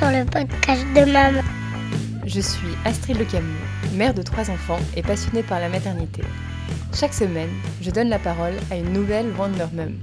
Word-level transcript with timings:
le 0.00 0.24
podcast 0.24 0.84
de 0.94 1.10
maman. 1.10 1.42
Je 2.24 2.40
suis 2.40 2.68
Astrid 2.84 3.18
Le 3.18 3.24
Camus, 3.24 3.58
mère 3.94 4.14
de 4.14 4.22
trois 4.22 4.48
enfants 4.48 4.78
et 4.96 5.02
passionnée 5.02 5.42
par 5.42 5.58
la 5.58 5.68
maternité. 5.68 6.22
Chaque 6.94 7.12
semaine, 7.12 7.50
je 7.82 7.90
donne 7.90 8.08
la 8.08 8.20
parole 8.20 8.54
à 8.70 8.76
une 8.76 8.92
nouvelle 8.92 9.30
Wonder 9.36 9.66
Mum. 9.72 9.98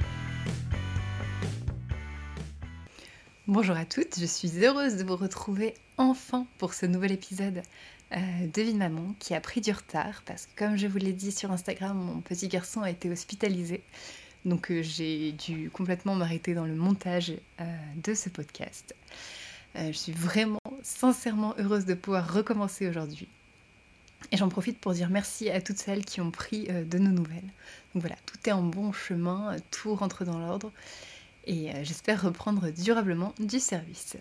Bonjour 3.48 3.78
à 3.78 3.86
toutes, 3.86 4.20
je 4.20 4.26
suis 4.26 4.64
heureuse 4.64 4.98
de 4.98 5.04
vous 5.06 5.16
retrouver 5.16 5.74
enfin 5.98 6.46
pour 6.58 6.74
ce 6.74 6.86
nouvel 6.86 7.14
épisode 7.14 7.64
euh, 8.12 8.48
de 8.54 8.62
Vie 8.62 8.74
de 8.74 8.78
Maman 8.78 9.16
qui 9.20 9.34
a 9.34 9.40
pris 9.40 9.62
du 9.62 9.72
retard 9.72 10.24
parce 10.26 10.46
que 10.46 10.52
comme 10.58 10.78
je 10.78 10.88
vous 10.88 10.98
l'ai 10.98 11.14
dit 11.14 11.32
sur 11.32 11.52
Instagram, 11.52 11.98
mon 11.98 12.22
petit 12.22 12.50
garçon 12.50 12.82
a 12.82 12.90
été 12.90 13.10
hospitalisé. 13.10 13.82
Donc 14.44 14.72
euh, 14.72 14.84
j'ai 14.84 15.32
dû 15.32 15.70
complètement 15.72 16.16
m'arrêter 16.16 16.54
dans 16.54 16.66
le 16.66 16.76
montage 16.76 17.34
euh, 17.62 17.64
de 18.04 18.14
ce 18.14 18.30
podcast. 18.30 18.94
Euh, 19.76 19.88
je 19.88 19.98
suis 19.98 20.12
vraiment 20.12 20.60
sincèrement 20.84 21.54
heureuse 21.58 21.86
de 21.86 21.94
pouvoir 21.94 22.34
recommencer 22.34 22.88
aujourd'hui. 22.88 23.28
Et 24.32 24.38
j'en 24.38 24.50
profite 24.50 24.80
pour 24.80 24.94
dire 24.94 25.10
merci 25.10 25.50
à 25.50 25.62
toutes 25.62 25.78
celles 25.78 26.04
qui 26.04 26.20
ont 26.22 26.32
pris 26.32 26.68
de 26.68 26.98
nos 26.98 27.12
nouvelles. 27.12 27.52
Donc 27.94 28.02
voilà, 28.02 28.16
tout 28.26 28.38
est 28.46 28.52
en 28.52 28.64
bon 28.64 28.92
chemin, 28.92 29.56
tout 29.70 29.94
rentre 29.94 30.26
dans 30.26 30.40
l'ordre 30.40 30.72
et 31.46 31.70
j'espère 31.84 32.24
reprendre 32.24 32.72
durablement 32.72 33.36
du 33.38 33.60
service. 33.60 34.18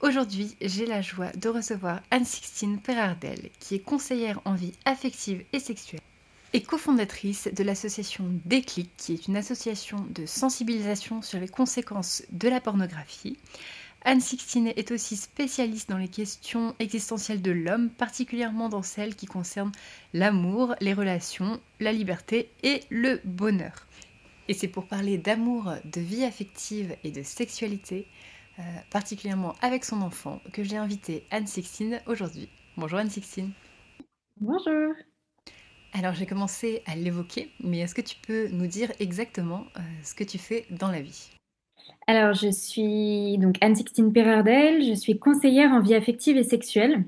Aujourd'hui, 0.00 0.56
j'ai 0.62 0.86
la 0.86 1.02
joie 1.02 1.30
de 1.32 1.50
recevoir 1.50 2.00
Anne-Sixtine 2.10 2.78
Perardel, 2.80 3.50
qui 3.60 3.74
est 3.74 3.80
conseillère 3.80 4.40
en 4.46 4.54
vie 4.54 4.72
affective 4.86 5.44
et 5.52 5.60
sexuelle 5.60 6.00
et 6.52 6.62
cofondatrice 6.62 7.48
de 7.52 7.62
l'association 7.62 8.24
Déclic, 8.46 8.90
qui 8.96 9.12
est 9.12 9.28
une 9.28 9.36
association 9.36 10.06
de 10.10 10.24
sensibilisation 10.24 11.20
sur 11.22 11.38
les 11.38 11.48
conséquences 11.48 12.22
de 12.30 12.48
la 12.48 12.60
pornographie. 12.60 13.36
Anne 14.02 14.20
Sixtine 14.20 14.68
est 14.68 14.92
aussi 14.92 15.16
spécialiste 15.16 15.90
dans 15.90 15.98
les 15.98 16.08
questions 16.08 16.74
existentielles 16.78 17.42
de 17.42 17.50
l'homme, 17.50 17.90
particulièrement 17.90 18.68
dans 18.68 18.82
celles 18.82 19.16
qui 19.16 19.26
concernent 19.26 19.72
l'amour, 20.14 20.76
les 20.80 20.94
relations, 20.94 21.60
la 21.80 21.92
liberté 21.92 22.50
et 22.62 22.80
le 22.90 23.20
bonheur. 23.24 23.86
Et 24.46 24.54
c'est 24.54 24.68
pour 24.68 24.86
parler 24.86 25.18
d'amour, 25.18 25.74
de 25.84 26.00
vie 26.00 26.24
affective 26.24 26.96
et 27.02 27.10
de 27.10 27.22
sexualité, 27.22 28.06
euh, 28.58 28.62
particulièrement 28.90 29.54
avec 29.60 29.84
son 29.84 30.00
enfant, 30.00 30.40
que 30.52 30.62
j'ai 30.62 30.76
invité 30.76 31.26
Anne 31.30 31.46
Sixtine 31.46 32.00
aujourd'hui. 32.06 32.48
Bonjour 32.76 33.00
Anne 33.00 33.10
Sixtine. 33.10 33.52
Bonjour. 34.40 34.94
Alors 35.92 36.14
j'ai 36.14 36.26
commencé 36.26 36.82
à 36.86 36.94
l'évoquer, 36.94 37.50
mais 37.60 37.80
est-ce 37.80 37.94
que 37.94 38.00
tu 38.00 38.16
peux 38.16 38.48
nous 38.48 38.68
dire 38.68 38.92
exactement 39.00 39.66
euh, 39.76 39.80
ce 40.04 40.14
que 40.14 40.24
tu 40.24 40.38
fais 40.38 40.66
dans 40.70 40.90
la 40.90 41.00
vie? 41.02 41.30
Alors 42.06 42.34
je 42.34 42.50
suis 42.50 43.38
donc 43.38 43.56
Anne-Sixtine 43.60 44.12
Perardel, 44.12 44.82
je 44.82 44.94
suis 44.94 45.18
conseillère 45.18 45.72
en 45.72 45.80
vie 45.80 45.94
affective 45.94 46.36
et 46.36 46.44
sexuelle. 46.44 47.04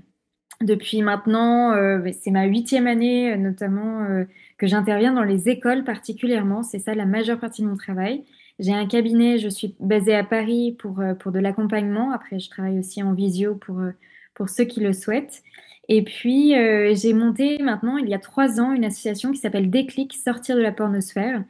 Depuis 0.60 1.00
maintenant, 1.00 1.72
euh, 1.72 2.00
c'est 2.20 2.30
ma 2.30 2.44
huitième 2.44 2.86
année 2.86 3.32
euh, 3.32 3.36
notamment 3.36 4.06
que 4.58 4.66
j'interviens 4.66 5.14
dans 5.14 5.24
les 5.24 5.48
écoles 5.48 5.84
particulièrement, 5.84 6.62
c'est 6.62 6.78
ça 6.78 6.94
la 6.94 7.06
majeure 7.06 7.40
partie 7.40 7.62
de 7.62 7.66
mon 7.66 7.76
travail. 7.76 8.24
J'ai 8.58 8.74
un 8.74 8.86
cabinet, 8.86 9.38
je 9.38 9.48
suis 9.48 9.74
basée 9.80 10.14
à 10.14 10.22
Paris 10.22 10.76
pour, 10.78 11.02
pour 11.18 11.32
de 11.32 11.38
l'accompagnement, 11.38 12.10
après 12.12 12.38
je 12.38 12.50
travaille 12.50 12.78
aussi 12.78 13.02
en 13.02 13.14
visio 13.14 13.54
pour, 13.54 13.80
pour 14.34 14.50
ceux 14.50 14.64
qui 14.64 14.80
le 14.80 14.92
souhaitent. 14.92 15.42
Et 15.90 16.04
puis, 16.04 16.56
euh, 16.56 16.94
j'ai 16.94 17.12
monté 17.12 17.58
maintenant, 17.58 17.96
il 17.98 18.08
y 18.08 18.14
a 18.14 18.20
trois 18.20 18.60
ans, 18.60 18.72
une 18.72 18.84
association 18.84 19.32
qui 19.32 19.38
s'appelle 19.38 19.70
Déclic, 19.70 20.14
Sortir 20.14 20.54
de 20.54 20.60
la 20.60 20.70
pornosphère, 20.70 21.42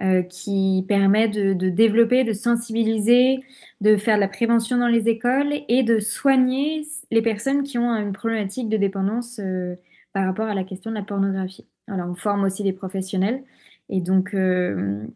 euh, 0.00 0.22
qui 0.22 0.84
permet 0.88 1.28
de, 1.28 1.52
développer, 1.52 2.24
de 2.24 2.32
sensibiliser, 2.32 3.40
de 3.80 3.96
faire 3.96 4.16
de 4.16 4.20
la 4.20 4.28
prévention 4.28 4.78
dans 4.78 4.88
les 4.88 5.08
écoles 5.08 5.52
et 5.68 5.82
de 5.82 5.98
soigner 5.98 6.86
les 7.10 7.22
personnes 7.22 7.62
qui 7.62 7.78
ont 7.78 7.90
une 7.94 8.12
problématique 8.12 8.68
de 8.68 8.76
dépendance 8.76 9.40
euh, 9.40 9.76
par 10.12 10.24
rapport 10.24 10.46
à 10.46 10.54
la 10.54 10.64
question 10.64 10.90
de 10.90 10.96
la 10.96 11.02
pornographie. 11.02 11.66
Alors, 11.86 12.08
on 12.08 12.14
forme 12.14 12.44
aussi 12.44 12.62
des 12.62 12.72
professionnels. 12.72 13.42
Et 13.88 14.00
donc, 14.00 14.30
je, 14.34 15.06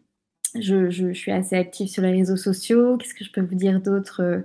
je, 0.54 1.12
suis 1.12 1.31
assez 1.31 1.56
active 1.56 1.88
sur 1.88 2.03
les 2.03 2.12
réseaux 2.12 2.37
sociaux. 2.37 2.97
Qu'est-ce 2.97 3.14
que 3.14 3.25
je 3.25 3.32
peux 3.32 3.43
vous 3.43 3.54
dire 3.54 3.81
d'autre 3.82 4.44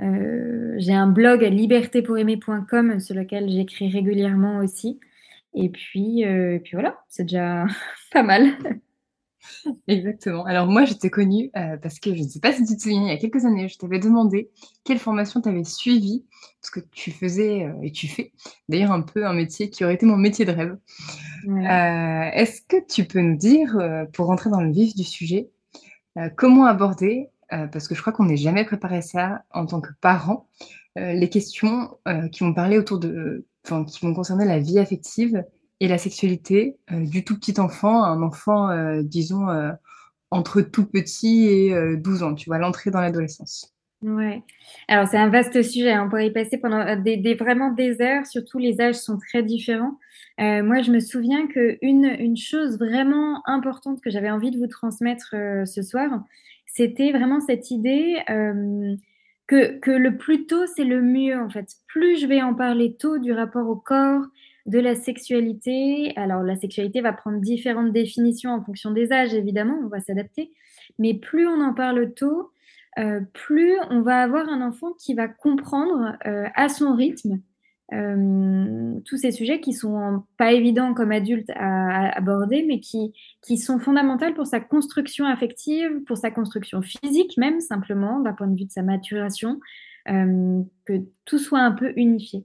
euh, 0.00 0.74
j'ai 0.78 0.92
un 0.92 1.08
blog 1.08 1.42
libertépouraimer.com 1.42 3.00
sur 3.00 3.14
lequel 3.14 3.50
j'écris 3.50 3.90
régulièrement 3.90 4.58
aussi. 4.58 5.00
Et 5.54 5.70
puis, 5.70 6.24
euh, 6.24 6.54
et 6.54 6.60
puis 6.60 6.72
voilà, 6.74 7.02
c'est 7.08 7.24
déjà 7.24 7.66
pas 8.12 8.22
mal. 8.22 8.56
Exactement. 9.88 10.44
Alors 10.44 10.66
moi, 10.66 10.84
je 10.84 10.94
t'ai 10.94 11.10
connue 11.10 11.50
euh, 11.56 11.76
parce 11.76 11.98
que 11.98 12.14
je 12.14 12.22
ne 12.22 12.28
sais 12.28 12.40
pas 12.40 12.52
si 12.52 12.64
tu 12.64 12.76
te 12.76 12.82
souviens, 12.82 13.02
il 13.02 13.08
y 13.08 13.10
a 13.10 13.16
quelques 13.16 13.44
années, 13.44 13.68
je 13.68 13.78
t'avais 13.78 13.98
demandé 13.98 14.50
quelle 14.84 14.98
formation 14.98 15.40
tu 15.40 15.48
avais 15.48 15.64
suivie, 15.64 16.26
parce 16.60 16.70
que 16.70 16.80
tu 16.90 17.10
faisais 17.10 17.66
et 17.82 17.92
tu 17.92 18.08
fais 18.08 18.32
d'ailleurs 18.68 18.92
un 18.92 19.02
peu 19.02 19.26
un 19.26 19.32
métier 19.32 19.70
qui 19.70 19.84
aurait 19.84 19.94
été 19.94 20.06
mon 20.06 20.16
métier 20.16 20.44
de 20.44 20.52
rêve. 20.52 20.76
Est-ce 21.46 22.62
que 22.62 22.76
tu 22.86 23.04
peux 23.04 23.20
nous 23.20 23.36
dire, 23.36 23.76
pour 24.12 24.26
rentrer 24.26 24.50
dans 24.50 24.60
le 24.60 24.72
vif 24.72 24.94
du 24.94 25.04
sujet, 25.04 25.50
comment 26.36 26.66
aborder 26.66 27.30
euh, 27.52 27.66
parce 27.66 27.88
que 27.88 27.94
je 27.94 28.00
crois 28.00 28.12
qu'on 28.12 28.26
n'est 28.26 28.36
jamais 28.36 28.64
préparé 28.64 28.98
à 28.98 29.02
ça 29.02 29.44
en 29.52 29.66
tant 29.66 29.80
que 29.80 29.90
parent, 30.00 30.48
euh, 30.98 31.12
les 31.12 31.30
questions 31.30 31.96
euh, 32.06 32.28
qui 32.28 32.44
vont 32.44 32.52
parler 32.52 32.78
autour 32.78 32.98
de, 32.98 33.46
enfin, 33.64 33.84
qui 33.84 34.04
vont 34.04 34.12
concerner 34.12 34.44
la 34.44 34.58
vie 34.58 34.78
affective 34.78 35.44
et 35.80 35.88
la 35.88 35.98
sexualité 35.98 36.76
du 36.90 37.24
tout 37.24 37.38
petit 37.38 37.60
enfant 37.60 38.02
un 38.02 38.22
enfant, 38.22 38.68
disons, 39.02 39.46
entre 40.30 40.60
tout 40.60 40.86
petit 40.86 41.46
et 41.46 41.96
12 41.96 42.22
ans, 42.22 42.34
tu 42.34 42.50
vois, 42.50 42.58
l'entrée 42.58 42.90
dans 42.90 43.00
l'adolescence. 43.00 43.74
Ouais. 44.02 44.42
Alors 44.86 45.08
c'est 45.08 45.16
un 45.16 45.28
vaste 45.28 45.60
sujet. 45.62 45.90
Hein. 45.90 46.04
On 46.06 46.08
pourrait 46.08 46.28
y 46.28 46.32
passer 46.32 46.58
pendant 46.58 46.96
des, 46.96 47.34
vraiment 47.34 47.72
des 47.72 48.00
heures. 48.00 48.26
Surtout 48.26 48.58
les 48.58 48.80
âges 48.80 48.96
sont 48.96 49.18
très 49.18 49.42
différents. 49.42 49.98
moi, 50.38 50.82
je 50.82 50.90
me 50.90 51.00
souviens 51.00 51.46
que 51.46 51.78
une, 51.82 52.36
chose 52.36 52.78
vraiment 52.78 53.42
importante 53.46 54.00
que 54.00 54.10
j'avais 54.10 54.30
envie 54.30 54.50
de 54.50 54.58
vous 54.58 54.68
transmettre 54.68 55.34
ce 55.64 55.82
soir, 55.82 56.22
c'était 56.78 57.10
vraiment 57.10 57.40
cette 57.40 57.72
idée 57.72 58.18
euh, 58.30 58.94
que, 59.46 59.78
que, 59.78 59.90
le 59.90 60.16
plus 60.16 60.46
tôt, 60.46 60.66
c'est 60.76 60.84
le 60.84 61.02
mieux, 61.02 61.36
en 61.36 61.50
fait. 61.50 61.66
Plus 61.88 62.20
je 62.20 62.26
vais 62.26 62.40
en 62.40 62.54
parler 62.54 62.94
tôt 62.94 63.18
du 63.18 63.32
rapport 63.32 63.68
au 63.68 63.76
corps, 63.76 64.22
de 64.68 64.78
la 64.78 64.94
sexualité, 64.94 66.12
alors 66.16 66.42
la 66.42 66.54
sexualité 66.54 67.00
va 67.00 67.14
prendre 67.14 67.40
différentes 67.40 67.90
définitions 67.90 68.52
en 68.52 68.62
fonction 68.62 68.90
des 68.90 69.12
âges, 69.12 69.32
évidemment, 69.32 69.78
on 69.82 69.88
va 69.88 70.00
s'adapter, 70.00 70.52
mais 70.98 71.14
plus 71.14 71.48
on 71.48 71.60
en 71.62 71.72
parle 71.72 72.12
tôt, 72.12 72.52
euh, 72.98 73.20
plus 73.32 73.78
on 73.90 74.02
va 74.02 74.22
avoir 74.22 74.46
un 74.48 74.60
enfant 74.60 74.92
qui 74.92 75.14
va 75.14 75.26
comprendre 75.26 76.16
euh, 76.26 76.46
à 76.54 76.68
son 76.68 76.94
rythme 76.94 77.40
euh, 77.94 79.00
tous 79.06 79.16
ces 79.16 79.30
sujets 79.30 79.60
qui 79.60 79.72
sont 79.72 80.24
pas 80.36 80.52
évidents 80.52 80.92
comme 80.92 81.12
adultes 81.12 81.50
à, 81.54 82.14
aborder, 82.18 82.62
mais 82.68 82.80
qui, 82.80 83.14
qui 83.40 83.56
sont 83.56 83.78
fondamentaux 83.78 84.34
pour 84.34 84.46
sa 84.46 84.60
construction 84.60 85.24
affective, 85.24 86.04
pour 86.06 86.18
sa 86.18 86.30
construction 86.30 86.82
physique 86.82 87.38
même, 87.38 87.60
simplement, 87.60 88.20
d'un 88.20 88.34
point 88.34 88.48
de 88.48 88.58
vue 88.58 88.66
de 88.66 88.70
sa 88.70 88.82
maturation, 88.82 89.60
que 90.06 91.02
tout 91.24 91.38
soit 91.38 91.60
un 91.60 91.72
peu 91.72 91.92
unifié. 91.96 92.44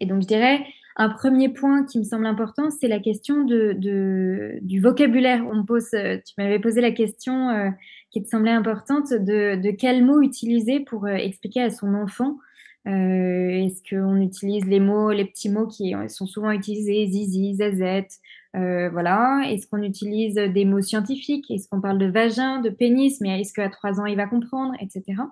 Et 0.00 0.06
donc, 0.06 0.22
je 0.22 0.26
dirais, 0.26 0.64
un 0.98 1.08
premier 1.08 1.48
point 1.48 1.84
qui 1.84 1.98
me 1.98 2.04
semble 2.04 2.26
important, 2.26 2.70
c'est 2.70 2.88
la 2.88 2.98
question 2.98 3.44
du 3.44 4.80
vocabulaire. 4.80 5.44
On 5.50 5.64
pose, 5.64 5.90
tu 5.90 6.34
m'avais 6.36 6.58
posé 6.58 6.80
la 6.80 6.90
question 6.90 7.50
euh, 7.50 7.70
qui 8.10 8.22
te 8.22 8.28
semblait 8.28 8.50
importante 8.50 9.12
de, 9.12 9.56
de 9.56 9.70
quels 9.70 10.04
mots 10.04 10.20
utiliser 10.20 10.80
pour 10.80 11.06
euh, 11.06 11.14
expliquer 11.14 11.62
à 11.62 11.70
son 11.70 11.94
enfant 11.94 12.38
euh, 12.86 13.66
est-ce 13.66 13.82
qu'on 13.90 14.20
utilise 14.20 14.64
les 14.64 14.80
mots, 14.80 15.10
les 15.10 15.26
petits 15.26 15.50
mots 15.50 15.66
qui 15.66 15.94
sont 16.08 16.26
souvent 16.26 16.52
utilisés, 16.52 17.06
zizi, 17.06 17.56
zazette, 17.56 18.18
euh, 18.56 18.88
voilà. 18.90 19.42
Est-ce 19.46 19.66
qu'on 19.66 19.82
utilise 19.82 20.34
des 20.34 20.64
mots 20.64 20.80
scientifiques? 20.80 21.50
Est-ce 21.50 21.68
qu'on 21.68 21.80
parle 21.80 21.98
de 21.98 22.06
vagin, 22.06 22.60
de 22.60 22.70
pénis 22.70 23.20
Mais 23.20 23.40
est-ce 23.40 23.52
qu'à 23.52 23.68
trois 23.68 24.00
ans 24.00 24.06
il 24.06 24.16
va 24.16 24.26
comprendre, 24.26 24.72
etc. 24.80 25.22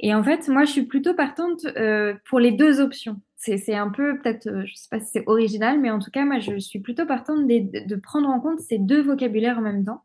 Et 0.00 0.14
en 0.14 0.24
fait, 0.24 0.48
moi, 0.48 0.64
je 0.64 0.72
suis 0.72 0.82
plutôt 0.82 1.14
partante 1.14 1.64
euh, 1.76 2.14
pour 2.28 2.40
les 2.40 2.50
deux 2.50 2.80
options. 2.80 3.20
C'est 3.44 3.74
un 3.74 3.88
peu, 3.88 4.18
peut-être, 4.20 4.44
je 4.44 4.60
ne 4.60 4.66
sais 4.66 4.88
pas 4.88 5.00
si 5.00 5.10
c'est 5.12 5.24
original, 5.26 5.80
mais 5.80 5.90
en 5.90 5.98
tout 5.98 6.12
cas, 6.12 6.24
moi, 6.24 6.38
je 6.38 6.58
suis 6.58 6.78
plutôt 6.78 7.06
partante 7.06 7.48
de, 7.48 7.96
prendre 7.96 8.28
en 8.28 8.38
compte 8.38 8.60
ces 8.60 8.78
deux 8.78 9.02
vocabulaires 9.02 9.58
en 9.58 9.62
même 9.62 9.84
temps. 9.84 10.02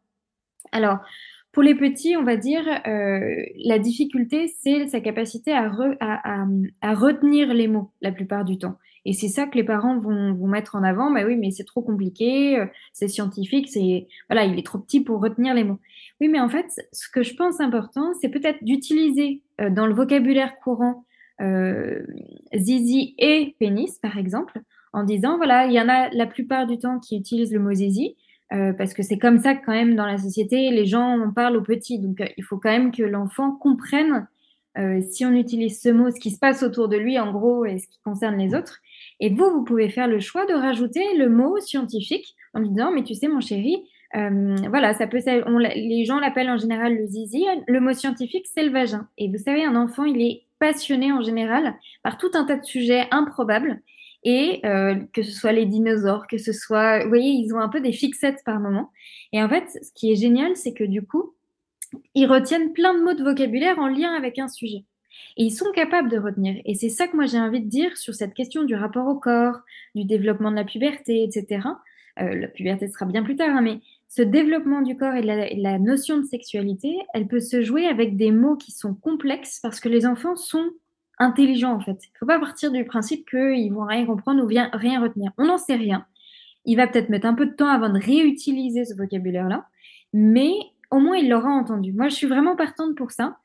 Alors, 0.71 0.99
pour 1.51 1.61
les 1.61 1.75
petits, 1.75 2.17
on 2.17 2.23
va 2.23 2.35
dire, 2.35 2.63
euh, 2.87 3.45
la 3.63 3.77
difficulté, 3.77 4.47
c'est 4.47 4.87
sa 4.87 5.01
capacité 5.01 5.53
à, 5.53 5.67
retenir 5.69 7.53
les 7.53 7.67
mots 7.67 7.91
la 8.01 8.11
plupart 8.11 8.43
du 8.43 8.57
temps. 8.57 8.77
Et 9.05 9.13
c'est 9.13 9.27
ça 9.27 9.45
que 9.45 9.55
les 9.55 9.63
parents 9.63 9.99
vont, 9.99 10.33
mettre 10.47 10.75
en 10.75 10.83
avant. 10.83 11.11
Bah 11.11 11.21
oui, 11.25 11.35
mais 11.35 11.51
c'est 11.51 11.63
trop 11.63 11.83
compliqué, 11.83 12.57
euh, 12.57 12.65
c'est 12.91 13.07
scientifique, 13.07 13.69
c'est 13.69 14.07
voilà, 14.29 14.45
il 14.45 14.57
est 14.57 14.65
trop 14.65 14.79
petit 14.79 15.01
pour 15.01 15.21
retenir 15.21 15.53
les 15.53 15.63
mots. 15.63 15.79
Oui, 16.19 16.27
mais 16.27 16.39
en 16.39 16.49
fait, 16.49 16.65
ce 16.91 17.07
que 17.07 17.21
je 17.21 17.35
pense 17.35 17.61
important, 17.61 18.13
c'est 18.19 18.29
peut-être 18.29 18.63
d'utiliser 18.63 19.41
euh, 19.61 19.69
dans 19.69 19.85
le 19.85 19.93
vocabulaire 19.93 20.59
courant 20.59 21.05
zizi 22.55 23.15
et 23.17 23.55
pénis, 23.59 23.97
par 23.99 24.17
exemple, 24.17 24.59
en 24.93 25.03
disant 25.03 25.37
voilà, 25.37 25.67
il 25.67 25.73
y 25.73 25.81
en 25.81 25.89
a 25.89 26.09
la 26.09 26.25
plupart 26.25 26.65
du 26.65 26.77
temps 26.77 26.99
qui 26.99 27.17
utilisent 27.17 27.53
le 27.53 27.59
mot 27.59 27.73
zizi. 27.73 28.15
Euh, 28.53 28.71
parce 28.71 28.93
que 28.93 29.03
c'est 29.03 29.17
comme 29.17 29.39
ça 29.39 29.55
que 29.55 29.65
quand 29.65 29.73
même 29.73 29.95
dans 29.95 30.05
la 30.05 30.17
société, 30.17 30.71
les 30.71 30.85
gens 30.85 31.19
en 31.19 31.33
parlent 31.33 31.57
aux 31.57 31.63
petits. 31.63 31.99
Donc 31.99 32.21
euh, 32.21 32.27
il 32.37 32.43
faut 32.43 32.57
quand 32.57 32.71
même 32.71 32.91
que 32.91 33.03
l'enfant 33.03 33.51
comprenne 33.51 34.27
euh, 34.77 35.01
si 35.01 35.25
on 35.25 35.33
utilise 35.33 35.81
ce 35.81 35.89
mot, 35.89 36.11
ce 36.11 36.19
qui 36.19 36.31
se 36.31 36.39
passe 36.39 36.63
autour 36.63 36.87
de 36.87 36.97
lui 36.97 37.19
en 37.19 37.31
gros 37.31 37.65
et 37.65 37.79
ce 37.79 37.87
qui 37.87 37.99
concerne 38.03 38.37
les 38.37 38.55
autres. 38.55 38.79
Et 39.19 39.29
vous, 39.29 39.49
vous 39.51 39.63
pouvez 39.63 39.89
faire 39.89 40.07
le 40.07 40.19
choix 40.19 40.45
de 40.45 40.53
rajouter 40.53 41.03
le 41.17 41.29
mot 41.29 41.59
scientifique 41.59 42.35
en 42.53 42.61
disant, 42.61 42.91
mais 42.91 43.03
tu 43.03 43.15
sais 43.15 43.27
mon 43.27 43.41
chéri, 43.41 43.83
euh, 44.15 44.55
voilà, 44.69 44.93
ça 44.93 45.07
peut, 45.07 45.19
les 45.75 46.05
gens 46.05 46.19
l'appellent 46.19 46.49
en 46.49 46.57
général 46.57 46.95
le 46.95 47.05
zizi. 47.05 47.45
Le 47.67 47.79
mot 47.79 47.93
scientifique, 47.93 48.45
c'est 48.53 48.63
le 48.63 48.71
vagin. 48.71 49.07
Et 49.17 49.29
vous 49.29 49.37
savez, 49.37 49.65
un 49.65 49.75
enfant, 49.75 50.05
il 50.05 50.21
est 50.21 50.43
passionné 50.59 51.11
en 51.11 51.21
général 51.21 51.75
par 52.03 52.17
tout 52.17 52.31
un 52.33 52.45
tas 52.45 52.57
de 52.57 52.65
sujets 52.65 53.07
improbables. 53.11 53.81
Et 54.23 54.61
euh, 54.65 54.95
que 55.13 55.23
ce 55.23 55.31
soit 55.31 55.51
les 55.51 55.65
dinosaures, 55.65 56.27
que 56.27 56.37
ce 56.37 56.51
soit, 56.51 57.03
vous 57.03 57.09
voyez, 57.09 57.29
ils 57.29 57.53
ont 57.53 57.59
un 57.59 57.69
peu 57.69 57.79
des 57.79 57.93
fixettes 57.93 58.43
par 58.43 58.59
moment. 58.59 58.91
Et 59.31 59.41
en 59.41 59.47
fait, 59.47 59.69
ce 59.69 59.91
qui 59.93 60.11
est 60.11 60.15
génial, 60.15 60.55
c'est 60.55 60.73
que 60.73 60.83
du 60.83 61.01
coup, 61.01 61.35
ils 62.15 62.25
retiennent 62.25 62.73
plein 62.73 62.93
de 62.93 63.03
mots 63.03 63.13
de 63.13 63.23
vocabulaire 63.23 63.79
en 63.79 63.87
lien 63.87 64.13
avec 64.13 64.39
un 64.39 64.47
sujet. 64.47 64.85
Et 65.37 65.45
ils 65.45 65.51
sont 65.51 65.71
capables 65.71 66.09
de 66.09 66.17
retenir. 66.17 66.61
Et 66.65 66.75
c'est 66.75 66.89
ça 66.89 67.07
que 67.07 67.15
moi 67.15 67.25
j'ai 67.25 67.39
envie 67.39 67.61
de 67.61 67.69
dire 67.69 67.95
sur 67.97 68.13
cette 68.13 68.33
question 68.33 68.63
du 68.63 68.75
rapport 68.75 69.07
au 69.07 69.15
corps, 69.15 69.59
du 69.95 70.03
développement 70.03 70.51
de 70.51 70.55
la 70.55 70.63
puberté, 70.63 71.23
etc. 71.23 71.67
Euh, 72.19 72.35
la 72.35 72.47
puberté 72.47 72.87
sera 72.87 73.05
bien 73.05 73.23
plus 73.23 73.35
tard, 73.35 73.55
hein, 73.55 73.61
mais 73.61 73.79
ce 74.09 74.21
développement 74.21 74.81
du 74.81 74.95
corps 74.95 75.15
et 75.15 75.21
la, 75.21 75.49
la, 75.53 75.79
notion 75.79 76.17
de 76.17 76.25
sexualité, 76.25 76.97
elle 77.13 77.27
peut 77.27 77.39
se 77.39 77.61
jouer 77.61 77.87
avec 77.87 78.15
des 78.15 78.31
mots 78.31 78.55
qui 78.55 78.71
sont 78.71 78.93
complexes 78.93 79.59
parce 79.61 79.79
que 79.79 79.89
les 79.89 80.05
enfants 80.05 80.35
sont 80.35 80.69
intelligents 81.19 81.73
en 81.73 81.79
fait. 81.79 81.97
Il 82.03 82.11
ne 82.13 82.17
faut 82.19 82.25
pas 82.25 82.39
partir 82.39 82.71
du 82.71 82.85
principe 82.85 83.29
qu'ils 83.29 83.73
vont 83.73 83.85
rien 83.85 84.05
comprendre 84.05 84.43
ou 84.43 84.47
rien 84.47 85.01
retenir. 85.01 85.31
On 85.37 85.45
n'en 85.45 85.57
sait 85.57 85.75
rien. 85.75 86.05
Il 86.65 86.75
va 86.75 86.87
peut-être 86.87 87.09
mettre 87.09 87.27
un 87.27 87.33
peu 87.33 87.45
de 87.45 87.53
temps 87.53 87.69
avant 87.69 87.89
de 87.89 87.99
réutiliser 87.99 88.85
ce 88.85 88.95
vocabulaire-là, 88.95 89.65
mais 90.13 90.51
au 90.91 90.99
moins 90.99 91.17
il 91.17 91.29
l'aura 91.29 91.49
entendu. 91.49 91.93
Moi, 91.93 92.07
je 92.09 92.15
suis 92.15 92.27
vraiment 92.27 92.55
partante 92.55 92.95
pour 92.95 93.11
ça. 93.11 93.37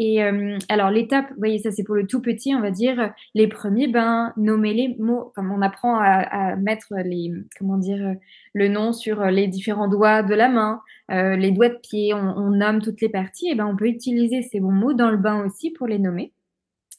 Et 0.00 0.22
euh, 0.22 0.58
alors 0.68 0.90
l'étape, 0.90 1.28
vous 1.30 1.38
voyez, 1.38 1.58
ça 1.58 1.72
c'est 1.72 1.82
pour 1.82 1.96
le 1.96 2.06
tout 2.06 2.22
petit, 2.22 2.54
on 2.54 2.60
va 2.60 2.70
dire 2.70 3.12
les 3.34 3.48
premiers 3.48 3.88
bains, 3.88 4.32
nommer 4.36 4.72
les 4.72 4.94
mots, 5.00 5.32
comme 5.34 5.50
on 5.50 5.60
apprend 5.60 5.98
à, 6.00 6.54
mettre 6.54 6.94
les, 7.04 7.32
comment 7.58 7.78
dire, 7.78 8.14
le 8.52 8.68
nom 8.68 8.92
sur 8.92 9.24
les 9.24 9.48
différents 9.48 9.88
doigts 9.88 10.22
de 10.22 10.34
la 10.34 10.48
main, 10.48 10.80
euh, 11.10 11.34
les 11.34 11.50
doigts 11.50 11.70
de 11.70 11.78
pied, 11.82 12.14
on, 12.14 12.18
on, 12.18 12.50
nomme 12.50 12.80
toutes 12.80 13.00
les 13.00 13.08
parties. 13.08 13.48
Et 13.48 13.56
ben 13.56 13.66
on 13.66 13.76
peut 13.76 13.88
utiliser 13.88 14.42
ces 14.42 14.60
bons 14.60 14.70
mots 14.70 14.92
dans 14.92 15.10
le 15.10 15.16
bain 15.16 15.44
aussi 15.44 15.72
pour 15.72 15.88
les 15.88 15.98
nommer 15.98 16.32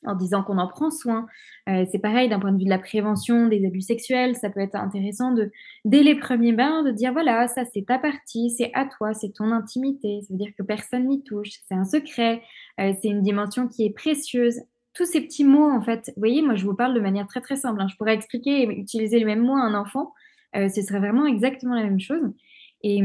en 0.06 0.16
disant 0.16 0.44
qu'on 0.44 0.58
en 0.58 0.68
prend 0.68 0.90
soin. 0.90 1.28
Euh, 1.68 1.86
c'est 1.92 2.00
pareil 2.00 2.30
d'un 2.30 2.40
point 2.40 2.52
de 2.52 2.58
vue 2.58 2.64
de 2.64 2.70
la 2.70 2.80
prévention 2.80 3.48
des 3.48 3.66
abus 3.66 3.82
sexuels, 3.82 4.36
ça 4.36 4.50
peut 4.50 4.60
être 4.60 4.76
intéressant 4.76 5.34
de, 5.34 5.52
dès 5.86 6.04
les 6.04 6.16
premiers 6.16 6.54
bains, 6.54 6.84
de 6.84 6.92
dire 6.92 7.12
voilà, 7.12 7.48
ça 7.48 7.64
c'est 7.74 7.86
ta 7.86 8.00
partie, 8.00 8.50
c'est 8.52 8.72
à 8.74 8.86
toi, 8.86 9.14
c'est 9.14 9.34
ton 9.34 9.52
intimité, 9.52 10.22
ça 10.22 10.34
veut 10.34 10.38
dire 10.38 10.52
que 10.58 10.64
personne 10.64 11.08
n'y 11.08 11.24
touche, 11.24 11.50
c'est 11.68 11.76
un 11.76 11.86
secret, 11.86 12.42
euh, 12.80 12.94
c'est 13.02 13.10
une 13.10 13.22
dimension 13.22 13.68
qui 13.68 13.86
est 13.86 13.94
précieuse. 13.94 14.62
Tous 14.94 15.06
ces 15.06 15.22
petits 15.22 15.46
mots, 15.46 15.70
en 15.70 15.82
fait, 15.82 16.12
vous 16.16 16.22
voyez, 16.22 16.42
moi 16.42 16.56
je 16.56 16.66
vous 16.66 16.76
parle 16.76 16.94
de 16.94 17.00
manière 17.00 17.28
très 17.28 17.42
très 17.42 17.56
simple. 17.56 17.82
Hein. 17.82 17.88
Je 17.90 17.96
pourrais 17.96 18.16
expliquer 18.16 18.64
et 18.64 18.66
utiliser 18.66 19.20
les 19.20 19.26
mêmes 19.26 19.44
mots 19.44 19.56
à 19.56 19.62
un 19.62 19.76
enfant, 19.76 20.14
euh, 20.56 20.68
ce 20.70 20.82
serait 20.82 21.00
vraiment 21.00 21.26
exactement 21.26 21.76
la 21.76 21.84
même 21.84 22.00
chose. 22.00 22.34
Et, 22.82 23.00
et, 23.00 23.02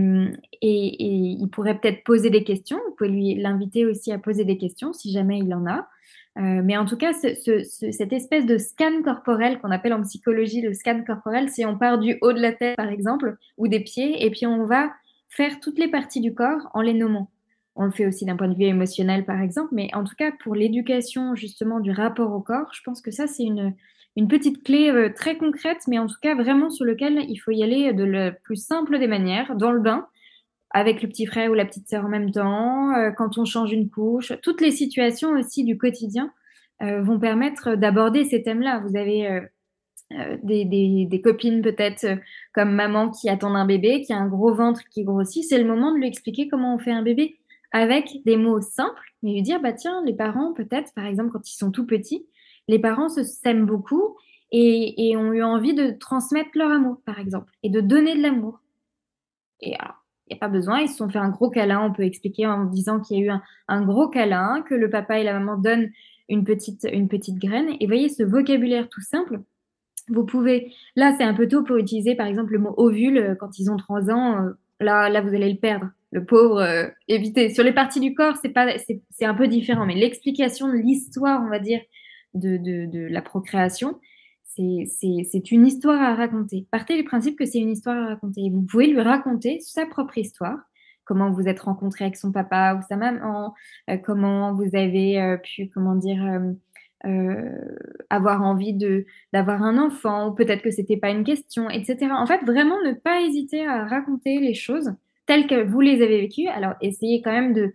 et 0.63 1.37
il 1.41 1.49
pourrait 1.49 1.77
peut-être 1.79 2.05
poser 2.05 2.31
des 2.31 2.45
questions. 2.45 2.79
Vous 2.87 2.95
pouvez 2.95 3.35
l'inviter 3.35 3.85
aussi 3.85 4.13
à 4.13 4.19
poser 4.19 4.45
des 4.45 4.57
questions 4.57 4.93
si 4.93 5.11
jamais 5.11 5.41
il 5.41 5.53
en 5.53 5.67
a. 5.67 5.89
Euh, 6.37 6.63
mais 6.65 6.77
en 6.77 6.85
tout 6.85 6.97
cas, 6.97 7.13
ce, 7.13 7.35
ce, 7.35 7.91
cette 7.93 8.13
espèce 8.13 8.45
de 8.45 8.59
scan 8.59 9.03
corporel 9.05 9.61
qu'on 9.61 9.71
appelle 9.71 9.93
en 9.93 10.03
psychologie 10.03 10.63
le 10.63 10.73
scan 10.73 11.05
corporel, 11.05 11.49
c'est 11.49 11.65
on 11.65 11.79
part 11.79 11.99
du 11.99 12.19
haut 12.23 12.33
de 12.33 12.41
la 12.41 12.53
tête, 12.53 12.77
par 12.77 12.89
exemple, 12.89 13.37
ou 13.57 13.69
des 13.69 13.81
pieds, 13.81 14.25
et 14.25 14.31
puis 14.31 14.47
on 14.47 14.65
va 14.65 14.91
faire 15.29 15.61
toutes 15.61 15.79
les 15.79 15.89
parties 15.89 16.21
du 16.21 16.35
corps 16.35 16.71
en 16.75 16.81
les 16.81 16.95
nommant. 16.95 17.31
On 17.77 17.87
le 17.87 17.93
fait 17.93 18.07
aussi 18.07 18.25
d'un 18.25 18.37
point 18.37 18.49
de 18.49 18.57
vue 18.57 18.65
émotionnel, 18.65 19.25
par 19.25 19.41
exemple, 19.41 19.71
mais 19.73 19.91
en 19.95 20.05
tout 20.05 20.15
cas, 20.17 20.33
pour 20.43 20.55
l'éducation 20.55 21.35
justement 21.35 21.81
du 21.81 21.93
rapport 21.93 22.33
au 22.33 22.41
corps, 22.41 22.71
je 22.73 22.83
pense 22.85 23.01
que 23.01 23.11
ça, 23.11 23.27
c'est 23.27 23.45
une, 23.45 23.75
une 24.17 24.29
petite 24.29 24.65
clé 24.65 24.91
euh, 24.91 25.13
très 25.15 25.37
concrète, 25.37 25.83
mais 25.87 25.99
en 25.99 26.07
tout 26.07 26.19
cas 26.21 26.35
vraiment 26.35 26.71
sur 26.71 26.85
lequel 26.85 27.25
il 27.29 27.37
faut 27.37 27.51
y 27.53 27.63
aller 27.63 27.93
de 27.93 28.05
la 28.05 28.33
plus 28.33 28.57
simple 28.57 28.99
des 28.99 29.09
manières, 29.09 29.55
dans 29.57 29.73
le 29.73 29.81
bain, 29.81 30.07
avec 30.75 31.03
le 31.03 31.09
petit 31.09 31.25
frère 31.25 31.51
ou 31.53 31.55
la 31.55 31.65
petite 31.65 31.89
sœur 31.89 32.05
en 32.05 32.09
même 32.09 32.33
temps, 32.33 32.95
euh, 32.97 33.13
quand 33.13 33.39
on 33.39 33.45
change 33.45 33.73
une 33.73 33.89
couche. 33.89 34.33
Toutes 34.43 34.61
les 34.61 34.73
situations 34.73 35.31
aussi 35.31 35.65
du 35.65 35.79
quotidien 35.79 36.33
euh, 36.83 37.01
vont 37.01 37.19
permettre 37.19 37.77
d'aborder 37.77 38.25
ces 38.25 38.43
thèmes-là. 38.43 38.83
Vous 38.85 38.97
avez 38.97 39.29
euh, 39.29 40.37
des, 40.43 41.21
copines 41.23 41.63
peut-être 41.63 42.19
comme 42.53 42.73
maman 42.73 43.11
qui 43.11 43.31
attend 43.31 43.55
un 43.55 43.67
bébé, 43.67 44.03
qui 44.03 44.13
a 44.13 44.19
un 44.19 44.27
gros 44.27 44.53
ventre 44.53 44.83
qui 44.91 45.05
grossit. 45.05 45.45
C'est 45.45 45.63
le 45.63 45.65
moment 45.65 45.93
de 45.93 45.99
lui 45.99 46.09
expliquer 46.09 46.49
comment 46.49 46.75
on 46.75 46.79
fait 46.79 46.91
un 46.91 47.03
bébé 47.03 47.39
avec 47.71 48.09
des 48.25 48.37
mots 48.37 48.61
simples, 48.61 49.15
mais 49.23 49.33
lui 49.33 49.43
dire, 49.43 49.61
bah 49.63 49.73
tiens, 49.73 50.03
les 50.05 50.15
parents 50.15 50.53
peut-être, 50.55 50.93
par 50.95 51.07
exemple, 51.07 51.31
quand 51.31 51.49
ils 51.49 51.57
sont 51.57 51.71
tout 51.71 51.87
petits, 51.87 52.27
les 52.67 52.81
parents 52.81 53.09
se 53.09 53.23
s'aiment 53.23 53.67
beaucoup 53.67 54.17
et, 54.51 55.17
ont 55.17 55.33
eu 55.33 55.43
envie 55.43 55.75
de 55.75 55.93
transmettre 55.93 56.51
leur 56.55 56.71
amour, 56.71 57.01
par 57.05 57.19
exemple, 57.21 57.53
et 57.63 57.71
de 57.71 57.81
donner 57.81 58.17
de 58.17 58.23
l'amour. 58.23 58.61
Et 59.61 59.75
il 60.27 60.35
n'y 60.35 60.39
a 60.39 60.41
pas 60.41 60.49
besoin, 60.49 60.81
ils 60.81 60.89
se 60.89 60.97
sont 60.97 61.09
fait 61.09 61.19
un 61.19 61.29
gros 61.29 61.51
câlin. 61.51 61.83
On 61.83 61.93
peut 61.93 62.05
expliquer 62.05 62.47
en 62.47 62.65
disant 62.65 63.01
qu'il 63.01 63.19
y 63.19 63.23
a 63.23 63.25
eu 63.35 63.39
un, 63.69 63.83
gros 63.83 64.09
câlin, 64.09 64.63
que 64.69 64.75
le 64.75 64.89
papa 64.89 65.19
et 65.19 65.25
la 65.25 65.35
maman 65.39 65.59
donnent 65.59 65.91
une 66.29 66.45
petite, 66.45 66.87
une 66.91 67.09
petite 67.09 67.39
graine. 67.39 67.69
Et 67.81 67.87
voyez 67.87 68.09
ce 68.09 68.23
vocabulaire 68.23 68.89
tout 68.89 69.03
simple. 69.03 69.41
Vous 70.09 70.25
pouvez, 70.25 70.73
là 70.97 71.15
c'est 71.17 71.25
un 71.25 71.35
peu 71.35 71.49
tôt 71.49 71.63
pour 71.63 71.77
utiliser 71.77 72.15
par 72.15 72.27
exemple 72.27 72.53
le 72.53 72.59
mot 72.59 72.75
ovule 72.77 73.19
euh, 73.19 73.35
quand 73.35 73.59
ils 73.59 73.71
ont 73.71 73.77
3 73.77 74.11
ans. 74.11 74.45
Euh, 74.45 74.51
là, 74.81 75.09
là 75.09 75.21
vous 75.21 75.35
allez 75.35 75.53
le 75.53 75.59
perdre. 75.59 75.91
Le 76.11 76.25
pauvre, 76.25 76.61
euh, 76.61 76.87
évitez. 77.09 77.51
Sur 77.51 77.65
les 77.65 77.73
parties 77.73 78.01
du 78.01 78.15
corps, 78.15 78.37
c'est 78.41 78.51
pas, 78.51 78.67
c'est 78.79 79.25
un 79.25 79.35
peu 79.35 79.49
différent. 79.49 79.85
Mais 79.85 79.95
l'explication 79.95 80.69
de 80.69 80.75
l'histoire, 80.75 81.43
on 81.45 81.51
va 81.51 81.59
dire, 81.59 81.81
de, 82.35 82.57
de, 82.57 82.87
de 82.87 83.07
la 83.11 83.21
procréation, 83.21 83.99
c'est 84.57 85.51
une 85.51 85.67
histoire 85.67 86.01
à 86.01 86.15
raconter. 86.15 86.67
Partez 86.71 86.97
du 86.97 87.05
principe 87.05 87.39
que 87.39 87.45
c'est 87.45 87.59
une 87.59 87.71
histoire 87.71 87.97
à 87.97 88.07
raconter. 88.09 88.51
Vous 88.51 88.63
pouvez 88.63 88.87
lui 88.87 89.01
raconter 89.01 89.61
sa 89.61 89.87
propre 89.87 90.19
histoire, 90.19 90.59
comment 91.05 91.31
vous 91.31 91.49
êtes 91.49 91.61
rencontré 91.61 92.05
avec 92.05 92.17
son 92.17 92.33
papa 92.33 92.79
ou 92.79 92.83
sa 92.89 92.97
maman, 92.97 93.55
euh, 93.91 93.97
comment 93.97 94.55
vous 94.55 94.75
avez 94.75 95.21
euh, 95.21 95.37
pu, 95.37 95.71
comment 95.73 95.95
dire, 95.95 96.23
euh, 97.07 97.51
avoir 98.11 98.43
envie 98.43 98.77
d'avoir 99.33 99.63
un 99.63 99.79
enfant, 99.79 100.29
ou 100.29 100.35
peut-être 100.35 100.63
que 100.63 100.71
c'était 100.71 100.97
pas 100.97 101.11
une 101.11 101.25
question, 101.25 101.69
etc. 101.69 102.09
En 102.13 102.27
fait, 102.27 102.45
vraiment 102.45 102.81
ne 102.83 102.93
pas 102.93 103.21
hésiter 103.23 103.67
à 103.67 103.85
raconter 103.85 104.41
les 104.41 104.55
choses 104.55 104.93
telles 105.27 105.47
que 105.47 105.63
vous 105.63 105.81
les 105.81 106.03
avez 106.03 106.21
vécues. 106.21 106.49
Alors, 106.49 106.75
essayez 106.81 107.23
quand 107.23 107.33
même 107.33 107.55
de 107.55 107.75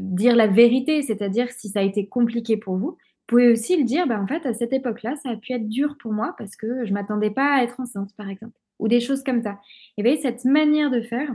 dire 0.00 0.36
la 0.36 0.46
vérité, 0.46 1.02
c'est-à-dire 1.02 1.50
si 1.50 1.68
ça 1.68 1.80
a 1.80 1.82
été 1.82 2.06
compliqué 2.06 2.56
pour 2.56 2.76
vous, 2.76 2.98
pouvez 3.32 3.50
aussi 3.50 3.78
le 3.78 3.84
dire, 3.84 4.06
bah, 4.06 4.20
en 4.20 4.26
fait, 4.26 4.44
à 4.44 4.52
cette 4.52 4.74
époque-là, 4.74 5.16
ça 5.16 5.30
a 5.30 5.36
pu 5.36 5.52
être 5.52 5.66
dur 5.66 5.96
pour 5.98 6.12
moi 6.12 6.34
parce 6.36 6.54
que 6.54 6.84
je 6.84 6.92
m'attendais 6.92 7.30
pas 7.30 7.54
à 7.54 7.62
être 7.62 7.80
enceinte, 7.80 8.10
par 8.16 8.28
exemple, 8.28 8.58
ou 8.78 8.88
des 8.88 9.00
choses 9.00 9.22
comme 9.24 9.42
ça. 9.42 9.58
Et 9.96 10.02
bien, 10.02 10.16
cette 10.20 10.44
manière 10.44 10.90
de 10.90 11.00
faire, 11.00 11.34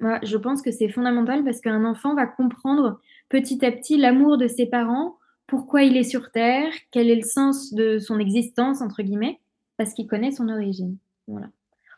moi, 0.00 0.18
je 0.22 0.36
pense 0.36 0.60
que 0.60 0.70
c'est 0.70 0.88
fondamental 0.88 1.42
parce 1.42 1.60
qu'un 1.60 1.84
enfant 1.84 2.14
va 2.14 2.26
comprendre 2.26 3.00
petit 3.30 3.64
à 3.64 3.72
petit 3.72 3.96
l'amour 3.96 4.36
de 4.36 4.46
ses 4.46 4.66
parents, 4.66 5.16
pourquoi 5.46 5.82
il 5.82 5.96
est 5.96 6.04
sur 6.04 6.30
Terre, 6.30 6.70
quel 6.90 7.08
est 7.08 7.16
le 7.16 7.22
sens 7.22 7.72
de 7.72 7.98
son 7.98 8.18
existence, 8.18 8.82
entre 8.82 9.02
guillemets, 9.02 9.40
parce 9.78 9.94
qu'il 9.94 10.06
connaît 10.06 10.30
son 10.30 10.48
origine. 10.50 10.98
Voilà. 11.26 11.48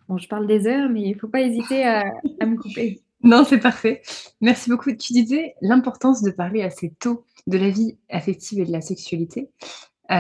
Bon, 0.09 0.19
je 0.19 0.29
parle 0.29 0.47
des 0.47 0.69
heures, 0.69 0.89
mais 0.89 1.03
il 1.03 1.15
ne 1.15 1.19
faut 1.19 1.29
pas 1.29 1.41
hésiter 1.41 1.85
à, 1.85 2.05
à 2.41 2.47
me 2.47 2.57
couper. 2.57 3.01
Non, 3.31 3.45
c'est 3.45 3.59
parfait. 3.59 4.03
Merci 4.41 4.71
beaucoup. 4.71 4.93
Tu 4.93 5.13
disais 5.13 5.57
l'importance 5.61 6.23
de 6.23 6.31
parler 6.31 6.63
assez 6.63 6.95
tôt 7.01 7.25
de 7.49 7.59
la 7.59 7.71
vie 7.71 7.99
affective 8.09 8.61
et 8.61 8.65
de 8.65 8.71
la 8.71 8.81
sexualité? 8.81 9.51
Euh, 10.13 10.15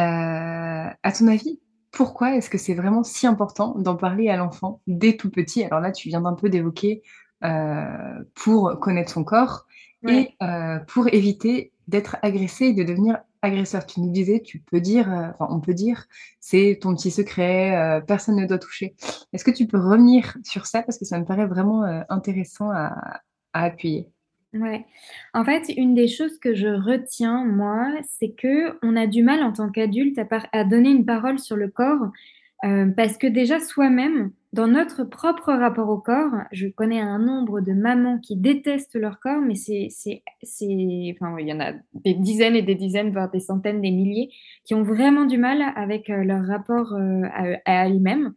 à 1.02 1.12
ton 1.16 1.28
avis, 1.28 1.60
pourquoi 1.92 2.34
est-ce 2.34 2.50
que 2.50 2.58
c'est 2.58 2.74
vraiment 2.74 3.04
si 3.04 3.28
important 3.28 3.76
d'en 3.78 3.94
parler 3.94 4.28
à 4.28 4.36
l'enfant 4.36 4.80
dès 4.88 5.16
tout 5.16 5.30
petit? 5.30 5.62
Alors 5.62 5.78
là, 5.78 5.92
tu 5.92 6.08
viens 6.08 6.20
d'un 6.20 6.32
peu 6.32 6.48
d'évoquer 6.48 7.02
euh, 7.44 8.24
pour 8.34 8.76
connaître 8.80 9.12
son 9.12 9.22
corps 9.22 9.66
et 10.08 10.34
euh, 10.42 10.80
pour 10.88 11.06
éviter 11.06 11.72
d'être 11.86 12.16
agressé 12.22 12.66
et 12.66 12.72
de 12.72 12.82
devenir 12.82 13.18
agresseur. 13.42 13.86
Tu 13.86 14.00
nous 14.00 14.10
disais, 14.10 14.40
tu 14.40 14.60
peux 14.60 14.80
dire, 14.80 15.08
enfin, 15.08 15.48
on 15.50 15.60
peut 15.60 15.74
dire, 15.74 16.06
c'est 16.40 16.78
ton 16.80 16.94
petit 16.94 17.10
secret, 17.10 18.02
personne 18.06 18.36
ne 18.36 18.46
doit 18.46 18.58
toucher. 18.58 18.94
Est-ce 19.32 19.44
que 19.44 19.50
tu 19.50 19.66
peux 19.66 19.78
revenir 19.78 20.36
sur 20.44 20.66
ça? 20.66 20.82
Parce 20.82 20.98
que 20.98 21.04
ça 21.04 21.18
me 21.18 21.24
paraît 21.24 21.46
vraiment 21.46 21.82
intéressant 22.08 22.70
à 22.70 23.20
appuyer 23.52 24.08
Ouais. 24.52 24.84
En 25.34 25.44
fait, 25.44 25.68
une 25.76 25.94
des 25.94 26.08
choses 26.08 26.38
que 26.38 26.54
je 26.54 26.68
retiens, 26.68 27.44
moi, 27.44 27.92
c'est 28.08 28.30
que 28.30 28.78
on 28.82 28.96
a 28.96 29.06
du 29.06 29.22
mal 29.22 29.42
en 29.42 29.52
tant 29.52 29.70
qu'adulte 29.70 30.18
à, 30.18 30.26
à, 30.52 30.64
donner 30.64 30.90
une 30.90 31.04
parole 31.04 31.38
sur 31.38 31.56
le 31.56 31.68
corps 31.68 32.10
euh, 32.64 32.86
parce 32.86 33.18
que 33.18 33.26
déjà 33.26 33.60
soi-même, 33.60 34.30
dans 34.56 34.66
notre 34.66 35.04
propre 35.04 35.52
rapport 35.52 35.90
au 35.90 35.98
corps, 35.98 36.32
je 36.50 36.66
connais 36.66 36.98
un 36.98 37.18
nombre 37.18 37.60
de 37.60 37.72
mamans 37.74 38.18
qui 38.18 38.36
détestent 38.36 38.96
leur 38.96 39.20
corps, 39.20 39.42
mais 39.42 39.54
c'est, 39.54 39.88
c'est, 39.90 40.22
enfin, 41.12 41.36
il 41.38 41.46
y 41.46 41.52
en 41.52 41.60
a 41.60 41.74
des 41.92 42.14
dizaines 42.14 42.56
et 42.56 42.62
des 42.62 42.74
dizaines, 42.74 43.12
voire 43.12 43.30
des 43.30 43.40
centaines, 43.40 43.82
des 43.82 43.90
milliers, 43.90 44.30
qui 44.64 44.74
ont 44.74 44.82
vraiment 44.82 45.26
du 45.26 45.36
mal 45.36 45.62
avec 45.76 46.08
euh, 46.08 46.24
leur 46.24 46.46
rapport 46.46 46.94
euh, 46.94 47.22
à, 47.34 47.58
à 47.66 47.86
elles-mêmes. 47.86 48.32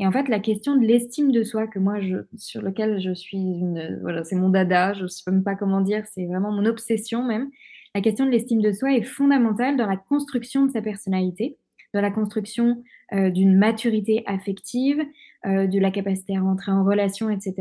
Et 0.00 0.06
en 0.06 0.10
fait, 0.10 0.28
la 0.28 0.40
question 0.40 0.74
de 0.74 0.84
l'estime 0.84 1.30
de 1.30 1.44
soi, 1.44 1.68
que 1.68 1.78
moi, 1.78 1.98
sur 2.36 2.62
lequel 2.62 3.00
je 3.00 3.14
suis 3.14 3.38
une, 3.38 4.00
voilà, 4.02 4.24
c'est 4.24 4.34
mon 4.34 4.48
dada, 4.48 4.92
je 4.94 5.04
ne 5.04 5.08
sais 5.08 5.30
même 5.30 5.44
pas 5.44 5.54
comment 5.54 5.82
dire, 5.82 6.04
c'est 6.12 6.26
vraiment 6.26 6.50
mon 6.50 6.66
obsession 6.66 7.22
même. 7.22 7.48
la 7.94 8.00
question 8.00 8.26
de 8.26 8.30
l'estime 8.30 8.60
de 8.60 8.72
soi 8.72 8.92
est 8.92 9.02
fondamentale 9.02 9.76
dans 9.76 9.86
la 9.86 9.96
construction 9.96 10.66
de 10.66 10.72
sa 10.72 10.82
personnalité, 10.82 11.58
dans 11.94 12.00
la 12.00 12.10
construction 12.10 12.82
euh, 13.12 13.30
d'une 13.30 13.56
maturité 13.56 14.22
affective, 14.26 15.02
de 15.44 15.78
la 15.78 15.90
capacité 15.90 16.36
à 16.36 16.40
rentrer 16.40 16.72
en 16.72 16.84
relation, 16.84 17.30
etc. 17.30 17.54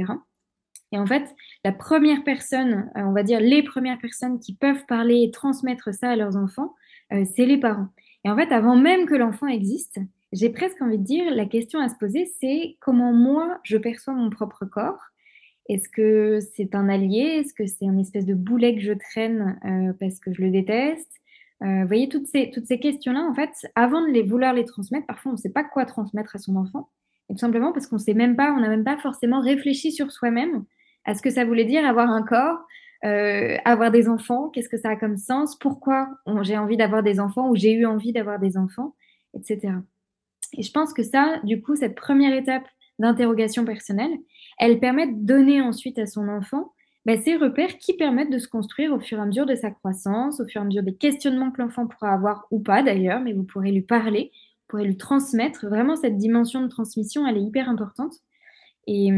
Et 0.92 0.98
en 0.98 1.06
fait, 1.06 1.36
la 1.64 1.72
première 1.72 2.24
personne, 2.24 2.90
on 2.96 3.12
va 3.12 3.24
dire 3.24 3.40
les 3.40 3.64
premières 3.64 4.00
personnes 4.00 4.40
qui 4.40 4.56
peuvent 4.56 4.86
parler 4.88 5.24
et 5.24 5.32
transmettre 5.32 5.94
ça 5.94 6.10
à 6.10 6.16
leurs 6.16 6.36
enfants, 6.36 6.74
c'est 7.12 7.46
les 7.46 7.58
parents. 7.58 7.90
Et 8.26 8.30
en 8.30 8.36
fait, 8.36 8.52
avant 8.52 8.76
même 8.76 9.06
que 9.06 9.16
l'enfant 9.16 9.48
existe, 9.48 10.00
j'ai 10.32 10.50
presque 10.50 10.82
envie 10.82 10.98
de 10.98 11.04
dire, 11.04 11.34
la 11.34 11.46
question 11.46 11.80
à 11.80 11.90
se 11.90 11.96
poser, 11.96 12.32
c'est 12.40 12.78
comment 12.80 13.14
moi, 13.14 13.60
je 13.64 13.78
perçois 13.78 14.14
mon 14.14 14.30
propre 14.30 14.66
corps? 14.66 15.00
Est-ce 15.68 15.90
que 15.90 16.40
c'est 16.40 16.76
un 16.76 16.90
allié? 16.90 17.40
Est-ce 17.40 17.54
que 17.54 17.66
c'est 17.66 17.88
un 17.88 17.98
espèce 17.98 18.26
de 18.26 18.34
boulet 18.34 18.76
que 18.76 18.82
je 18.82 18.94
traîne 18.94 19.60
euh, 19.66 19.94
parce 20.00 20.20
que 20.20 20.34
je 20.34 20.42
le 20.42 20.52
déteste? 20.52 21.12
Euh, 21.64 21.82
Vous 21.82 21.88
voyez, 21.88 22.10
toutes 22.10 22.28
ces, 22.28 22.50
toutes 22.52 22.66
ces 22.66 22.80
questions-là, 22.80 23.22
en 23.22 23.34
fait, 23.34 23.52
avant 23.76 24.02
de 24.02 24.08
les 24.08 24.24
vouloir 24.24 24.54
les 24.54 24.66
transmettre, 24.66 25.08
parfois 25.08 25.32
on 25.32 25.36
ne 25.36 25.40
sait 25.40 25.52
pas 25.52 25.64
quoi 25.64 25.86
transmettre 25.86 26.36
à 26.36 26.40
son 26.40 26.56
enfant. 26.56 26.90
Tout 27.30 27.38
simplement 27.38 27.72
parce 27.72 27.88
qu'on 27.88 27.98
sait 27.98 28.14
même 28.14 28.36
pas, 28.36 28.54
on 28.58 28.60
n'a 28.60 28.70
même 28.70 28.84
pas 28.84 28.98
forcément 28.98 29.42
réfléchi 29.42 29.92
sur 29.92 30.12
soi-même 30.12 30.66
à 31.06 31.14
ce 31.14 31.22
que 31.22 31.30
ça 31.30 31.46
voulait 31.46 31.66
dire 31.66 31.86
avoir 31.86 32.10
un 32.10 32.24
corps, 32.24 32.60
euh, 33.06 33.56
avoir 33.66 33.92
des 33.92 34.10
enfants, 34.10 34.50
qu'est-ce 34.50 34.70
que 34.70 34.78
ça 34.78 34.90
a 34.90 34.96
comme 34.96 35.18
sens, 35.18 35.58
pourquoi 35.58 36.10
j'ai 36.42 36.58
envie 36.58 36.78
d'avoir 36.78 37.04
des 37.04 37.20
enfants 37.20 37.50
ou 37.50 37.56
j'ai 37.56 37.74
eu 37.74 37.86
envie 37.86 38.12
d'avoir 38.12 38.40
des 38.40 38.58
enfants, 38.58 38.96
etc. 39.34 39.74
Et 40.58 40.64
je 40.64 40.72
pense 40.72 40.94
que 40.94 41.04
ça, 41.04 41.40
du 41.44 41.62
coup, 41.62 41.76
cette 41.76 41.96
première 41.96 42.34
étape 42.34 42.66
d'interrogation 42.98 43.64
personnelle, 43.64 44.12
elle 44.58 44.80
permet 44.80 45.08
de 45.08 45.14
donner 45.26 45.62
ensuite 45.62 46.00
à 46.00 46.06
son 46.06 46.28
enfant 46.28 46.74
bah, 47.06 47.16
ces 47.18 47.38
repères 47.38 47.78
qui 47.78 47.96
permettent 47.96 48.32
de 48.32 48.40
se 48.40 48.48
construire 48.48 48.94
au 48.94 49.00
fur 49.00 49.18
et 49.18 49.22
à 49.22 49.26
mesure 49.26 49.46
de 49.46 49.56
sa 49.56 49.72
croissance, 49.72 50.42
au 50.42 50.46
fur 50.46 50.62
et 50.62 50.64
à 50.64 50.68
mesure 50.68 50.84
des 50.84 50.96
questionnements 50.96 51.52
que 51.52 51.62
l'enfant 51.62 51.88
pourra 51.88 52.14
avoir 52.14 52.46
ou 52.52 52.60
pas 52.60 52.84
d'ailleurs, 52.84 53.22
mais 53.22 53.34
vous 53.34 53.44
pourrez 53.44 53.72
lui 53.72 53.82
parler, 53.82 54.32
pourrez 54.70 54.86
lui 54.86 54.98
transmettre. 54.98 55.68
Vraiment, 55.68 55.96
cette 55.96 56.18
dimension 56.18 56.62
de 56.62 56.68
transmission, 56.68 57.28
elle 57.28 57.38
est 57.38 57.44
hyper 57.44 57.70
importante. 57.70 58.14
Et, 58.88 59.10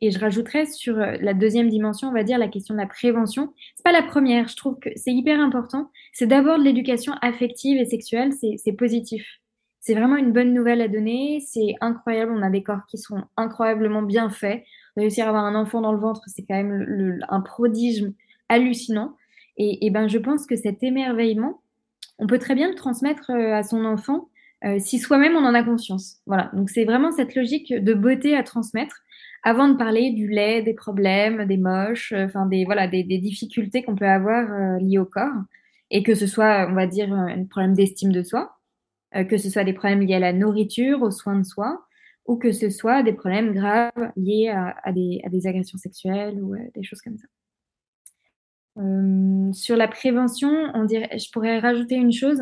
et, 0.00 0.10
je 0.10 0.18
rajouterais 0.18 0.66
sur 0.66 0.96
la 0.96 1.34
deuxième 1.34 1.68
dimension, 1.68 2.08
on 2.08 2.12
va 2.12 2.22
dire 2.22 2.38
la 2.38 2.46
question 2.46 2.74
de 2.74 2.80
la 2.80 2.86
prévention. 2.86 3.52
C'est 3.74 3.82
pas 3.82 3.90
la 3.90 4.02
première, 4.02 4.46
je 4.46 4.54
trouve 4.54 4.78
que 4.78 4.90
c'est 4.94 5.12
hyper 5.12 5.40
important. 5.40 5.90
C'est 6.12 6.28
d'abord 6.28 6.58
de 6.58 6.62
l'éducation 6.62 7.14
affective 7.20 7.80
et 7.80 7.84
sexuelle, 7.84 8.32
c'est 8.32 8.72
positif. 8.74 9.40
C'est 9.82 9.94
vraiment 9.94 10.16
une 10.16 10.32
bonne 10.32 10.54
nouvelle 10.54 10.80
à 10.80 10.86
donner. 10.86 11.40
C'est 11.40 11.74
incroyable. 11.80 12.32
On 12.32 12.42
a 12.42 12.50
des 12.50 12.62
corps 12.62 12.86
qui 12.88 12.98
sont 12.98 13.24
incroyablement 13.36 14.02
bien 14.02 14.30
faits. 14.30 14.62
Réussir 14.96 15.26
à 15.26 15.30
avoir 15.30 15.44
un 15.44 15.56
enfant 15.56 15.80
dans 15.80 15.92
le 15.92 15.98
ventre, 15.98 16.22
c'est 16.28 16.42
quand 16.42 16.54
même 16.54 17.18
un 17.28 17.40
prodige 17.40 18.04
hallucinant. 18.48 19.16
Et, 19.56 19.90
ben, 19.90 20.08
je 20.08 20.18
pense 20.18 20.46
que 20.46 20.54
cet 20.54 20.84
émerveillement, 20.84 21.62
on 22.20 22.28
peut 22.28 22.38
très 22.38 22.54
bien 22.54 22.68
le 22.68 22.76
transmettre 22.76 23.30
euh, 23.30 23.54
à 23.54 23.64
son 23.64 23.84
enfant 23.84 24.28
euh, 24.64 24.78
si 24.78 24.98
soi-même 24.98 25.36
on 25.36 25.44
en 25.44 25.54
a 25.54 25.62
conscience. 25.62 26.20
Voilà. 26.26 26.50
Donc 26.54 26.70
c'est 26.70 26.84
vraiment 26.84 27.10
cette 27.12 27.34
logique 27.34 27.72
de 27.72 27.94
beauté 27.94 28.36
à 28.36 28.42
transmettre 28.42 28.96
avant 29.42 29.68
de 29.68 29.76
parler 29.76 30.12
du 30.12 30.28
lait, 30.28 30.62
des 30.62 30.74
problèmes, 30.74 31.46
des 31.46 31.56
moches, 31.56 32.12
euh, 32.12 32.26
enfin 32.26 32.46
des 32.46 32.64
voilà 32.64 32.86
des, 32.88 33.02
difficultés 33.04 33.82
qu'on 33.82 33.96
peut 33.96 34.06
avoir 34.06 34.78
liées 34.80 34.98
au 34.98 35.04
corps 35.04 35.42
et 35.90 36.02
que 36.02 36.14
ce 36.14 36.26
soit 36.26 36.66
on 36.70 36.74
va 36.74 36.86
dire 36.86 37.12
un 37.12 37.44
problème 37.44 37.74
d'estime 37.74 38.12
de 38.12 38.22
soi 38.22 38.56
euh, 39.14 39.24
que 39.24 39.36
ce 39.36 39.50
soit 39.50 39.64
des 39.64 39.74
problèmes 39.74 40.00
liés 40.00 40.14
à 40.14 40.20
la 40.20 40.32
nourriture, 40.32 41.02
aux 41.02 41.10
soins 41.10 41.38
de 41.38 41.44
soi, 41.44 41.84
ou 42.26 42.36
que 42.36 42.50
ce 42.52 42.70
soit 42.70 43.02
des 43.02 43.12
problèmes 43.12 43.52
graves 43.52 44.12
liés 44.16 44.48
à, 44.48 44.92
des, 44.92 45.46
agressions 45.46 45.76
sexuelles 45.76 46.40
ou 46.40 46.54
euh, 46.54 46.58
des 46.74 46.82
choses 46.82 47.02
comme 47.02 47.18
ça. 47.18 47.26
Euh, 48.78 49.52
sur 49.52 49.76
la 49.76 49.86
prévention, 49.86 50.50
on 50.74 50.84
dirait, 50.84 51.18
je 51.18 51.30
pourrais 51.30 51.58
rajouter 51.58 51.96
une 51.96 52.12
chose. 52.12 52.40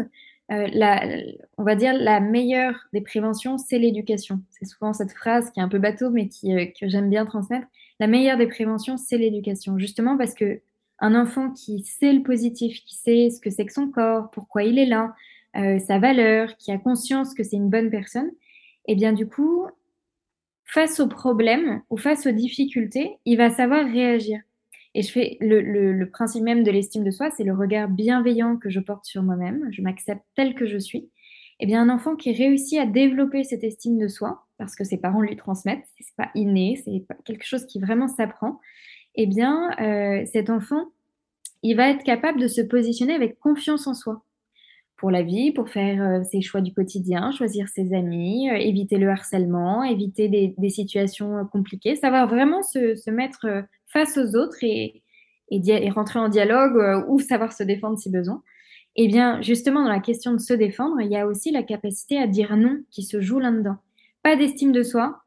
On 0.51 1.63
va 1.63 1.77
dire 1.77 1.95
la 1.95 2.21
meilleure 2.21 2.89
des 2.93 3.01
préventions, 3.01 3.57
c'est 3.57 3.79
l'éducation. 3.79 4.41
C'est 4.51 4.65
souvent 4.65 4.93
cette 4.93 5.13
phrase 5.13 5.51
qui 5.51 5.61
est 5.61 5.63
un 5.63 5.69
peu 5.69 5.79
bateau, 5.79 6.11
mais 6.11 6.29
qui, 6.29 6.53
que 6.79 6.89
j'aime 6.89 7.09
bien 7.09 7.25
transmettre. 7.25 7.67
La 8.01 8.07
meilleure 8.07 8.39
des 8.39 8.47
préventions, 8.47 8.97
c'est 8.97 9.19
l'éducation, 9.19 9.79
justement 9.79 10.17
parce 10.17 10.35
que 10.35 10.61
un 10.99 11.15
enfant 11.15 11.51
qui 11.51 11.83
sait 11.83 12.13
le 12.13 12.23
positif, 12.23 12.85
qui 12.85 12.97
sait 12.97 13.31
ce 13.31 13.41
que 13.41 13.51
c'est 13.51 13.65
que 13.65 13.73
son 13.73 13.89
corps, 13.89 14.31
pourquoi 14.31 14.65
il 14.65 14.79
est 14.79 14.87
là, 14.87 15.15
euh, 15.57 15.79
sa 15.79 15.99
valeur, 15.99 16.57
qui 16.57 16.73
a 16.73 16.79
conscience 16.79 17.35
que 17.35 17.43
c'est 17.43 17.57
une 17.57 17.71
bonne 17.71 17.91
personne, 17.91 18.31
et 18.87 18.93
eh 18.93 18.95
bien 18.97 19.13
du 19.13 19.27
coup, 19.27 19.67
face 20.65 21.01
aux 21.01 21.09
problèmes 21.09 21.83
ou 21.91 21.97
face 21.97 22.27
aux 22.27 22.33
difficultés, 22.33 23.17
il 23.25 23.37
va 23.37 23.51
savoir 23.51 23.85
réagir. 23.85 24.41
Et 24.95 25.03
je 25.03 25.13
fais 25.13 25.37
le, 25.41 26.05
principe 26.07 26.43
même 26.43 26.65
de 26.65 26.71
l'estime 26.71 27.05
de 27.05 27.11
soi, 27.11 27.31
c'est 27.31 27.45
le 27.45 27.55
regard 27.55 27.89
bienveillant 27.89 28.57
que 28.57 28.71
je 28.71 28.81
porte 28.81 29.05
sur 29.05 29.23
moi-même. 29.23 29.69
Je 29.71 29.83
m'accepte 29.83 30.23
tel 30.35 30.55
que 30.55 30.67
je 30.67 30.79
suis. 30.79 31.11
Eh 31.61 31.67
bien, 31.67 31.83
un 31.83 31.91
enfant 31.91 32.17
qui 32.17 32.33
réussit 32.33 32.79
à 32.79 32.87
développer 32.87 33.45
cette 33.45 33.63
estime 33.63 33.99
de 33.99 34.09
soi, 34.09 34.47
parce 34.59 34.75
que 34.75 34.83
ses 34.83 34.99
parents 34.99 35.21
lui 35.21 35.37
transmettent, 35.37 35.85
c'est 35.99 36.17
pas 36.17 36.31
inné, 36.35 36.81
c'est 36.85 37.05
quelque 37.25 37.45
chose 37.45 37.67
qui 37.67 37.79
vraiment 37.79 38.09
s'apprend. 38.09 38.59
Eh 39.15 39.27
bien, 39.27 39.71
euh, 39.81 40.25
cet 40.33 40.51
enfant, 40.51 40.87
il 41.63 41.77
va 41.77 41.91
être 41.91 42.03
capable 42.03 42.41
de 42.41 42.49
se 42.49 42.63
positionner 42.63 43.15
avec 43.15 43.39
confiance 43.39 43.87
en 43.87 43.95
soi 43.95 44.25
pour 44.97 45.11
la 45.11 45.23
vie, 45.23 45.51
pour 45.51 45.69
faire 45.69 46.03
euh, 46.03 46.23
ses 46.25 46.41
choix 46.43 46.61
du 46.61 46.75
quotidien, 46.75 47.31
choisir 47.31 47.69
ses 47.69 47.95
amis, 47.95 48.51
euh, 48.51 48.55
éviter 48.55 48.99
le 48.99 49.09
harcèlement, 49.09 49.83
éviter 49.83 50.29
des, 50.29 50.69
situations 50.69 51.47
compliquées, 51.47 51.97
savoir 51.97 52.29
vraiment 52.29 52.63
se, 52.63 53.11
mettre 53.11 53.65
face 53.93 54.19
aux 54.19 54.37
autres 54.37 54.59
et, 54.63 55.03
et, 55.51 55.91
rentrer 55.91 56.19
en 56.19 56.29
dialogue 56.29 57.05
ou 57.09 57.19
savoir 57.21 57.53
se 57.53 57.63
défendre 57.63 57.99
si 57.99 58.11
besoin. 58.11 58.43
Eh 58.97 59.09
bien, 59.09 59.41
justement, 59.43 59.83
dans 59.83 59.91
la 59.91 60.01
question 60.01 60.33
de 60.33 60.39
se 60.39 60.53
défendre, 60.53 61.01
il 61.01 61.11
y 61.11 61.17
a 61.17 61.27
aussi 61.27 61.51
la 61.51 61.63
capacité 61.63 62.19
à 62.19 62.27
dire 62.27 62.57
non 62.57 62.83
qui 62.91 63.03
se 63.03 63.21
joue 63.21 63.39
là-dedans. 63.39 63.77
Pas 64.23 64.37
d'estime 64.37 64.73
de 64.73 64.83
soi, 64.83 65.23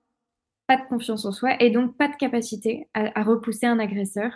pas 0.67 0.77
de 0.77 0.87
confiance 0.87 1.25
en 1.25 1.31
soi 1.31 1.61
et 1.61 1.69
donc 1.69 1.97
pas 1.97 2.07
de 2.07 2.15
capacité 2.15 2.87
à, 2.93 3.23
repousser 3.23 3.65
un 3.65 3.79
agresseur, 3.79 4.31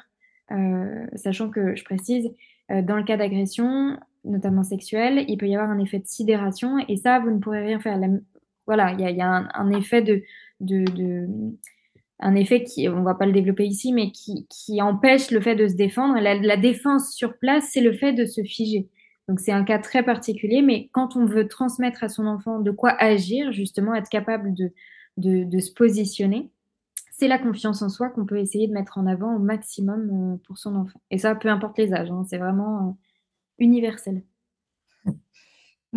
sachant 1.16 1.50
que, 1.50 1.76
je 1.76 1.84
précise, 1.84 2.30
dans 2.70 2.96
le 2.96 3.04
cas 3.04 3.18
d'agression, 3.18 3.98
notamment 4.28 4.64
sexuelle, 4.64 5.26
il 5.28 5.38
peut 5.38 5.48
y 5.48 5.56
avoir 5.56 5.70
un 5.70 5.80
effet 5.80 6.00
de 6.00 6.08
sidération 6.08 6.78
et 6.88 6.98
ça, 6.98 7.20
vous 7.20 7.32
ne 7.32 7.40
pourrez 7.40 7.64
rien 7.66 7.80
faire. 7.80 8.00
voilà, 8.66 8.92
il 8.94 9.00
y 9.00 9.22
a, 9.22 9.48
un, 9.54 9.72
effet 9.72 10.02
de, 10.02 10.24
un 12.20 12.36
effet 12.36 12.64
qui, 12.64 12.90
on 12.90 13.04
va 13.04 13.14
pas 13.14 13.26
le 13.26 13.32
développer 13.32 13.66
ici, 13.66 13.94
mais 13.94 14.12
qui, 14.12 14.82
empêche 14.82 15.32
le 15.32 15.42
fait 15.42 15.56
de 15.56 15.68
se 15.68 15.76
défendre. 15.76 16.20
La, 16.20 16.58
défense 16.58 17.14
sur 17.14 17.38
place, 17.38 17.70
c'est 17.72 17.82
le 17.82 17.94
fait 17.94 18.14
de 18.14 18.26
se 18.26 18.44
figer. 18.44 18.90
Donc 19.28 19.40
c'est 19.40 19.52
un 19.52 19.64
cas 19.64 19.80
très 19.80 20.04
particulier, 20.04 20.62
mais 20.62 20.90
quand 20.94 21.16
on 21.16 21.26
veut 21.26 21.48
transmettre 21.48 22.04
à 22.04 22.10
son 22.10 22.26
enfant 22.26 22.60
de 22.60 22.72
quoi 22.72 22.92
agir, 22.92 23.52
justement 23.52 23.94
être 23.94 24.10
capable 24.10 24.54
de 24.54 25.60
se 25.60 25.74
positionner, 25.74 26.50
c'est 27.18 27.28
la 27.28 27.40
confiance 27.40 27.82
en 27.82 27.90
soi 27.90 28.10
qu'on 28.10 28.26
peut 28.26 28.38
essayer 28.38 28.68
de 28.68 28.74
mettre 28.74 29.00
en 29.00 29.08
avant 29.08 29.36
au 29.36 29.40
maximum 29.40 30.10
euh, 30.12 30.38
pour 30.46 30.60
son 30.60 30.76
enfant. 30.76 31.02
Et 31.10 31.18
ça, 31.18 31.34
peu 31.34 31.50
importe 31.50 31.78
les 31.80 31.92
âges, 31.92 32.12
hein, 32.12 32.24
c'est 32.30 32.38
vraiment 32.38 32.90
euh, 32.90 32.92
universel. 33.58 34.22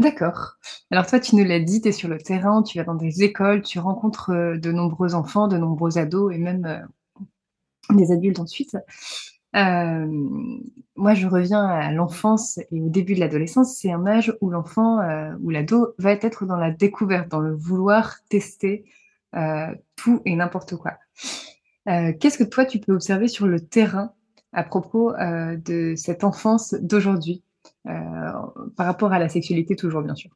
D'accord. 0.00 0.56
Alors 0.90 1.06
toi, 1.06 1.20
tu 1.20 1.36
nous 1.36 1.44
l'as 1.44 1.60
dit, 1.60 1.82
tu 1.82 1.88
es 1.88 1.92
sur 1.92 2.08
le 2.08 2.16
terrain, 2.16 2.62
tu 2.62 2.78
vas 2.78 2.84
dans 2.84 2.94
des 2.94 3.22
écoles, 3.22 3.60
tu 3.60 3.78
rencontres 3.78 4.30
euh, 4.30 4.56
de 4.56 4.72
nombreux 4.72 5.14
enfants, 5.14 5.46
de 5.46 5.58
nombreux 5.58 5.98
ados 5.98 6.34
et 6.34 6.38
même 6.38 6.64
euh, 6.64 7.26
des 7.94 8.10
adultes 8.10 8.40
ensuite. 8.40 8.78
Euh, 9.56 10.06
moi, 10.96 11.12
je 11.12 11.26
reviens 11.26 11.66
à 11.66 11.92
l'enfance 11.92 12.58
et 12.70 12.80
au 12.80 12.88
début 12.88 13.14
de 13.14 13.20
l'adolescence. 13.20 13.76
C'est 13.76 13.92
un 13.92 14.06
âge 14.06 14.34
où 14.40 14.48
l'enfant 14.48 15.00
ou 15.42 15.50
l'ado 15.50 15.94
va 15.98 16.12
être 16.12 16.46
dans 16.46 16.56
la 16.56 16.70
découverte, 16.70 17.28
dans 17.28 17.40
le 17.40 17.54
vouloir 17.54 18.16
tester 18.30 18.84
tout 19.96 20.22
et 20.24 20.36
n'importe 20.36 20.76
quoi. 20.76 20.92
Qu'est-ce 21.86 22.38
que 22.38 22.44
toi, 22.44 22.64
tu 22.64 22.78
peux 22.78 22.92
observer 22.92 23.28
sur 23.28 23.46
le 23.46 23.60
terrain 23.60 24.12
à 24.52 24.62
propos 24.62 25.12
de 25.16 25.94
cette 25.96 26.22
enfance 26.22 26.74
d'aujourd'hui? 26.74 27.42
Par 27.84 28.86
rapport 28.86 29.12
à 29.12 29.18
la 29.18 29.28
sexualité 29.28 29.76
toujours, 29.76 30.02
bien 30.02 30.14
sûr. 30.14 30.30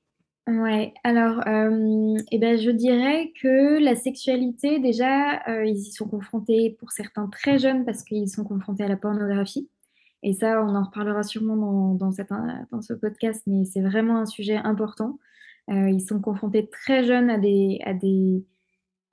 Ouais, 0.47 0.93
alors, 1.04 1.40
euh, 1.47 2.19
eh 2.31 2.38
ben, 2.38 2.59
je 2.59 2.71
dirais 2.71 3.33
que 3.40 3.83
la 3.83 3.97
sexualité, 3.97 4.78
déjà, 4.78 5.43
euh, 5.49 5.64
ils 5.64 5.78
y 5.78 5.90
sont 5.90 6.07
confrontés 6.07 6.76
pour 6.78 6.93
certains 6.93 7.28
très 7.28 7.59
jeunes 7.59 7.87
parce 7.87 8.04
qu'ils 8.04 8.28
sont 8.28 8.45
confrontés 8.45 8.85
à 8.85 8.88
la 8.88 8.99
pornographie. 8.99 9.71
Et 10.23 10.35
ça, 10.35 10.62
on 10.62 10.75
en 10.75 10.85
reparlera 10.85 11.23
sûrement 11.23 11.57
dans, 11.57 11.95
dans, 11.95 12.11
dans 12.71 12.83
ce 12.83 12.93
podcast, 12.93 13.43
mais 13.47 13.64
c'est 13.64 13.81
vraiment 13.81 14.19
un 14.19 14.26
sujet 14.26 14.57
important. 14.57 15.19
ils 15.69 16.00
sont 16.07 16.21
confrontés 16.21 16.69
très 16.69 17.04
jeunes 17.04 17.31
à 17.31 17.38
des, 17.38 17.81
à 17.85 17.95
des, 17.95 18.45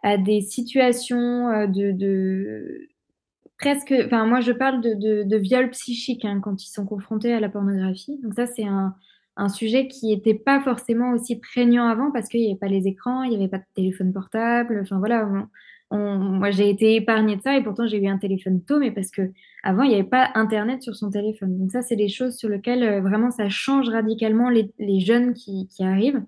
à 0.03 0.17
des 0.17 0.41
situations 0.41 1.67
de, 1.67 1.91
de, 1.91 2.89
presque, 3.61 3.93
enfin 4.05 4.25
moi 4.25 4.41
je 4.41 4.51
parle 4.51 4.81
de, 4.81 5.23
de, 5.23 5.37
viol 5.37 5.69
psychique 5.69 6.25
hein, 6.25 6.39
quand 6.41 6.63
ils 6.63 6.69
sont 6.69 6.85
confrontés 6.85 7.33
à 7.33 7.39
la 7.39 7.49
pornographie. 7.49 8.19
Donc 8.21 8.33
ça 8.33 8.45
c'est 8.45 8.65
un, 8.65 8.95
un, 9.37 9.49
sujet 9.49 9.87
qui 9.87 10.07
n'était 10.07 10.33
pas 10.33 10.59
forcément 10.61 11.11
aussi 11.11 11.39
prégnant 11.39 11.87
avant 11.87 12.11
parce 12.11 12.27
qu'il 12.27 12.41
n'y 12.41 12.47
avait 12.47 12.59
pas 12.59 12.67
les 12.67 12.87
écrans, 12.87 13.23
il 13.23 13.29
n'y 13.29 13.37
avait 13.37 13.47
pas 13.47 13.59
de 13.59 13.63
téléphone 13.75 14.11
portable. 14.11 14.79
Enfin 14.81 14.99
voilà, 14.99 15.25
moi, 15.91 16.51
j'ai 16.51 16.69
été 16.69 16.95
épargnée 16.95 17.35
de 17.35 17.41
ça 17.41 17.57
et 17.57 17.63
pourtant 17.63 17.85
j'ai 17.85 17.97
eu 17.97 18.07
un 18.07 18.17
téléphone 18.17 18.61
tôt, 18.63 18.79
mais 18.79 18.91
parce 18.91 19.11
que 19.11 19.31
avant 19.63 19.83
il 19.83 19.89
n'y 19.89 19.95
avait 19.95 20.03
pas 20.03 20.31
Internet 20.35 20.81
sur 20.81 20.95
son 20.95 21.09
téléphone. 21.09 21.57
Donc 21.57 21.71
ça, 21.71 21.81
c'est 21.81 21.97
des 21.97 22.07
choses 22.07 22.37
sur 22.37 22.49
lesquelles 22.49 22.83
euh, 22.83 23.01
vraiment 23.01 23.29
ça 23.29 23.49
change 23.49 23.89
radicalement 23.89 24.49
les, 24.49 24.99
jeunes 24.99 25.33
qui, 25.33 25.67
arrivent, 25.81 26.23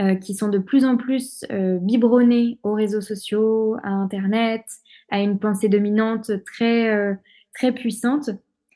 euh, 0.00 0.14
qui 0.14 0.34
sont 0.34 0.48
de 0.48 0.58
plus 0.58 0.84
en 0.84 0.96
plus 0.96 1.44
euh, 1.52 1.78
biberonnés 1.78 2.58
aux 2.62 2.72
réseaux 2.72 3.02
sociaux, 3.02 3.76
à 3.82 3.90
Internet, 3.90 4.64
à 5.10 5.20
une 5.20 5.38
pensée 5.38 5.68
dominante 5.68 6.30
très 6.44 7.18
très 7.54 7.72
puissante. 7.72 8.30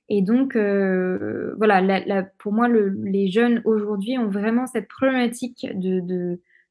Et 0.09 0.23
donc 0.23 0.57
voilà, 0.57 2.23
pour 2.39 2.53
moi, 2.53 2.69
les 2.69 3.31
jeunes 3.31 3.63
aujourd'hui 3.65 4.19
ont 4.19 4.29
vraiment 4.29 4.67
cette 4.67 4.89
problématique 4.89 5.67
de, 5.75 6.01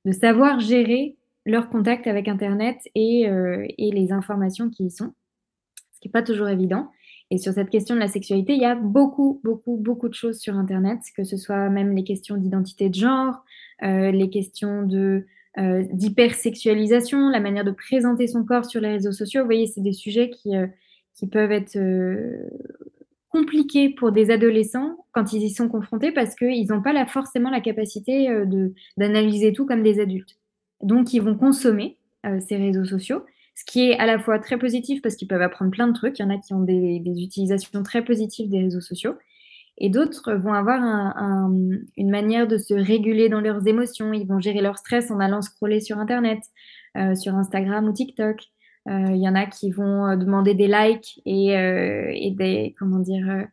de 0.05 0.11
savoir 0.11 0.59
gérer 0.59 1.17
leur 1.45 1.69
contact 1.69 2.07
avec 2.07 2.27
Internet 2.27 2.77
euh, 2.97 3.65
et, 3.77 3.91
les 3.91 4.11
informations 4.11 4.69
qui 4.69 4.85
y 4.85 4.91
sont, 4.91 5.13
ce 5.93 5.99
qui 5.99 6.07
n'est 6.07 6.11
pas 6.11 6.23
toujours 6.23 6.49
évident. 6.49 6.89
Et 7.31 7.37
sur 7.37 7.53
cette 7.53 7.69
question 7.69 7.95
de 7.95 7.99
la 7.99 8.07
sexualité, 8.07 8.53
il 8.53 8.61
y 8.61 8.65
a 8.65 8.75
beaucoup, 8.75 9.39
beaucoup, 9.43 9.77
beaucoup 9.77 10.09
de 10.09 10.13
choses 10.13 10.39
sur 10.39 10.55
Internet, 10.55 10.99
que 11.15 11.23
ce 11.23 11.37
soit 11.37 11.69
même 11.69 11.95
les 11.95 12.03
questions 12.03 12.37
d'identité 12.37 12.89
de 12.89 12.95
genre, 12.95 13.43
euh, 13.83 14.11
les 14.11 14.29
questions 14.29 14.83
de 14.83 15.25
euh, 15.57 15.83
d'hypersexualisation, 15.91 17.29
la 17.29 17.39
manière 17.39 17.63
de 17.63 17.71
présenter 17.71 18.27
son 18.27 18.43
corps 18.43 18.65
sur 18.65 18.81
les 18.81 18.89
réseaux 18.89 19.11
sociaux. 19.11 19.41
Vous 19.41 19.47
voyez, 19.47 19.67
c'est 19.67 19.81
des 19.81 19.93
sujets 19.93 20.29
qui, 20.29 20.51
qui 21.15 21.27
peuvent 21.27 21.51
être 21.51 21.77
compliqués 23.29 23.89
pour 23.89 24.11
des 24.11 24.31
adolescents 24.31 25.05
quand 25.11 25.33
ils 25.33 25.43
y 25.43 25.49
sont 25.49 25.69
confrontés 25.69 26.11
parce 26.11 26.35
qu'ils 26.35 26.67
n'ont 26.67 26.81
pas 26.81 27.05
forcément 27.05 27.49
la 27.49 27.61
capacité 27.61 28.29
d'analyser 28.97 29.53
tout 29.53 29.65
comme 29.65 29.83
des 29.83 29.99
adultes. 29.99 30.39
Donc, 30.81 31.13
ils 31.13 31.21
vont 31.21 31.35
consommer 31.35 31.97
euh, 32.25 32.39
ces 32.39 32.57
réseaux 32.57 32.83
sociaux, 32.83 33.23
ce 33.55 33.63
qui 33.65 33.89
est 33.89 33.97
à 33.97 34.05
la 34.05 34.19
fois 34.19 34.39
très 34.39 34.57
positif 34.57 35.01
parce 35.01 35.15
qu'ils 35.15 35.27
peuvent 35.27 35.41
apprendre 35.41 35.71
plein 35.71 35.87
de 35.87 35.93
trucs. 35.93 36.19
Il 36.19 36.21
y 36.21 36.25
en 36.25 36.29
a 36.29 36.37
qui 36.37 36.53
ont 36.53 36.61
des, 36.61 37.01
utilisations 37.05 37.81
très 37.83 38.03
positives 38.03 38.49
des 38.49 38.59
réseaux 38.59 38.81
sociaux. 38.81 39.15
Et 39.79 39.89
d'autres 39.89 40.33
vont 40.33 40.53
avoir 40.53 40.81
une 40.81 42.09
manière 42.09 42.47
de 42.47 42.57
se 42.57 42.73
réguler 42.73 43.29
dans 43.29 43.41
leurs 43.41 43.65
émotions. 43.65 44.11
Ils 44.13 44.27
vont 44.27 44.39
gérer 44.39 44.61
leur 44.61 44.77
stress 44.77 45.09
en 45.09 45.19
allant 45.19 45.41
scroller 45.41 45.79
sur 45.79 45.97
Internet, 45.99 46.39
euh, 46.97 47.15
sur 47.15 47.35
Instagram 47.35 47.87
ou 47.87 47.93
TikTok. 47.93 48.43
Euh, 48.89 49.05
il 49.11 49.21
y 49.21 49.29
en 49.29 49.35
a 49.35 49.45
qui 49.45 49.71
vont 49.71 50.17
demander 50.17 50.53
des 50.53 50.67
likes 50.67 51.21
et, 51.25 51.53
et 51.53 52.31
des, 52.31 52.75
comment 52.77 52.99
dire, 52.99 53.45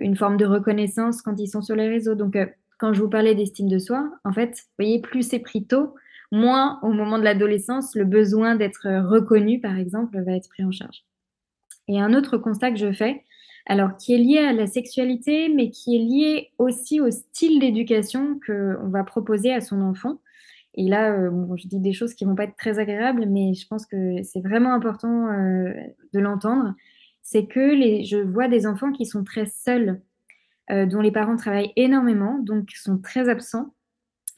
une 0.00 0.16
forme 0.16 0.36
de 0.36 0.46
reconnaissance 0.46 1.20
quand 1.22 1.38
ils 1.40 1.48
sont 1.48 1.62
sur 1.62 1.74
les 1.74 1.88
réseaux. 1.88 2.14
Donc, 2.14 2.36
quand 2.78 2.92
je 2.92 3.02
vous 3.02 3.10
parlais 3.10 3.34
d'estime 3.34 3.68
de 3.68 3.78
soi, 3.78 4.10
en 4.24 4.32
fait, 4.32 4.50
vous 4.50 4.84
voyez, 4.84 5.00
plus 5.00 5.22
c'est 5.22 5.40
pris 5.40 5.66
tôt, 5.66 5.94
moins 6.32 6.78
au 6.82 6.92
moment 6.92 7.18
de 7.18 7.24
l'adolescence, 7.24 7.94
le 7.96 8.04
besoin 8.04 8.54
d'être 8.54 8.88
reconnu, 9.08 9.60
par 9.60 9.76
exemple, 9.76 10.22
va 10.22 10.32
être 10.32 10.48
pris 10.48 10.64
en 10.64 10.70
charge. 10.70 11.04
Et 11.88 12.00
un 12.00 12.14
autre 12.14 12.38
constat 12.38 12.70
que 12.70 12.78
je 12.78 12.92
fais, 12.92 13.24
alors 13.66 13.96
qui 13.96 14.14
est 14.14 14.18
lié 14.18 14.38
à 14.38 14.52
la 14.52 14.66
sexualité, 14.66 15.48
mais 15.48 15.70
qui 15.70 15.96
est 15.96 15.98
lié 15.98 16.50
aussi 16.58 17.00
au 17.00 17.10
style 17.10 17.60
d'éducation 17.60 18.40
qu'on 18.46 18.88
va 18.88 19.04
proposer 19.04 19.52
à 19.52 19.60
son 19.60 19.80
enfant. 19.80 20.20
Et 20.74 20.88
là, 20.88 21.12
euh, 21.12 21.56
je 21.56 21.66
dis 21.66 21.80
des 21.80 21.92
choses 21.92 22.14
qui 22.14 22.24
vont 22.24 22.34
pas 22.34 22.44
être 22.44 22.56
très 22.56 22.78
agréables, 22.78 23.26
mais 23.26 23.54
je 23.54 23.66
pense 23.66 23.86
que 23.86 24.22
c'est 24.22 24.40
vraiment 24.40 24.72
important 24.72 25.28
euh, 25.28 25.72
de 26.12 26.20
l'entendre. 26.20 26.74
C'est 27.22 27.46
que 27.46 27.74
je 28.04 28.18
vois 28.18 28.48
des 28.48 28.66
enfants 28.66 28.92
qui 28.92 29.04
sont 29.04 29.24
très 29.24 29.46
seuls, 29.46 30.00
euh, 30.70 30.86
dont 30.86 31.00
les 31.00 31.10
parents 31.10 31.36
travaillent 31.36 31.72
énormément, 31.76 32.38
donc 32.38 32.70
sont 32.70 32.98
très 32.98 33.28
absents, 33.28 33.74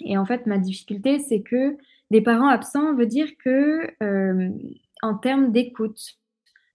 et 0.01 0.19
en 0.19 0.25
fait, 0.25 0.47
ma 0.47 0.59
difficulté, 0.59 1.21
c'est 1.21 1.43
que 1.43 1.77
des 2.11 2.23
parents 2.23 2.49
absents 2.49 2.95
veut 2.95 3.07
dire 3.07 3.29
que, 3.39 3.95
en 5.01 5.15
termes 5.15 5.53
d'écoute, 5.53 6.19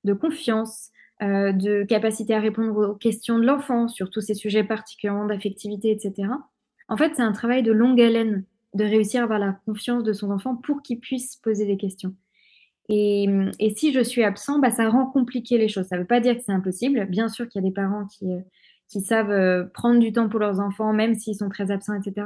de 0.06 0.14
confiance, 0.14 0.92
euh, 1.22 1.52
de 1.52 1.84
capacité 1.84 2.34
à 2.34 2.40
répondre 2.40 2.92
aux 2.92 2.96
questions 2.96 3.40
de 3.40 3.46
l'enfant 3.46 3.88
sur 3.88 4.10
tous 4.10 4.22
ces 4.22 4.34
sujets 4.34 4.64
particulièrement 4.64 5.26
d'affectivité, 5.26 5.92
etc. 5.92 6.30
En 6.88 6.98
fait, 6.98 7.14
c'est 7.16 7.22
un 7.22 7.32
travail 7.32 7.64
de 7.64 7.72
longue 7.72 8.00
haleine 8.02 8.44
de 8.74 8.84
réussir 8.84 9.22
à 9.22 9.24
avoir 9.24 9.40
la 9.40 9.58
confiance 9.66 10.04
de 10.04 10.14
son 10.14 10.32
enfant 10.32 10.56
pour 10.56 10.82
qu'il 10.82 11.00
puisse 11.00 11.36
poser 11.38 11.66
des 11.66 11.78
questions. 11.78 12.14
Et, 12.90 13.28
si 13.76 13.92
je 13.92 14.00
suis 14.02 14.24
absent, 14.24 14.60
bah, 14.60 14.72
ça 14.72 14.88
rend 14.90 15.08
compliqué 15.08 15.58
les 15.58 15.68
choses. 15.68 15.88
Ça 15.88 15.98
ne 15.98 16.02
veut 16.02 16.08
pas 16.08 16.22
dire 16.22 16.36
que 16.36 16.44
c'est 16.46 16.54
impossible. 16.54 17.06
Bien 17.08 17.28
sûr 17.28 17.50
qu'il 17.50 17.62
y 17.62 17.66
a 17.66 17.68
des 17.68 17.74
parents 17.74 18.06
qui, 18.06 18.32
euh, 18.32 18.40
qui 18.88 19.02
savent 19.02 19.70
prendre 19.74 20.00
du 20.00 20.14
temps 20.14 20.30
pour 20.30 20.40
leurs 20.40 20.62
enfants, 20.62 20.94
même 20.94 21.16
s'ils 21.16 21.36
sont 21.36 21.50
très 21.50 21.72
absents, 21.72 21.96
etc 21.96 22.26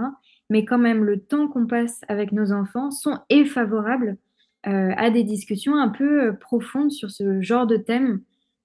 mais 0.51 0.65
quand 0.65 0.77
même 0.77 1.05
le 1.05 1.21
temps 1.21 1.47
qu'on 1.47 1.65
passe 1.65 2.01
avec 2.09 2.33
nos 2.33 2.51
enfants 2.51 2.91
sont 2.91 3.17
et 3.29 3.45
favorables 3.45 4.17
euh, 4.67 4.91
à 4.97 5.09
des 5.09 5.23
discussions 5.23 5.77
un 5.77 5.87
peu 5.87 6.27
euh, 6.27 6.33
profondes 6.33 6.91
sur 6.91 7.09
ce 7.09 7.41
genre 7.41 7.65
de 7.65 7.77
thème 7.77 8.15
euh, 8.15 8.17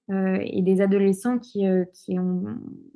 et 0.09 0.61
des 0.61 0.81
adolescents 0.81 1.37
qui, 1.37 1.65
qui, 1.93 2.17
ont, 2.17 2.45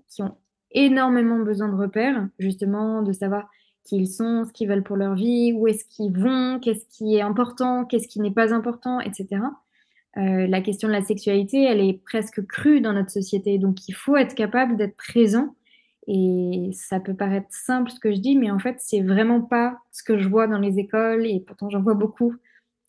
qui 0.07 0.23
ont 0.23 0.35
énormément 0.71 1.39
besoin 1.39 1.67
de 1.67 1.75
repères, 1.75 2.27
justement, 2.39 3.01
de 3.01 3.11
savoir 3.11 3.49
qui 3.83 3.97
ils 3.97 4.07
sont, 4.07 4.45
ce 4.45 4.53
qu'ils 4.53 4.69
veulent 4.69 4.83
pour 4.83 4.95
leur 4.95 5.15
vie, 5.15 5.53
où 5.53 5.67
est-ce 5.67 5.83
qu'ils 5.85 6.13
vont, 6.17 6.59
qu'est-ce 6.59 6.85
qui 6.85 7.15
est 7.15 7.21
important, 7.21 7.83
qu'est-ce 7.83 8.07
qui 8.07 8.21
n'est 8.21 8.31
pas 8.31 8.53
important, 8.53 8.99
etc. 9.01 9.41
la 10.15 10.61
question 10.61 10.87
de 10.87 10.93
la 10.93 11.01
sexualité, 11.01 11.63
elle 11.63 11.81
est 11.81 12.01
presque 12.05 12.45
crue 12.45 12.79
dans 12.79 12.93
notre 12.93 13.11
société, 13.11 13.57
donc 13.57 13.89
il 13.89 13.93
faut 13.93 14.15
être 14.15 14.35
capable 14.35 14.77
d'être 14.77 14.95
présent 14.95 15.55
et 16.07 16.71
ça 16.73 16.99
peut 16.99 17.13
paraître 17.13 17.47
simple 17.51 17.91
ce 17.91 17.99
que 17.99 18.11
je 18.11 18.19
dis, 18.19 18.35
mais 18.35 18.49
en 18.49 18.59
fait, 18.59 18.77
c'est 18.79 19.01
vraiment 19.01 19.41
pas 19.41 19.77
ce 19.91 20.03
que 20.03 20.17
je 20.17 20.27
vois 20.27 20.47
dans 20.47 20.57
les 20.57 20.79
écoles 20.79 21.25
et 21.25 21.39
pourtant 21.39 21.69
j'en 21.69 21.81
vois 21.81 21.93
beaucoup. 21.93 22.35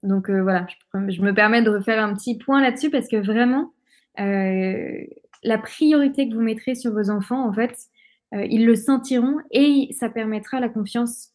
Donc 0.03 0.31
euh, 0.31 0.43
voilà, 0.43 0.67
je, 1.09 1.23
me 1.23 1.33
permets 1.33 1.63
de 1.63 1.71
refaire 1.71 2.03
un 2.03 2.15
petit 2.15 2.39
point 2.39 2.61
là-dessus 2.61 2.91
parce 2.91 3.09
que 3.09 3.17
vraiment, 3.17 3.61
euh, 3.61 3.67
la 4.17 5.59
priorité 5.59 6.29
que 6.29 6.35
vous 6.35 6.43
mettrez 6.43 6.75
sur 6.75 6.93
vos 6.93 7.11
enfants, 7.11 7.47
en 7.47 7.53
fait, 7.53 7.77
euh, 8.35 8.47
ils 8.49 8.67
le 8.67 8.77
sentiront 8.77 9.37
et 9.51 9.89
ça 9.93 10.09
permettra 10.09 10.61
la 10.61 10.69
confiance 10.69 11.31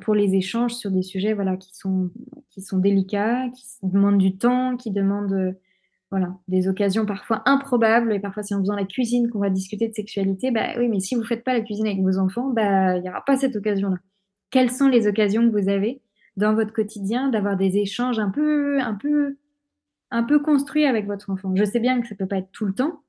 pour 0.00 0.16
les 0.16 0.34
échanges 0.34 0.74
sur 0.74 0.90
des 0.90 1.02
sujets 1.02 1.34
voilà, 1.34 1.56
qui, 1.56 1.72
sont, 1.72 2.10
qui 2.50 2.62
sont 2.62 2.78
délicats, 2.78 3.48
qui 3.50 3.64
demandent 3.84 4.18
du 4.18 4.36
temps, 4.36 4.76
qui 4.76 4.90
demandent 4.90 5.56
voilà, 6.10 6.34
des 6.48 6.68
occasions 6.68 7.04
parfois 7.04 7.42
improbables, 7.46 8.12
et 8.12 8.20
parfois 8.20 8.42
c'est 8.42 8.54
en 8.54 8.60
faisant 8.60 8.74
la 8.74 8.86
cuisine 8.86 9.28
qu'on 9.30 9.40
va 9.40 9.50
discuter 9.50 9.88
de 9.88 9.94
sexualité, 9.94 10.50
bah 10.50 10.70
oui, 10.78 10.88
mais 10.88 11.00
si 11.00 11.14
vous 11.14 11.20
ne 11.20 11.26
faites 11.26 11.44
pas 11.44 11.52
la 11.52 11.60
cuisine 11.60 11.86
avec 11.86 12.00
vos 12.00 12.18
enfants, 12.18 12.50
bah 12.50 12.96
il 12.96 13.02
n'y 13.02 13.10
aura 13.10 13.24
pas 13.24 13.36
cette 13.36 13.56
occasion-là. 13.56 13.98
Quelles 14.50 14.70
sont 14.70 14.88
les 14.88 15.06
occasions 15.06 15.48
que 15.48 15.60
vous 15.60 15.68
avez 15.68 16.00
dans 16.36 16.54
votre 16.54 16.72
quotidien 16.72 17.28
d'avoir 17.28 17.56
des 17.56 17.76
échanges 17.76 18.18
un 18.18 18.30
peu, 18.30 18.80
un 18.80 18.94
peu, 18.94 19.36
un 20.10 20.22
peu 20.22 20.40
construits 20.40 20.86
avec 20.86 21.06
votre 21.06 21.30
enfant 21.30 21.52
Je 21.54 21.64
sais 21.64 21.80
bien 21.80 22.00
que 22.00 22.08
ça 22.08 22.14
peut 22.14 22.26
pas 22.26 22.38
être 22.38 22.50
tout 22.52 22.64
le 22.64 22.74
temps, 22.74 23.02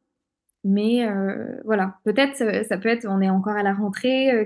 mais 0.64 1.08
euh, 1.08 1.60
voilà, 1.66 1.96
peut-être 2.04 2.36
ça, 2.66 2.78
peut 2.78 2.90
être, 2.90 3.06
on 3.08 3.22
est 3.22 3.30
encore 3.30 3.56
à 3.56 3.64
la 3.64 3.74
rentrée, 3.74 4.32
euh, 4.32 4.46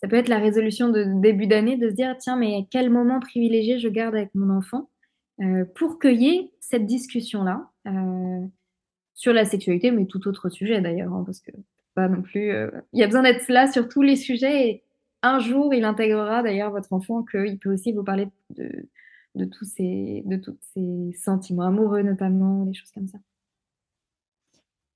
ça 0.00 0.08
peut 0.08 0.16
être 0.16 0.28
la 0.28 0.38
résolution 0.38 0.88
de 0.88 1.20
début 1.20 1.46
d'année 1.46 1.76
de 1.76 1.88
se 1.88 1.94
dire 1.94 2.16
tiens, 2.18 2.36
mais 2.36 2.66
quel 2.70 2.90
moment 2.90 3.20
privilégié 3.20 3.78
je 3.78 3.88
garde 3.88 4.14
avec 4.14 4.30
mon 4.34 4.54
enfant 4.54 4.90
euh, 5.40 5.64
pour 5.74 5.98
cueillir 5.98 6.44
cette 6.60 6.86
discussion-là 6.86 7.70
sur 9.14 9.32
la 9.32 9.44
sexualité, 9.44 9.92
mais 9.92 10.06
tout 10.06 10.26
autre 10.26 10.48
sujet 10.48 10.80
d'ailleurs, 10.80 11.12
hein, 11.12 11.22
parce 11.24 11.40
que 11.40 11.52
pas 11.94 12.08
non 12.08 12.22
plus. 12.22 12.50
Il 12.92 13.00
y 13.00 13.04
a 13.04 13.06
besoin 13.06 13.22
d'être 13.22 13.46
là 13.48 13.70
sur 13.70 13.88
tous 13.88 14.02
les 14.02 14.16
sujets 14.16 14.68
et 14.68 14.84
un 15.22 15.38
jour, 15.38 15.72
il 15.72 15.84
intégrera 15.84 16.42
d'ailleurs 16.42 16.72
votre 16.72 16.92
enfant 16.92 17.22
qu'il 17.22 17.58
peut 17.58 17.72
aussi 17.72 17.92
vous 17.92 18.02
parler 18.02 18.26
de, 18.50 18.88
de 19.34 19.44
tous 19.44 19.64
ces, 19.64 20.22
de 20.26 20.36
tous 20.36 20.56
ces 20.74 21.12
sentiments 21.18 21.64
amoureux 21.64 22.02
notamment, 22.02 22.64
des 22.64 22.74
choses 22.74 22.90
comme 22.92 23.08
ça. 23.08 23.18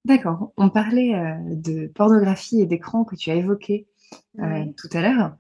D'accord. 0.04 0.52
On 0.56 0.70
parlait 0.70 1.14
euh, 1.14 1.34
de 1.54 1.86
pornographie 1.88 2.60
et 2.60 2.66
d'écran 2.66 3.04
que 3.04 3.16
tu 3.16 3.30
as 3.30 3.34
évoqué 3.34 3.86
tout 4.38 4.88
à 4.92 5.02
l'heure. 5.02 5.36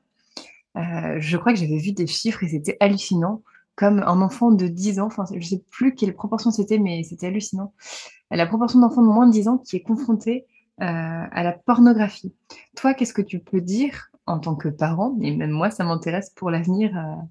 je 0.74 1.36
crois 1.38 1.54
que 1.54 1.58
j'avais 1.58 1.78
vu 1.78 1.92
des 1.92 2.06
chiffres 2.06 2.44
et 2.44 2.48
c'était 2.48 2.76
hallucinant 2.80 3.42
comme 3.78 4.00
un 4.00 4.20
enfant 4.20 4.50
de 4.50 4.66
10 4.66 4.98
ans, 4.98 5.06
enfin, 5.06 5.24
je 5.30 5.36
ne 5.36 5.40
sais 5.40 5.62
plus 5.70 5.94
quelle 5.94 6.12
proportion 6.12 6.50
c'était, 6.50 6.80
mais 6.80 7.04
c'était 7.04 7.28
hallucinant, 7.28 7.72
la 8.28 8.44
proportion 8.44 8.80
d'enfants 8.80 9.02
de 9.02 9.06
moins 9.06 9.28
de 9.28 9.32
10 9.32 9.46
ans 9.46 9.58
qui 9.58 9.76
est 9.76 9.82
confrontée 9.82 10.46
euh, 10.80 10.84
à 10.84 11.42
la 11.44 11.52
pornographie. 11.52 12.34
Toi, 12.76 12.92
qu'est-ce 12.92 13.14
que 13.14 13.22
tu 13.22 13.38
peux 13.38 13.60
dire 13.60 14.10
en 14.26 14.40
tant 14.40 14.56
que 14.56 14.68
parent, 14.68 15.16
et 15.22 15.34
même 15.34 15.52
moi, 15.52 15.70
ça 15.70 15.84
m'intéresse 15.84 16.30
pour 16.30 16.50
l'avenir, 16.50 16.90
euh, 16.96 17.22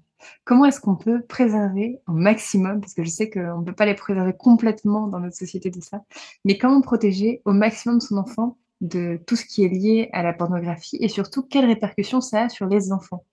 comment 0.44 0.64
est-ce 0.64 0.80
qu'on 0.80 0.96
peut 0.96 1.22
préserver 1.22 2.00
au 2.06 2.12
maximum, 2.12 2.80
parce 2.80 2.94
que 2.94 3.04
je 3.04 3.10
sais 3.10 3.30
qu'on 3.30 3.60
ne 3.60 3.64
peut 3.64 3.74
pas 3.74 3.86
les 3.86 3.94
préserver 3.94 4.32
complètement 4.32 5.06
dans 5.06 5.20
notre 5.20 5.36
société 5.36 5.70
de 5.70 5.80
ça, 5.80 6.02
mais 6.44 6.58
comment 6.58 6.80
protéger 6.80 7.42
au 7.44 7.52
maximum 7.52 8.00
son 8.00 8.16
enfant 8.16 8.56
de 8.80 9.20
tout 9.26 9.36
ce 9.36 9.44
qui 9.44 9.64
est 9.64 9.68
lié 9.68 10.08
à 10.12 10.22
la 10.22 10.32
pornographie 10.32 10.98
et 11.00 11.08
surtout 11.08 11.42
quelles 11.42 11.66
répercussions 11.66 12.20
ça 12.20 12.42
a 12.42 12.48
sur 12.48 12.66
les 12.66 12.92
enfants? 12.92 13.24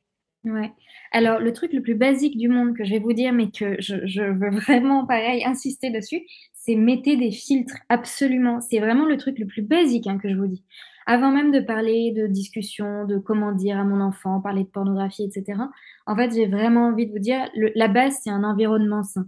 Ouais. 0.43 0.71
Alors, 1.12 1.39
le 1.39 1.54
truc 1.54 1.74
le 1.74 1.82
plus 1.82 1.95
basique 1.95 2.38
du 2.38 2.50
monde 2.50 2.76
que 2.76 2.84
je 2.84 2.91
vais 2.91 3.00
vous 3.00 3.13
dire, 3.13 3.34
mais 3.34 3.50
que 3.50 3.78
je, 3.80 4.21
veux 4.21 4.50
vraiment, 4.52 5.06
pareil, 5.06 5.43
insister 5.43 5.89
dessus, 5.89 6.21
c'est 6.54 6.76
mettez 6.76 7.15
des 7.17 7.32
filtres, 7.32 7.78
absolument. 7.89 8.62
C'est 8.62 8.80
vraiment 8.80 9.06
le 9.06 9.17
truc 9.17 9.39
le 9.39 9.45
plus 9.45 9.62
basique 9.62 10.08
hein, 10.08 10.17
que 10.17 10.30
je 10.30 10.36
vous 10.36 10.48
dis. 10.48 10.63
Avant 11.06 11.32
même 11.32 11.52
de 11.52 11.60
parler 11.60 12.12
de 12.12 12.28
discussion, 12.28 13.06
de 13.06 13.18
comment 13.18 13.52
dire 13.52 13.78
à 13.78 13.84
mon 13.84 14.02
enfant, 14.02 14.41
parler 14.41 14.63
de 14.63 14.70
pornographie, 14.70 15.24
etc. 15.24 15.60
En 16.08 16.15
fait, 16.15 16.34
j'ai 16.34 16.48
vraiment 16.48 16.88
envie 16.88 17.06
de 17.06 17.12
vous 17.12 17.20
dire, 17.20 17.48
la 17.76 17.88
base, 17.88 18.20
c'est 18.24 18.32
un 18.32 18.44
environnement 18.44 19.04
sain. 19.04 19.28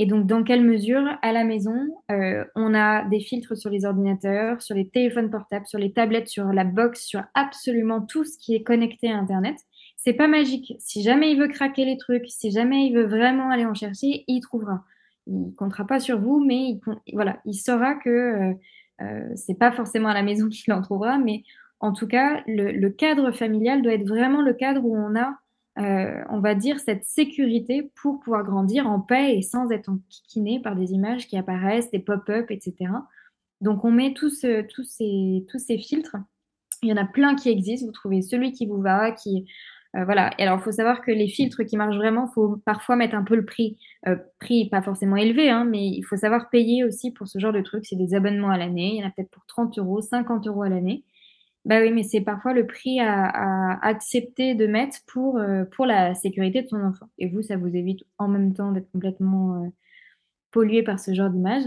Et 0.00 0.06
donc, 0.06 0.26
dans 0.26 0.44
quelle 0.44 0.64
mesure, 0.64 1.02
à 1.22 1.32
la 1.32 1.42
maison, 1.42 1.74
euh, 2.12 2.44
on 2.54 2.72
a 2.72 3.04
des 3.06 3.18
filtres 3.18 3.56
sur 3.56 3.68
les 3.68 3.84
ordinateurs, 3.84 4.62
sur 4.62 4.76
les 4.76 4.88
téléphones 4.88 5.28
portables, 5.28 5.66
sur 5.66 5.80
les 5.80 5.92
tablettes, 5.92 6.28
sur 6.28 6.44
la 6.44 6.62
box, 6.62 7.04
sur 7.04 7.24
absolument 7.34 8.00
tout 8.02 8.22
ce 8.22 8.38
qui 8.38 8.54
est 8.54 8.62
connecté 8.62 9.10
à 9.10 9.18
Internet? 9.18 9.56
C'est 9.96 10.12
pas 10.12 10.28
magique. 10.28 10.74
Si 10.78 11.02
jamais 11.02 11.32
il 11.32 11.40
veut 11.40 11.48
craquer 11.48 11.84
les 11.84 11.96
trucs, 11.96 12.28
si 12.28 12.52
jamais 12.52 12.86
il 12.86 12.94
veut 12.94 13.06
vraiment 13.06 13.50
aller 13.50 13.66
en 13.66 13.74
chercher, 13.74 14.22
il 14.28 14.40
trouvera. 14.40 14.84
Il 15.26 15.52
comptera 15.56 15.84
pas 15.84 15.98
sur 15.98 16.20
vous, 16.20 16.44
mais 16.44 16.68
il, 16.68 16.80
voilà, 17.12 17.40
il 17.44 17.54
saura 17.54 17.96
que 17.96 18.08
euh, 18.08 18.54
euh, 19.00 19.28
c'est 19.36 19.58
pas 19.58 19.72
forcément 19.72 20.08
à 20.08 20.14
la 20.14 20.22
maison 20.22 20.48
qu'il 20.50 20.72
en 20.72 20.82
trouvera, 20.82 21.18
mais 21.18 21.44
en 21.80 21.92
tout 21.92 22.06
cas, 22.06 22.42
le, 22.46 22.88
cadre 22.88 23.30
familial 23.30 23.82
doit 23.82 23.94
être 23.94 24.06
vraiment 24.06 24.42
le 24.42 24.52
cadre 24.52 24.84
où 24.84 24.96
on 24.96 25.16
a 25.16 25.38
euh, 25.78 26.24
on 26.28 26.40
va 26.40 26.56
dire, 26.56 26.80
cette 26.80 27.04
sécurité 27.04 27.92
pour 28.02 28.18
pouvoir 28.18 28.42
grandir 28.42 28.88
en 28.88 28.98
paix 28.98 29.38
et 29.38 29.42
sans 29.42 29.70
être 29.70 29.88
enquiquiné 29.88 30.60
par 30.60 30.74
des 30.74 30.90
images 30.90 31.28
qui 31.28 31.36
apparaissent, 31.38 31.92
des 31.92 32.00
pop-up, 32.00 32.50
etc. 32.50 32.90
Donc 33.60 33.84
on 33.84 33.92
met 33.92 34.12
tous, 34.12 34.44
tous, 34.74 34.82
ces, 34.82 35.46
tous 35.48 35.60
ces 35.60 35.78
filtres. 35.78 36.16
Il 36.82 36.88
y 36.88 36.92
en 36.92 36.96
a 36.96 37.04
plein 37.04 37.36
qui 37.36 37.48
existent. 37.48 37.86
Vous 37.86 37.92
trouvez 37.92 38.22
celui 38.22 38.50
qui 38.50 38.66
vous 38.66 38.82
va, 38.82 39.12
qui 39.12 39.46
euh, 39.96 40.04
voilà. 40.04 40.30
Et 40.38 40.42
alors 40.42 40.58
il 40.58 40.62
faut 40.62 40.72
savoir 40.72 41.00
que 41.02 41.10
les 41.10 41.28
filtres 41.28 41.64
qui 41.64 41.76
marchent 41.76 41.96
vraiment, 41.96 42.26
il 42.30 42.34
faut 42.34 42.56
parfois 42.64 42.96
mettre 42.96 43.14
un 43.14 43.24
peu 43.24 43.36
le 43.36 43.44
prix, 43.44 43.78
euh, 44.06 44.16
prix 44.38 44.68
pas 44.68 44.82
forcément 44.82 45.16
élevé, 45.16 45.50
hein, 45.50 45.64
mais 45.64 45.86
il 45.86 46.02
faut 46.02 46.16
savoir 46.16 46.50
payer 46.50 46.84
aussi 46.84 47.10
pour 47.12 47.26
ce 47.28 47.38
genre 47.38 47.52
de 47.52 47.62
trucs. 47.62 47.86
C'est 47.86 47.96
des 47.96 48.14
abonnements 48.14 48.50
à 48.50 48.58
l'année. 48.58 48.94
Il 48.94 49.00
y 49.00 49.04
en 49.04 49.08
a 49.08 49.10
peut-être 49.10 49.30
pour 49.30 49.46
30 49.46 49.78
euros, 49.78 50.00
50 50.00 50.46
euros 50.46 50.62
à 50.62 50.68
l'année. 50.68 51.04
Bah 51.64 51.80
oui, 51.82 51.92
mais 51.92 52.02
c'est 52.04 52.20
parfois 52.22 52.54
le 52.54 52.66
prix 52.66 53.00
à, 53.00 53.78
accepter 53.82 54.54
de 54.54 54.66
mettre 54.66 54.98
pour, 55.06 55.38
euh, 55.38 55.64
pour 55.64 55.86
la 55.86 56.14
sécurité 56.14 56.62
de 56.62 56.68
ton 56.68 56.82
enfant. 56.84 57.08
Et 57.18 57.28
vous, 57.28 57.42
ça 57.42 57.56
vous 57.56 57.74
évite 57.76 58.04
en 58.18 58.28
même 58.28 58.54
temps 58.54 58.72
d'être 58.72 58.90
complètement 58.92 59.70
pollué 60.52 60.82
par 60.82 60.98
ce 61.00 61.14
genre 61.14 61.30
d'image. 61.30 61.64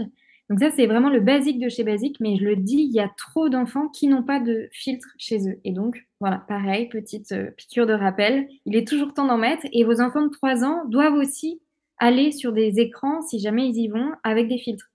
Donc 0.52 0.60
ça, 0.60 0.70
c'est 0.70 0.84
vraiment 0.84 1.08
le 1.08 1.20
basique 1.20 1.58
de 1.58 1.70
chez 1.70 1.82
Basique, 1.82 2.18
mais 2.20 2.36
je 2.36 2.44
le 2.44 2.56
dis, 2.56 2.82
il 2.82 2.92
y 2.92 3.00
a 3.00 3.10
trop 3.16 3.48
d'enfants 3.48 3.88
qui 3.88 4.06
n'ont 4.06 4.22
pas 4.22 4.38
de 4.38 4.68
filtre 4.70 5.08
chez 5.16 5.48
eux. 5.48 5.58
Et 5.64 5.72
donc, 5.72 6.06
voilà, 6.20 6.44
pareil, 6.46 6.90
petite 6.90 7.32
euh, 7.32 7.50
piqûre 7.52 7.86
de 7.86 7.94
rappel, 7.94 8.46
il 8.66 8.76
est 8.76 8.86
toujours 8.86 9.14
temps 9.14 9.26
d'en 9.26 9.38
mettre. 9.38 9.66
Et 9.72 9.82
vos 9.84 10.02
enfants 10.02 10.20
de 10.20 10.28
3 10.28 10.62
ans 10.62 10.84
doivent 10.84 11.14
aussi 11.14 11.62
aller 11.96 12.32
sur 12.32 12.52
des 12.52 12.80
écrans, 12.80 13.22
si 13.22 13.38
jamais 13.38 13.66
ils 13.66 13.78
y 13.78 13.88
vont, 13.88 14.10
avec 14.24 14.46
des 14.46 14.58
filtres. 14.58 14.90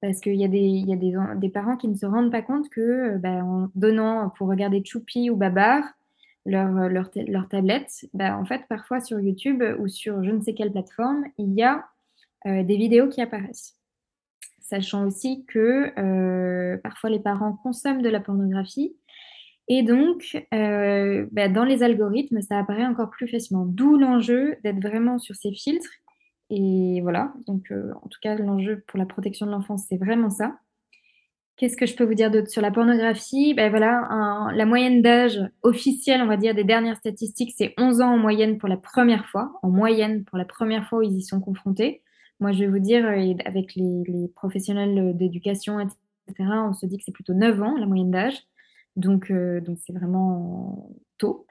Parce 0.00 0.18
qu'il 0.18 0.34
y 0.34 0.44
a, 0.44 0.48
des, 0.48 0.58
y 0.58 0.92
a 0.92 1.36
des, 1.36 1.50
parents 1.50 1.76
qui 1.76 1.86
ne 1.86 1.94
se 1.94 2.06
rendent 2.06 2.32
pas 2.32 2.42
compte 2.42 2.68
que, 2.68 2.80
euh, 2.80 3.18
bah, 3.18 3.44
en 3.44 3.68
donnant 3.76 4.30
pour 4.30 4.48
regarder 4.48 4.82
Choupi 4.84 5.30
ou 5.30 5.36
Babar 5.36 5.84
leur, 6.46 6.76
euh, 6.78 7.42
tablette, 7.48 8.06
bah, 8.12 8.36
en 8.36 8.44
fait, 8.44 8.62
parfois 8.68 9.00
sur 9.00 9.20
YouTube 9.20 9.62
ou 9.78 9.86
sur 9.86 10.24
je 10.24 10.32
ne 10.32 10.40
sais 10.40 10.54
quelle 10.54 10.72
plateforme, 10.72 11.26
il 11.38 11.54
y 11.54 11.62
a 11.62 11.84
des 12.44 12.76
vidéos 12.76 13.08
qui 13.08 13.20
apparaissent. 13.20 13.76
Sachant 14.68 15.06
aussi 15.06 15.44
que 15.46 16.76
parfois 16.78 17.10
les 17.10 17.20
parents 17.20 17.54
consomment 17.62 18.02
de 18.02 18.08
la 18.08 18.20
pornographie 18.20 18.96
et 19.68 19.82
donc, 19.82 20.36
bah, 20.52 21.48
dans 21.48 21.64
les 21.64 21.82
algorithmes, 21.82 22.40
ça 22.40 22.58
apparaît 22.58 22.86
encore 22.86 23.10
plus 23.10 23.28
facilement. 23.28 23.64
D'où 23.66 23.96
l'enjeu 23.96 24.56
d'être 24.62 24.80
vraiment 24.80 25.18
sur 25.18 25.34
ces 25.34 25.52
filtres 25.52 25.90
et 26.50 27.00
voilà, 27.02 27.32
donc 27.46 27.70
euh, 27.72 27.92
en 28.02 28.08
tout 28.08 28.18
cas, 28.22 28.36
l'enjeu 28.36 28.84
pour 28.86 28.98
la 28.98 29.06
protection 29.06 29.46
de 29.46 29.50
l'enfance, 29.50 29.84
c'est 29.88 29.96
vraiment 29.96 30.30
ça. 30.30 30.58
Qu'est-ce 31.56 31.76
que 31.76 31.86
je 31.86 31.96
peux 31.96 32.04
vous 32.04 32.14
dire 32.14 32.30
d'autre 32.30 32.50
sur 32.50 32.60
la 32.60 32.70
pornographie? 32.70 33.54
Ben 33.54 33.70
voilà, 33.70 34.06
La 34.54 34.66
moyenne 34.66 35.00
d'âge 35.00 35.40
officielle, 35.62 36.20
on 36.20 36.26
va 36.26 36.36
dire, 36.36 36.54
des 36.54 36.64
dernières 36.64 36.98
statistiques, 36.98 37.54
c'est 37.56 37.74
11 37.78 38.02
ans 38.02 38.12
en 38.12 38.18
moyenne 38.18 38.58
pour 38.58 38.68
la 38.68 38.76
première 38.76 39.26
fois. 39.26 39.58
En 39.62 39.70
moyenne, 39.70 40.24
pour 40.24 40.36
la 40.36 40.44
première 40.44 40.86
fois 40.86 40.98
où 40.98 41.02
ils 41.02 41.16
y 41.16 41.22
sont 41.22 41.40
confrontés. 41.40 42.02
Moi, 42.40 42.52
je 42.52 42.60
vais 42.60 42.66
vous 42.66 42.78
dire, 42.78 43.04
euh, 43.06 43.34
avec 43.44 43.74
les, 43.74 44.28
professionnels 44.34 45.16
d'éducation, 45.16 45.80
etc., 45.80 45.94
on 46.68 46.72
se 46.72 46.86
dit 46.86 46.98
que 46.98 47.04
c'est 47.04 47.12
plutôt 47.12 47.34
9 47.34 47.62
ans, 47.62 47.76
la 47.76 47.86
moyenne 47.86 48.10
d'âge. 48.10 48.42
Donc, 48.96 49.30
euh, 49.30 49.60
donc 49.60 49.78
c'est 49.84 49.92
vraiment 49.92 50.90
tôt. 51.18 51.46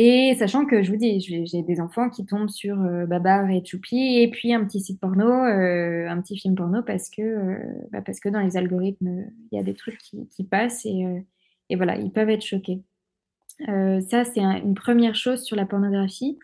Et 0.00 0.36
sachant 0.38 0.64
que 0.64 0.84
je 0.84 0.92
vous 0.92 0.96
dis, 0.96 1.18
j'ai 1.20 1.62
des 1.64 1.80
enfants 1.80 2.08
qui 2.08 2.24
tombent 2.24 2.48
sur 2.48 2.80
euh, 2.80 3.04
Babar 3.04 3.50
et 3.50 3.64
Choupi 3.64 4.20
et 4.20 4.30
puis 4.30 4.54
un 4.54 4.64
petit 4.64 4.80
site 4.80 5.00
porno, 5.00 5.26
euh, 5.26 6.08
un 6.08 6.22
petit 6.22 6.38
film 6.38 6.54
porno 6.54 6.84
parce 6.84 7.10
que, 7.10 7.20
euh, 7.20 7.58
bah 7.90 8.00
parce 8.00 8.20
que 8.20 8.28
dans 8.28 8.38
les 8.38 8.56
algorithmes, 8.56 9.24
il 9.50 9.56
y 9.56 9.58
a 9.58 9.64
des 9.64 9.74
trucs 9.74 9.98
qui, 9.98 10.44
passent 10.44 10.86
et, 10.86 11.04
euh, 11.04 11.18
et, 11.68 11.74
voilà, 11.74 11.96
ils 11.96 12.12
peuvent 12.12 12.30
être 12.30 12.44
choqués. 12.44 12.80
ça, 13.66 14.24
c'est 14.24 14.40
une 14.40 14.76
première 14.76 15.16
chose 15.16 15.42
sur 15.42 15.56
la 15.56 15.66
pornographie. 15.66 16.38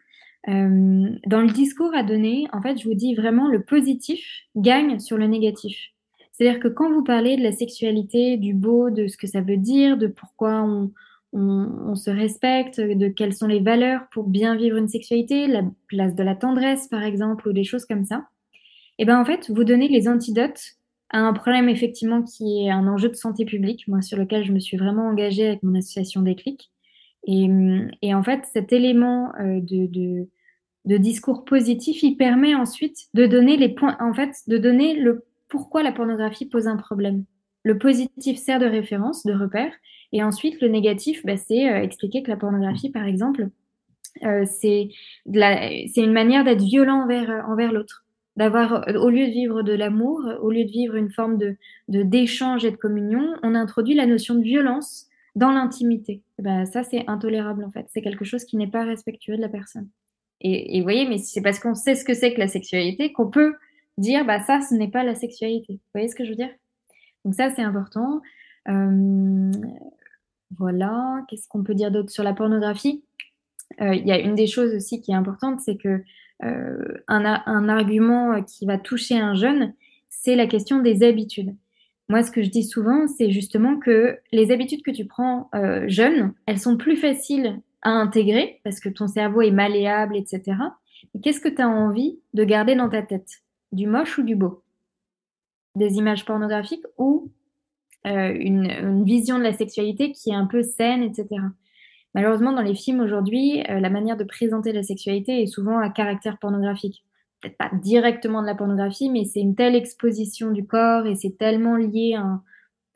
Dans 0.46 1.40
le 1.40 1.52
discours 1.52 1.94
à 1.94 2.02
donner, 2.02 2.46
en 2.52 2.60
fait, 2.60 2.78
je 2.78 2.88
vous 2.88 2.94
dis 2.94 3.14
vraiment 3.14 3.48
le 3.48 3.62
positif 3.62 4.22
gagne 4.56 4.98
sur 4.98 5.16
le 5.16 5.26
négatif. 5.26 5.76
C'est-à-dire 6.32 6.60
que 6.60 6.68
quand 6.68 6.92
vous 6.92 7.04
parlez 7.04 7.36
de 7.36 7.42
la 7.42 7.52
sexualité, 7.52 8.36
du 8.36 8.54
beau, 8.54 8.90
de 8.90 9.06
ce 9.06 9.16
que 9.16 9.26
ça 9.26 9.40
veut 9.40 9.56
dire, 9.56 9.96
de 9.96 10.08
pourquoi 10.08 10.62
on, 10.62 10.90
on, 11.32 11.94
se 11.94 12.10
respecte, 12.10 12.80
de 12.80 13.08
quelles 13.08 13.34
sont 13.34 13.46
les 13.46 13.60
valeurs 13.60 14.02
pour 14.12 14.24
bien 14.24 14.56
vivre 14.56 14.76
une 14.76 14.88
sexualité, 14.88 15.46
la 15.46 15.62
place 15.88 16.14
de 16.14 16.22
la 16.22 16.34
tendresse 16.34 16.88
par 16.88 17.02
exemple, 17.02 17.48
ou 17.48 17.52
des 17.52 17.64
choses 17.64 17.84
comme 17.84 18.04
ça, 18.04 18.28
et 18.96 19.02
eh 19.02 19.04
bien 19.06 19.20
en 19.20 19.24
fait, 19.24 19.50
vous 19.50 19.64
donnez 19.64 19.88
les 19.88 20.06
antidotes 20.06 20.76
à 21.10 21.18
un 21.18 21.32
problème 21.32 21.68
effectivement 21.68 22.22
qui 22.22 22.64
est 22.64 22.70
un 22.70 22.86
enjeu 22.86 23.08
de 23.08 23.16
santé 23.16 23.44
publique, 23.44 23.88
moi 23.88 24.02
sur 24.02 24.16
lequel 24.16 24.44
je 24.44 24.52
me 24.52 24.60
suis 24.60 24.76
vraiment 24.76 25.08
engagée 25.08 25.48
avec 25.48 25.62
mon 25.64 25.74
association 25.76 26.22
Déclic. 26.22 26.70
Et, 27.26 27.48
et 28.02 28.14
en 28.14 28.22
fait, 28.22 28.44
cet 28.52 28.72
élément 28.72 29.32
euh, 29.40 29.60
de, 29.60 29.86
de, 29.86 30.28
de, 30.84 30.96
discours 30.96 31.44
positif, 31.44 32.02
il 32.02 32.16
permet 32.16 32.54
ensuite 32.54 33.06
de 33.14 33.26
donner 33.26 33.56
les 33.56 33.70
points, 33.70 33.96
en 34.00 34.12
fait, 34.12 34.34
de 34.46 34.58
donner 34.58 34.94
le 34.96 35.24
pourquoi 35.48 35.82
la 35.82 35.92
pornographie 35.92 36.46
pose 36.46 36.66
un 36.66 36.76
problème. 36.76 37.24
Le 37.62 37.78
positif 37.78 38.38
sert 38.38 38.58
de 38.58 38.66
référence, 38.66 39.24
de 39.24 39.32
repère, 39.32 39.72
et 40.12 40.22
ensuite, 40.22 40.60
le 40.60 40.68
négatif, 40.68 41.24
bah, 41.24 41.36
c'est 41.36 41.68
euh, 41.68 41.82
expliquer 41.82 42.22
que 42.22 42.30
la 42.30 42.36
pornographie, 42.36 42.90
par 42.90 43.04
exemple, 43.04 43.48
euh, 44.22 44.44
c'est 44.46 44.90
une 45.26 46.12
manière 46.12 46.44
d'être 46.44 46.62
violent 46.62 47.02
envers, 47.02 47.30
euh, 47.30 47.40
envers 47.48 47.72
l'autre. 47.72 48.04
D'avoir, 48.36 48.84
au 48.96 49.10
lieu 49.10 49.26
de 49.26 49.32
vivre 49.32 49.62
de 49.62 49.72
l'amour, 49.72 50.20
au 50.42 50.50
lieu 50.50 50.64
de 50.64 50.70
vivre 50.70 50.96
une 50.96 51.10
forme 51.10 51.38
de 51.38 51.56
d'échange 51.86 52.64
et 52.64 52.72
de 52.72 52.76
communion, 52.76 53.32
on 53.44 53.54
introduit 53.54 53.94
la 53.94 54.06
notion 54.06 54.34
de 54.34 54.42
violence 54.42 55.06
dans 55.36 55.52
l'intimité. 55.52 56.23
Bah, 56.38 56.66
ça, 56.66 56.82
c'est 56.82 57.04
intolérable 57.08 57.64
en 57.64 57.70
fait. 57.70 57.86
C'est 57.90 58.02
quelque 58.02 58.24
chose 58.24 58.44
qui 58.44 58.56
n'est 58.56 58.70
pas 58.70 58.84
respectueux 58.84 59.36
de 59.36 59.42
la 59.42 59.48
personne. 59.48 59.88
Et, 60.40 60.78
vous 60.78 60.84
voyez, 60.84 61.08
mais 61.08 61.18
c'est 61.18 61.40
parce 61.40 61.58
qu'on 61.58 61.74
sait 61.74 61.94
ce 61.94 62.04
que 62.04 62.12
c'est 62.12 62.34
que 62.34 62.38
la 62.38 62.48
sexualité 62.48 63.12
qu'on 63.12 63.30
peut 63.30 63.54
dire, 63.96 64.24
bah 64.26 64.40
ça, 64.40 64.60
ce 64.60 64.74
n'est 64.74 64.90
pas 64.90 65.04
la 65.04 65.14
sexualité. 65.14 65.74
Vous 65.74 65.90
voyez 65.94 66.08
ce 66.08 66.14
que 66.14 66.24
je 66.24 66.30
veux 66.30 66.36
dire? 66.36 66.50
Donc 67.24 67.34
ça, 67.34 67.50
c'est 67.54 67.62
important. 67.62 68.20
Euh, 68.68 69.50
voilà, 70.58 71.24
qu'est-ce 71.28 71.48
qu'on 71.48 71.62
peut 71.62 71.74
dire 71.74 71.90
d'autre 71.90 72.10
sur 72.10 72.24
la 72.24 72.34
pornographie? 72.34 73.04
Euh, 73.80 73.94
Il 73.94 74.06
y 74.06 74.12
a 74.12 74.18
une 74.18 74.34
des 74.34 74.46
choses 74.46 74.74
aussi 74.74 75.00
qui 75.00 75.12
est 75.12 75.14
importante, 75.14 75.60
c'est 75.60 75.76
que 75.76 76.02
euh, 76.42 77.02
un, 77.08 77.68
argument 77.68 78.42
qui 78.42 78.66
va 78.66 78.76
toucher 78.76 79.18
un 79.18 79.34
jeune, 79.34 79.72
c'est 80.10 80.36
la 80.36 80.46
question 80.46 80.80
des 80.80 81.02
habitudes. 81.02 81.54
Moi, 82.08 82.22
ce 82.22 82.30
que 82.30 82.42
je 82.42 82.50
dis 82.50 82.64
souvent, 82.64 83.06
c'est 83.06 83.30
justement 83.30 83.78
que 83.78 84.18
les 84.30 84.50
habitudes 84.50 84.82
que 84.82 84.90
tu 84.90 85.06
prends 85.06 85.48
euh, 85.54 85.84
jeune, 85.88 86.34
elles 86.46 86.58
sont 86.58 86.76
plus 86.76 86.96
faciles 86.96 87.60
à 87.82 87.90
intégrer 87.90 88.60
parce 88.62 88.80
que 88.80 88.88
ton 88.88 89.08
cerveau 89.08 89.42
est 89.42 89.50
malléable, 89.50 90.16
etc. 90.16 90.56
qu'est-ce 91.22 91.40
que 91.40 91.48
tu 91.48 91.62
as 91.62 91.68
envie 91.68 92.18
de 92.34 92.44
garder 92.44 92.74
dans 92.74 92.88
ta 92.88 93.02
tête? 93.02 93.42
Du 93.72 93.86
moche 93.86 94.18
ou 94.18 94.22
du 94.22 94.36
beau? 94.36 94.62
Des 95.76 95.94
images 95.94 96.24
pornographiques 96.24 96.84
ou 96.98 97.30
euh, 98.06 98.34
une, 98.38 98.70
une, 98.70 99.04
vision 99.04 99.38
de 99.38 99.42
la 99.42 99.54
sexualité 99.54 100.12
qui 100.12 100.30
est 100.30 100.34
un 100.34 100.46
peu 100.46 100.62
saine, 100.62 101.02
etc. 101.02 101.26
Malheureusement, 102.14 102.52
dans 102.52 102.62
les 102.62 102.74
films 102.74 103.00
aujourd'hui, 103.00 103.62
euh, 103.70 103.80
la 103.80 103.90
manière 103.90 104.16
de 104.16 104.24
présenter 104.24 104.72
la 104.72 104.82
sexualité 104.82 105.42
est 105.42 105.46
souvent 105.46 105.78
à 105.78 105.88
caractère 105.88 106.38
pornographique. 106.38 107.02
Peut-être 107.44 107.58
pas 107.58 107.70
directement 107.82 108.40
de 108.40 108.46
la 108.46 108.54
pornographie, 108.54 109.10
mais 109.10 109.24
c'est 109.24 109.40
une 109.40 109.54
telle 109.54 109.74
exposition 109.74 110.50
du 110.50 110.66
corps 110.66 111.06
et 111.06 111.14
c'est 111.14 111.36
tellement 111.36 111.76
lié 111.76 112.18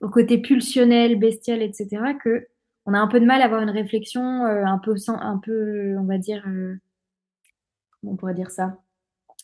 au 0.01 0.09
côté 0.09 0.39
pulsionnel, 0.39 1.19
bestial, 1.19 1.61
etc., 1.61 2.15
que 2.23 2.47
on 2.87 2.95
a 2.95 2.99
un 2.99 3.09
peu 3.09 3.21
de 3.21 3.27
mal 3.27 3.43
à 3.43 3.45
avoir 3.45 3.61
une 3.61 3.69
réflexion 3.69 4.47
euh, 4.47 4.65
un 4.65 4.79
peu, 4.79 4.95
un 5.09 5.39
peu, 5.39 5.99
on 5.99 6.05
va 6.05 6.17
dire, 6.17 6.43
comment 8.01 8.15
on 8.15 8.17
pourrait 8.17 8.35
dire 8.35 8.51
ça, 8.51 8.79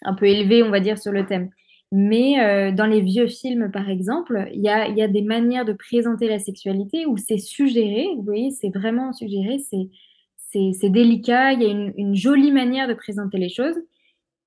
un 0.03 0.14
peu 0.14 0.25
élevée, 0.25 0.62
on 0.62 0.71
va 0.71 0.81
dire, 0.81 0.99
sur 0.99 1.12
le 1.12 1.27
thème. 1.27 1.51
Mais 1.97 2.40
euh, 2.40 2.73
dans 2.73 2.87
les 2.87 3.01
vieux 3.01 3.29
films, 3.29 3.71
par 3.71 3.88
exemple, 3.88 4.49
il 4.53 4.61
y 4.62 4.69
a, 4.69 5.09
des 5.09 5.23
manières 5.23 5.64
de 5.64 5.73
présenter 5.73 6.27
la 6.27 6.40
sexualité 6.40 7.07
où 7.07 7.17
c'est 7.17 7.38
suggéré, 7.38 8.09
vous 8.17 8.23
voyez, 8.23 8.51
c'est 8.51 8.71
vraiment 8.71 9.12
suggéré, 9.12 9.59
c'est 9.59 10.90
délicat, 10.90 11.53
il 11.53 11.62
y 11.62 11.67
a 11.67 11.69
une, 11.69 12.17
jolie 12.17 12.51
manière 12.51 12.88
de 12.88 12.95
présenter 12.95 13.38
les 13.38 13.49
choses. 13.49 13.77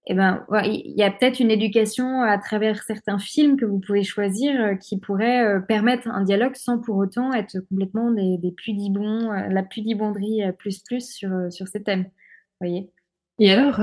Eh 0.10 0.13
ben, 0.13 0.46
il 0.63 0.93
y 0.96 1.04
a 1.04 1.12
peut-être 1.12 1.41
une 1.41 1.52
éducation 1.52 2.22
à 2.22 2.38
travers 2.38 2.82
certains 2.84 3.20
films 3.20 3.58
que 3.58 3.65
vous 3.65 3.80
pouvez 3.80 4.04
choisir 4.04 4.60
euh, 4.60 4.76
qui 4.76 4.98
pourrait 4.98 5.46
euh, 5.46 5.60
permettre 5.60 6.08
un 6.08 6.24
dialogue 6.24 6.56
sans 6.56 6.80
pour 6.80 6.96
autant 6.96 7.34
être 7.34 7.60
complètement 7.70 8.12
des, 8.12 8.38
des 8.38 8.52
pudibons, 8.52 9.30
la 9.32 9.63
pudibonderie 9.63 10.43
plus 10.58 10.80
plus 10.80 11.10
sur, 11.10 11.52
sur 11.52 11.67
ces 11.67 11.84
thèmes. 11.84 12.06
Voyez 12.62 12.89
Et 13.39 13.52
alors, 13.52 13.82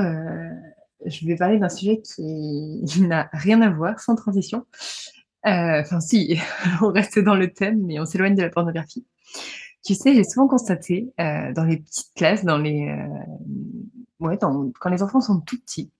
je 1.04 1.26
vais 1.26 1.36
parler 1.36 1.58
d'un 1.58 1.68
sujet 1.68 2.00
qui 2.00 2.82
n'a 3.00 3.28
rien 3.32 3.60
à 3.62 3.70
voir, 3.70 4.00
sans 4.00 4.16
transition. 4.16 4.64
Euh, 5.46 5.80
enfin, 5.80 6.00
si, 6.00 6.38
on 6.82 6.88
reste 6.88 7.18
dans 7.18 7.34
le 7.34 7.52
thème, 7.52 7.82
mais 7.84 8.00
on 8.00 8.06
s'éloigne 8.06 8.34
de 8.34 8.42
la 8.42 8.50
pornographie. 8.50 9.06
Tu 9.84 9.94
sais, 9.94 10.14
j'ai 10.14 10.24
souvent 10.24 10.48
constaté 10.48 11.12
euh, 11.20 11.52
dans 11.52 11.64
les 11.64 11.76
petites 11.78 12.14
classes, 12.14 12.44
dans 12.44 12.56
les, 12.56 12.88
euh, 12.88 14.26
ouais, 14.26 14.38
quand 14.38 14.90
les 14.90 15.02
enfants 15.02 15.20
sont 15.20 15.40
tout 15.40 15.60
petits, 15.60 15.90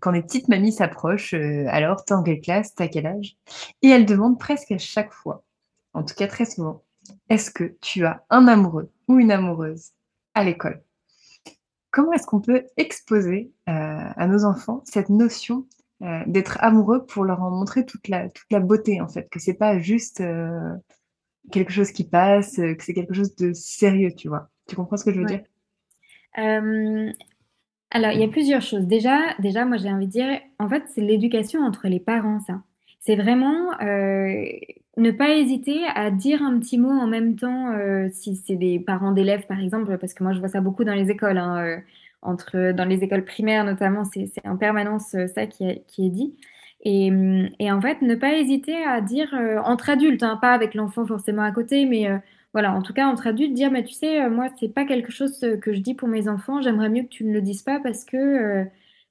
quand 0.00 0.10
les 0.10 0.22
petites 0.22 0.48
mamies 0.48 0.72
s'approchent, 0.72 1.34
alors 1.34 2.04
t'es 2.04 2.14
en 2.14 2.22
quelle 2.22 2.40
classe, 2.40 2.74
t'as 2.74 2.88
quel 2.88 3.06
âge? 3.06 3.36
Et 3.82 3.88
elles 3.88 4.06
demandent 4.06 4.38
presque 4.38 4.72
à 4.72 4.78
chaque 4.78 5.12
fois, 5.12 5.44
en 5.94 6.02
tout 6.02 6.14
cas 6.14 6.26
très 6.26 6.44
souvent, 6.44 6.82
est-ce 7.28 7.50
que 7.50 7.76
tu 7.80 8.04
as 8.04 8.24
un 8.30 8.48
amoureux 8.48 8.90
ou 9.08 9.18
une 9.18 9.30
amoureuse 9.30 9.92
à 10.34 10.44
l'école? 10.44 10.82
Comment 11.90 12.12
est-ce 12.12 12.26
qu'on 12.26 12.40
peut 12.40 12.64
exposer 12.76 13.50
à 13.66 14.26
nos 14.26 14.44
enfants 14.44 14.82
cette 14.84 15.08
notion 15.08 15.66
euh, 16.00 16.22
d'être 16.28 16.58
amoureux 16.60 17.04
pour 17.06 17.24
leur 17.24 17.42
en 17.42 17.50
montrer 17.50 17.84
toute 17.84 18.06
la, 18.06 18.28
toute 18.28 18.46
la 18.52 18.60
beauté, 18.60 19.00
en 19.00 19.08
fait, 19.08 19.28
que 19.30 19.40
c'est 19.40 19.54
pas 19.54 19.80
juste 19.80 20.20
euh, 20.20 20.76
quelque 21.50 21.72
chose 21.72 21.90
qui 21.90 22.04
passe, 22.04 22.60
euh, 22.60 22.74
que 22.74 22.84
c'est 22.84 22.94
quelque 22.94 23.14
chose 23.14 23.34
de 23.34 23.52
sérieux, 23.52 24.12
tu 24.16 24.28
vois? 24.28 24.48
Tu 24.68 24.76
comprends 24.76 24.96
ce 24.96 25.04
que 25.04 25.12
je 25.12 25.18
veux 25.18 25.26
dire? 25.26 25.42
Alors, 27.90 28.12
il 28.12 28.20
y 28.20 28.24
a 28.24 28.28
plusieurs 28.28 28.62
choses. 28.62 28.86
Déjà, 28.86 29.18
déjà 29.38 29.64
moi, 29.64 29.76
j'ai 29.78 29.90
envie 29.90 30.06
de 30.06 30.12
dire, 30.12 30.40
en 30.58 30.68
fait, 30.68 30.84
c'est 30.88 31.00
l'éducation 31.00 31.60
entre 31.62 31.88
les 31.88 32.00
parents, 32.00 32.40
ça. 32.40 32.62
C'est 33.00 33.16
vraiment 33.16 33.70
ne 33.80 35.10
pas 35.12 35.30
hésiter 35.30 35.80
à 35.94 36.10
dire 36.10 36.42
un 36.42 36.58
petit 36.58 36.76
mot 36.76 36.90
en 36.90 37.06
même 37.06 37.36
temps, 37.36 37.72
si 38.12 38.36
c'est 38.36 38.56
des 38.56 38.78
parents 38.80 39.12
d'élèves, 39.12 39.46
par 39.46 39.60
exemple, 39.60 39.96
parce 39.98 40.12
que 40.12 40.22
moi, 40.22 40.34
je 40.34 40.40
vois 40.40 40.48
ça 40.48 40.60
beaucoup 40.60 40.84
dans 40.84 40.94
les 40.94 41.10
écoles. 41.10 41.38
Hein, 41.38 41.80
entre, 42.22 42.72
dans 42.72 42.84
les 42.84 43.04
écoles 43.04 43.24
primaires 43.24 43.64
notamment, 43.64 44.04
c'est 44.04 44.30
en 44.44 44.56
permanence 44.56 45.14
euh, 45.14 45.26
ça 45.28 45.46
qui, 45.46 45.64
est, 45.64 45.84
qui 45.86 46.06
est 46.06 46.10
dit. 46.10 46.34
Et, 46.84 47.10
et, 47.58 47.72
en 47.72 47.80
fait, 47.80 48.02
ne 48.02 48.14
pas 48.14 48.34
hésiter 48.34 48.76
à 48.84 49.00
dire 49.00 49.34
euh, 49.34 49.58
entre 49.64 49.90
adultes, 49.90 50.22
hein, 50.22 50.38
pas 50.40 50.52
avec 50.52 50.74
l'enfant 50.74 51.04
forcément 51.06 51.42
à 51.42 51.50
côté, 51.50 51.86
mais 51.86 52.08
euh, 52.08 52.18
voilà, 52.52 52.72
en 52.74 52.82
tout 52.82 52.92
cas 52.92 53.06
entre 53.06 53.26
adultes, 53.26 53.54
dire, 53.54 53.70
mais 53.70 53.84
tu 53.84 53.92
sais, 53.94 54.28
moi, 54.30 54.48
c'est 54.58 54.72
pas 54.72 54.84
quelque 54.84 55.12
chose 55.12 55.38
que 55.62 55.72
je 55.72 55.80
dis 55.80 55.94
pour 55.94 56.08
mes 56.08 56.28
enfants, 56.28 56.62
j'aimerais 56.62 56.88
mieux 56.88 57.02
que 57.02 57.08
tu 57.08 57.24
ne 57.24 57.32
le 57.32 57.42
dises 57.42 57.62
pas 57.62 57.78
parce 57.80 58.04
que, 58.04 58.64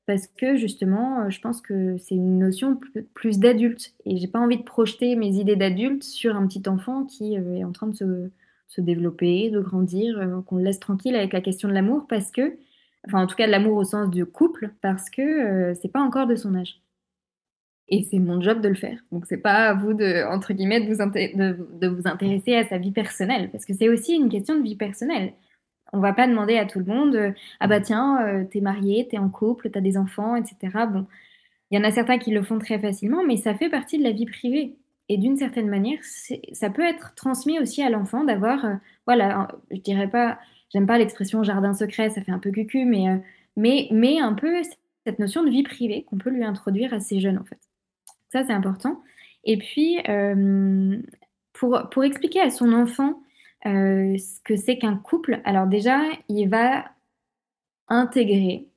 parce 0.07 0.27
que 0.27 0.55
justement, 0.55 1.29
je 1.29 1.39
pense 1.39 1.61
que 1.61 1.97
c'est 1.97 2.15
une 2.15 2.39
notion 2.39 2.79
plus, 3.13 3.39
d'adulte. 3.39 3.93
Et 4.05 4.17
j'ai 4.17 4.27
pas 4.27 4.39
envie 4.39 4.57
de 4.57 4.63
projeter 4.63 5.15
mes 5.15 5.35
idées 5.35 5.55
d'adulte 5.55 6.03
sur 6.03 6.35
un 6.35 6.47
petit 6.47 6.67
enfant 6.67 7.05
qui 7.05 7.35
est 7.35 7.63
en 7.63 7.71
train 7.71 7.87
de 7.87 8.31
se, 8.67 8.81
développer, 8.81 9.49
de 9.51 9.59
grandir, 9.59 10.43
qu'on 10.47 10.57
le 10.57 10.63
laisse 10.63 10.79
tranquille 10.79 11.15
avec 11.15 11.33
la 11.33 11.41
question 11.41 11.69
de 11.69 11.73
l'amour 11.73 12.05
parce 12.07 12.31
que 12.31 12.57
enfin 13.07 13.23
en 13.23 13.27
tout 13.27 13.35
cas 13.35 13.47
de 13.47 13.51
l'amour 13.51 13.77
au 13.77 13.83
sens 13.83 14.09
du 14.09 14.25
couple, 14.25 14.71
parce 14.81 15.09
que 15.09 15.21
euh, 15.21 15.73
c'est 15.81 15.91
pas 15.91 16.01
encore 16.01 16.27
de 16.27 16.35
son 16.35 16.55
âge. 16.55 16.81
Et 17.89 18.03
c'est 18.03 18.19
mon 18.19 18.41
job 18.41 18.61
de 18.61 18.67
le 18.67 18.75
faire. 18.75 18.99
Donc 19.11 19.25
c'est 19.27 19.37
pas 19.37 19.69
à 19.69 19.73
vous 19.73 19.93
de 19.93 20.25
entre 20.29 20.53
guillemets 20.53 20.81
de 20.81 20.93
vous, 20.93 21.79
de, 21.79 21.87
vous 21.87 22.01
intéresser 22.05 22.55
à 22.55 22.67
sa 22.67 22.77
vie 22.77 22.91
personnelle, 22.91 23.49
parce 23.51 23.65
que 23.65 23.73
c'est 23.73 23.89
aussi 23.89 24.13
une 24.15 24.29
question 24.29 24.55
de 24.57 24.63
vie 24.63 24.75
personnelle. 24.75 25.33
On 25.93 25.99
va 25.99 26.13
pas 26.13 26.27
demander 26.27 26.57
à 26.57 26.65
tout 26.65 26.79
le 26.79 26.85
monde 26.85 27.15
euh, 27.15 27.31
ah 27.61 27.67
bah 27.67 27.79
tiens 27.79 28.21
euh, 28.25 28.43
t'es 28.45 28.61
marié, 28.61 29.07
t'es 29.09 29.17
en 29.17 29.29
couple, 29.29 29.69
t'as 29.69 29.81
des 29.81 29.97
enfants, 29.97 30.35
etc. 30.35 30.57
Bon, 30.91 31.05
il 31.71 31.77
y 31.77 31.81
en 31.81 31.83
a 31.85 31.91
certains 31.91 32.17
qui 32.17 32.31
le 32.31 32.43
font 32.43 32.59
très 32.59 32.79
facilement, 32.79 33.23
mais 33.23 33.37
ça 33.37 33.55
fait 33.55 33.69
partie 33.69 33.97
de 33.97 34.03
la 34.03 34.11
vie 34.11 34.25
privée. 34.25 34.75
Et 35.09 35.17
d'une 35.17 35.37
certaine 35.37 35.69
manière, 35.69 35.99
ça 36.51 36.69
peut 36.69 36.83
être 36.83 37.15
transmis 37.15 37.59
aussi 37.59 37.81
à 37.81 37.89
l'enfant 37.89 38.25
d'avoir, 38.25 38.65
voilà, 39.05 39.47
je 39.71 39.77
dirais 39.77 40.09
pas, 40.09 40.37
j'aime 40.73 40.85
pas 40.87 40.97
l'expression 40.97 41.43
jardin 41.43 41.73
secret, 41.73 42.09
ça 42.09 42.21
fait 42.21 42.31
un 42.31 42.39
peu 42.39 42.51
cucu, 42.51 42.85
mais, 42.85 43.09
euh, 43.09 43.17
mais, 43.55 43.87
mais 43.91 44.19
un 44.19 44.33
peu 44.33 44.61
cette 45.05 45.19
notion 45.19 45.43
de 45.43 45.49
vie 45.49 45.63
privée 45.63 46.03
qu'on 46.03 46.17
peut 46.17 46.29
lui 46.29 46.43
introduire 46.43 46.93
assez 46.93 47.19
jeune 47.19 47.37
en 47.37 47.45
fait. 47.45 47.66
Ça, 48.31 48.43
c'est 48.45 48.53
important. 48.53 49.01
Et 49.43 49.57
puis, 49.57 49.99
euh, 50.09 50.97
pour, 51.53 52.03
expliquer 52.03 52.41
à 52.41 52.49
son 52.49 52.73
enfant 52.73 53.21
euh, 53.65 54.17
ce 54.17 54.39
que 54.41 54.55
c'est 54.55 54.77
qu'un 54.77 54.97
couple, 54.97 55.41
alors 55.45 55.67
déjà, 55.67 56.01
il 56.29 56.47
va 56.47 56.85
intégrer 57.87 58.67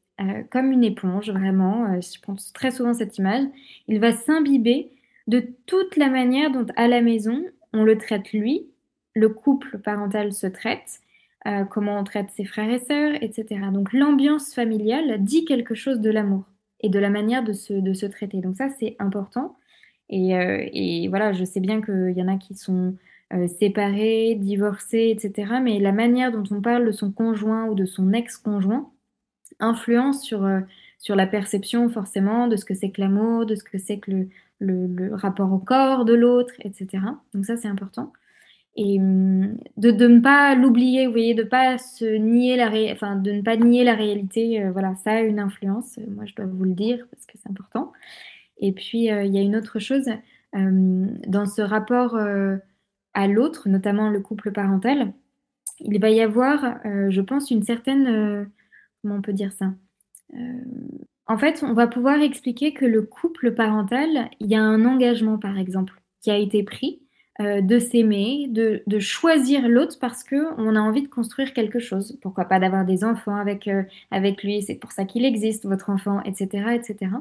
comme 0.50 0.70
une 0.70 0.84
éponge, 0.84 1.30
vraiment, 1.30 1.98
je 1.98 2.20
pense 2.20 2.52
très 2.52 2.70
souvent 2.70 2.92
cette 2.92 3.16
image, 3.16 3.44
il 3.88 4.00
va 4.00 4.12
s'imbiber 4.12 4.92
de 5.28 5.42
toute 5.64 5.96
la 5.96 6.10
manière 6.10 6.50
dont 6.50 6.66
à 6.76 6.88
la 6.88 7.00
maison 7.00 7.42
on 7.72 7.84
le 7.84 7.96
traite 7.96 8.32
lui, 8.32 8.66
le 9.14 9.28
couple 9.28 9.78
parental 9.78 10.32
se 10.32 10.46
traite, 10.46 11.00
euh, 11.46 11.64
comment 11.64 11.98
on 11.98 12.04
traite 12.04 12.30
ses 12.30 12.44
frères 12.44 12.70
et 12.70 12.80
sœurs, 12.80 13.14
etc. 13.20 13.60
Donc 13.72 13.92
l'ambiance 13.92 14.54
familiale 14.54 15.22
dit 15.22 15.44
quelque 15.44 15.74
chose 15.74 16.00
de 16.00 16.10
l'amour 16.10 16.44
et 16.80 16.88
de 16.88 16.98
la 16.98 17.10
manière 17.10 17.44
de 17.44 17.52
se, 17.52 17.72
de 17.72 17.92
se 17.92 18.06
traiter. 18.06 18.38
Donc 18.40 18.56
ça, 18.56 18.68
c'est 18.78 18.96
important. 18.98 19.56
Et, 20.08 20.36
euh, 20.36 20.66
et, 20.72 21.08
voilà, 21.08 21.32
je 21.32 21.44
sais 21.44 21.60
bien 21.60 21.82
qu'il 21.82 22.14
y 22.16 22.22
en 22.22 22.28
a 22.28 22.36
qui 22.36 22.54
sont 22.54 22.96
euh, 23.32 23.46
séparés, 23.46 24.34
divorcés, 24.36 25.14
etc. 25.16 25.54
Mais 25.62 25.78
la 25.78 25.92
manière 25.92 26.32
dont 26.32 26.44
on 26.50 26.60
parle 26.60 26.86
de 26.86 26.92
son 26.92 27.12
conjoint 27.12 27.66
ou 27.66 27.74
de 27.74 27.86
son 27.86 28.12
ex-conjoint 28.12 28.90
influence 29.60 30.22
sur, 30.22 30.48
sur 30.98 31.16
la 31.16 31.26
perception 31.26 31.88
forcément 31.90 32.48
de 32.48 32.56
ce 32.56 32.64
que 32.64 32.74
c'est 32.74 32.90
que 32.90 33.00
l'amour, 33.00 33.46
de 33.46 33.54
ce 33.54 33.64
que 33.64 33.78
c'est 33.78 33.98
que 33.98 34.10
le, 34.10 34.28
le, 34.60 35.14
rapport 35.14 35.52
au 35.52 35.58
corps 35.58 36.04
de 36.04 36.14
l'autre, 36.14 36.54
etc. 36.60 37.04
Donc 37.34 37.44
ça, 37.44 37.56
c'est 37.56 37.68
important 37.68 38.12
et 38.76 38.98
hum, 38.98 39.58
de, 39.76 39.90
de 39.90 40.06
ne 40.06 40.20
pas 40.20 40.54
l'oublier, 40.54 41.06
vous 41.06 41.12
voyez, 41.12 41.34
de 41.34 41.42
pas 41.42 41.78
se 41.78 42.04
nier 42.04 42.56
la 42.56 42.70
enfin, 42.92 43.16
de 43.16 43.32
ne 43.32 43.42
pas 43.42 43.56
nier 43.56 43.84
la 43.84 43.94
réalité, 43.94 44.62
euh, 44.62 44.72
voilà, 44.72 44.94
ça 44.96 45.12
a 45.12 45.20
une 45.20 45.40
influence. 45.40 45.98
Euh, 45.98 46.04
moi, 46.08 46.24
je 46.26 46.34
dois 46.34 46.46
vous 46.46 46.64
le 46.64 46.74
dire 46.74 47.06
parce 47.10 47.26
que 47.26 47.36
c'est 47.36 47.50
important. 47.50 47.92
Et 48.58 48.72
puis, 48.72 49.10
euh, 49.10 49.24
il 49.24 49.34
y 49.34 49.38
a 49.38 49.42
une 49.42 49.56
autre 49.56 49.78
chose 49.78 50.06
dans 50.52 51.46
ce 51.46 51.62
rapport 51.62 52.16
à 53.14 53.28
l'autre, 53.28 53.68
notamment 53.68 54.10
le 54.10 54.20
couple 54.20 54.50
parental. 54.50 55.12
Il 55.78 56.00
va 56.00 56.10
y 56.10 56.20
avoir, 56.20 56.80
je 56.84 57.20
pense, 57.20 57.52
une 57.52 57.62
certaine, 57.62 58.50
comment 59.00 59.14
on 59.14 59.22
peut 59.22 59.32
dire 59.32 59.52
ça 59.52 59.72
En 61.28 61.38
fait, 61.38 61.62
on 61.62 61.72
va 61.72 61.86
pouvoir 61.86 62.20
expliquer 62.20 62.74
que 62.74 62.84
le 62.84 63.02
couple 63.02 63.54
parental, 63.54 64.28
il 64.40 64.48
y 64.48 64.56
a 64.56 64.60
un 64.60 64.84
engagement, 64.84 65.38
par 65.38 65.56
exemple, 65.56 65.94
qui 66.20 66.32
a 66.32 66.36
été 66.36 66.64
pris 66.64 67.00
euh, 67.40 67.62
de 67.62 67.78
s'aimer, 67.78 68.48
de, 68.48 68.82
choisir 68.98 69.66
l'autre 69.66 69.96
parce 69.98 70.24
qu'on 70.24 70.76
a 70.76 70.80
envie 70.80 71.00
de 71.00 71.08
construire 71.08 71.54
quelque 71.54 71.78
chose. 71.78 72.18
Pourquoi 72.20 72.44
pas 72.44 72.58
d'avoir 72.58 72.84
des 72.84 73.02
enfants 73.02 73.36
avec, 73.36 73.66
euh, 73.66 73.82
avec 74.10 74.42
lui, 74.42 74.60
c'est 74.60 74.74
pour 74.74 74.92
ça 74.92 75.06
qu'il 75.06 75.24
existe, 75.24 75.64
votre 75.64 75.88
enfant, 75.88 76.22
etc., 76.24 76.74
etc. 76.74 77.12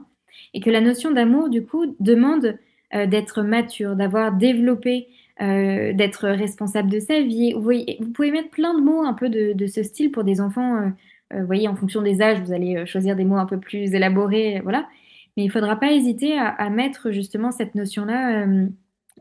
Et 0.53 0.59
que 0.59 0.69
la 0.69 0.81
notion 0.81 1.11
d'amour, 1.11 1.49
du 1.49 1.63
coup, 1.63 1.95
demande 2.01 2.57
euh, 2.93 3.05
d'être 3.05 3.43
mature, 3.43 3.95
d'avoir 3.95 4.33
développé, 4.33 5.07
d'être 5.39 6.27
responsable 6.27 6.89
de 6.89 6.99
sa 6.99 7.21
vie. 7.21 7.53
Vous, 7.53 8.11
pouvez 8.13 8.31
mettre 8.31 8.49
plein 8.49 8.77
de 8.77 8.81
mots 8.81 9.03
un 9.03 9.13
peu 9.13 9.29
de, 9.29 9.67
ce 9.67 9.83
style 9.83 10.11
pour 10.11 10.25
des 10.25 10.41
enfants. 10.41 10.91
vous 11.31 11.45
voyez, 11.45 11.69
en 11.69 11.77
fonction 11.77 12.01
des 12.01 12.21
âges, 12.21 12.41
vous 12.41 12.51
allez 12.51 12.85
choisir 12.85 13.15
des 13.15 13.23
mots 13.23 13.37
un 13.37 13.45
peu 13.45 13.57
plus 13.57 13.93
élaborés, 13.93 14.59
voilà. 14.63 14.89
Mais 15.37 15.43
il 15.43 15.47
ne 15.47 15.51
faudra 15.53 15.77
pas 15.77 15.93
hésiter 15.93 16.37
à 16.37 16.69
mettre 16.69 17.11
justement 17.11 17.51
cette 17.51 17.73
notion-là 17.73 18.47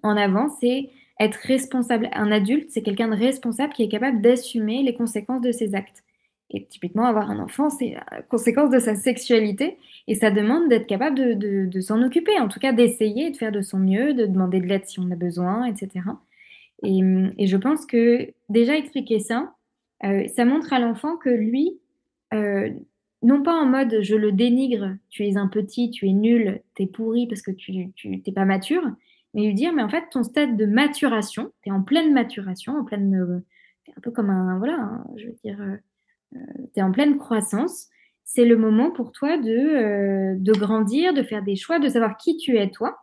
en 0.03 0.17
avant, 0.17 0.49
c'est 0.61 0.91
être 1.21 1.37
responsable. 1.37 2.09
Un 2.13 2.31
adulte, 2.31 2.71
c'est 2.71 2.83
quelqu'un 2.83 3.09
de 3.09 3.17
responsable 3.17 3.73
qui 3.73 3.83
est 3.83 3.89
capable 3.89 4.21
d'assumer 4.21 4.83
les 4.83 4.95
conséquences 4.95 5.41
de 5.41 5.53
ses 5.53 5.75
actes. 5.75 6.05
Et 6.51 6.65
typiquement, 6.65 7.05
avoir 7.05 7.31
un 7.31 7.41
enfant, 7.41 7.69
c'est 7.69 7.95
la 8.11 8.23
conséquence 8.23 8.71
de 8.71 8.79
sa 8.79 8.95
sexualité. 8.95 9.77
Et 10.07 10.15
ça 10.15 10.31
demande 10.31 10.69
d'être 10.69 10.87
capable 10.87 11.39
de, 11.39 11.81
s'en 11.81 12.03
occuper, 12.03 12.39
en 12.39 12.49
tout 12.49 12.61
cas 12.61 12.73
d'essayer 12.73 13.31
de 13.31 13.37
faire 13.37 13.53
de 13.53 13.61
son 13.61 13.79
mieux, 13.79 14.15
de 14.15 14.25
demander 14.25 14.61
de 14.61 14.67
l'aide 14.67 14.87
si 14.87 14.99
on 14.99 15.11
a 15.11 15.17
besoin, 15.17 15.67
etc. 15.67 16.01
Et, 16.83 17.47
je 17.47 17.57
pense 17.57 17.85
que 17.85 18.33
déjà 18.49 18.77
expliquer 18.77 19.19
ça, 19.19 19.55
euh, 20.05 20.27
ça 20.29 20.45
montre 20.45 20.73
à 20.73 20.79
l'enfant 20.79 21.17
que 21.17 21.29
lui, 21.29 21.79
euh, 22.33 22.71
non 23.23 23.43
pas 23.43 23.55
en 23.55 23.67
mode 23.67 23.99
je 24.01 24.15
le 24.15 24.33
dénigre, 24.33 24.97
tu 25.11 25.27
es 25.27 25.37
un 25.37 25.49
petit, 25.49 25.91
tu 25.91 26.09
es 26.09 26.13
nul, 26.13 26.63
t'es 26.77 26.87
pourri 26.87 27.27
parce 27.27 27.43
que 27.43 27.51
tu 27.51 27.91
n'es 28.05 28.33
pas 28.33 28.45
mature, 28.45 28.85
mais 29.39 29.47
lui 29.47 29.55
dire, 29.55 29.73
mais 29.73 29.83
en 29.83 29.89
fait, 29.89 30.05
ton 30.11 30.25
stade 30.25 30.57
de 30.57 30.67
maturation, 30.67 31.53
tu 31.63 31.69
es 31.69 31.73
en 31.73 31.83
pleine 31.83 32.13
maturation, 32.13 32.77
en 32.77 32.85
pleine. 32.85 33.15
Euh, 33.15 33.39
un 33.97 34.01
peu 34.01 34.11
comme 34.11 34.31
un. 34.31 34.59
Voilà, 34.59 35.05
je 35.17 35.27
veux 35.27 35.37
dire, 35.45 35.61
euh, 35.61 35.77
euh, 36.37 36.67
tu 36.75 36.81
es 36.81 36.83
en 36.83 36.91
pleine 36.91 37.19
croissance. 37.19 37.87
C'est 38.25 38.45
le 38.45 38.57
moment 38.57 38.91
pour 38.91 39.13
toi 39.13 39.39
de, 39.39 40.37
de 40.37 40.53
grandir, 40.53 41.15
de 41.15 41.23
faire 41.23 41.43
des 41.43 41.57
choix, 41.57 41.79
de 41.79 41.89
savoir 41.89 42.19
qui 42.19 42.37
tu 42.37 42.59
es 42.59 42.69
toi, 42.69 42.99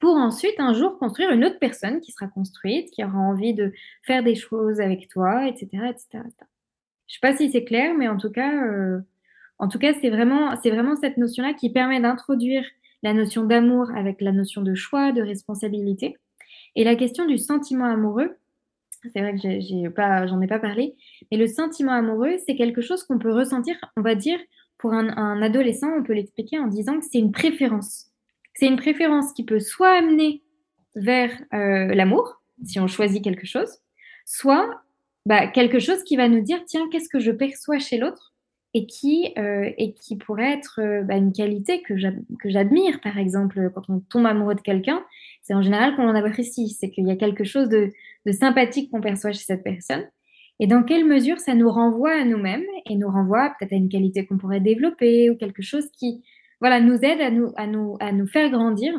pour 0.00 0.16
ensuite 0.16 0.58
un 0.58 0.74
jour 0.74 0.98
construire 0.98 1.30
une 1.30 1.44
autre 1.44 1.58
personne 1.58 2.00
qui 2.00 2.12
sera 2.12 2.26
construite, 2.26 2.90
qui 2.90 3.02
aura 3.02 3.18
envie 3.18 3.54
de 3.54 3.72
faire 4.02 4.22
des 4.22 4.34
choses 4.34 4.80
avec 4.80 5.08
toi, 5.08 5.46
etc. 5.48 5.68
etc., 5.88 6.08
Je 6.12 6.18
ne 6.18 6.24
sais 7.06 7.20
pas 7.22 7.34
si 7.36 7.50
c'est 7.50 7.64
clair, 7.64 7.94
mais 7.96 8.08
en 8.08 8.18
tout 8.18 8.30
cas, 8.30 8.52
en 9.58 9.68
tout 9.68 9.78
cas, 9.78 9.94
c'est 10.02 10.10
vraiment, 10.10 10.54
c'est 10.62 10.70
vraiment 10.70 10.96
cette 10.96 11.16
notion-là 11.16 11.54
qui 11.54 11.70
permet 11.70 12.00
d'introduire 12.00 12.66
la 13.02 13.14
notion 13.14 13.44
d'amour 13.44 13.90
avec 13.96 14.20
la 14.20 14.32
notion 14.32 14.62
de 14.62 14.74
choix, 14.74 15.12
de 15.12 15.22
responsabilité. 15.22 16.16
Et 16.76 16.84
la 16.84 16.96
question 16.96 17.26
du 17.26 17.38
sentiment 17.38 17.86
amoureux, 17.86 18.36
c'est 19.02 19.20
vrai 19.20 19.34
que 19.34 19.60
j'ai 19.60 19.90
pas, 19.90 20.26
j'en 20.26 20.40
ai 20.40 20.46
pas 20.46 20.58
parlé, 20.58 20.94
mais 21.30 21.38
le 21.38 21.46
sentiment 21.46 21.92
amoureux, 21.92 22.36
c'est 22.46 22.56
quelque 22.56 22.82
chose 22.82 23.02
qu'on 23.04 23.18
peut 23.18 23.32
ressentir, 23.32 23.76
on 23.96 24.02
va 24.02 24.14
dire, 24.14 24.38
pour 24.78 24.94
un, 24.94 25.42
adolescent, 25.42 25.88
on 25.98 26.02
peut 26.02 26.14
l'expliquer 26.14 26.58
en 26.58 26.66
disant 26.66 26.98
que 26.98 27.04
c'est 27.10 27.18
une 27.18 27.32
préférence. 27.32 28.06
C'est 28.54 28.66
une 28.66 28.76
préférence 28.76 29.32
qui 29.34 29.44
peut 29.44 29.60
soit 29.60 29.90
amener 29.90 30.42
vers 30.96 31.30
euh, 31.52 31.94
l'amour, 31.94 32.42
si 32.64 32.80
on 32.80 32.86
choisit 32.86 33.22
quelque 33.22 33.46
chose, 33.46 33.78
soit 34.24 34.82
bah, 35.26 35.46
quelque 35.46 35.78
chose 35.78 36.02
qui 36.02 36.16
va 36.16 36.28
nous 36.28 36.40
dire, 36.40 36.62
tiens, 36.66 36.88
qu'est-ce 36.90 37.08
que 37.08 37.20
je 37.20 37.30
perçois 37.30 37.78
chez 37.78 37.98
l'autre? 37.98 38.34
Et 38.72 38.86
qui, 38.86 39.32
euh, 39.36 39.70
et 39.78 39.94
qui 39.94 40.16
pourrait 40.16 40.52
être 40.52 40.80
euh, 40.80 41.02
bah, 41.02 41.16
une 41.16 41.32
qualité 41.32 41.82
que 41.82 41.96
j'admire, 42.44 43.00
par 43.00 43.18
exemple, 43.18 43.70
quand 43.74 43.88
on 43.88 44.00
tombe 44.00 44.26
amoureux 44.26 44.54
de 44.54 44.60
quelqu'un, 44.60 45.02
c'est 45.42 45.54
en 45.54 45.62
général 45.62 45.96
qu'on 45.96 46.08
en 46.08 46.14
apprécie, 46.14 46.68
c'est 46.68 46.90
qu'il 46.90 47.06
y 47.06 47.10
a 47.10 47.16
quelque 47.16 47.44
chose 47.44 47.68
de, 47.68 47.90
sympathique 48.30 48.90
qu'on 48.90 49.00
perçoit 49.00 49.32
chez 49.32 49.44
cette 49.44 49.64
personne. 49.64 50.04
Et 50.60 50.66
dans 50.66 50.82
quelle 50.82 51.06
mesure 51.06 51.38
ça 51.38 51.54
nous 51.54 51.70
renvoie 51.70 52.12
à 52.12 52.24
nous-mêmes 52.24 52.66
et 52.88 52.94
nous 52.94 53.08
renvoie 53.08 53.54
peut-être 53.58 53.72
à 53.72 53.76
une 53.76 53.88
qualité 53.88 54.26
qu'on 54.26 54.36
pourrait 54.36 54.60
développer 54.60 55.30
ou 55.30 55.36
quelque 55.36 55.62
chose 55.62 55.90
qui 55.98 56.22
voilà, 56.60 56.80
nous 56.80 56.98
aide 57.02 57.20
à 57.22 57.30
nous, 57.30 57.52
à 57.56 57.66
nous, 57.66 57.96
à 57.98 58.12
nous 58.12 58.26
faire 58.26 58.50
grandir 58.50 58.92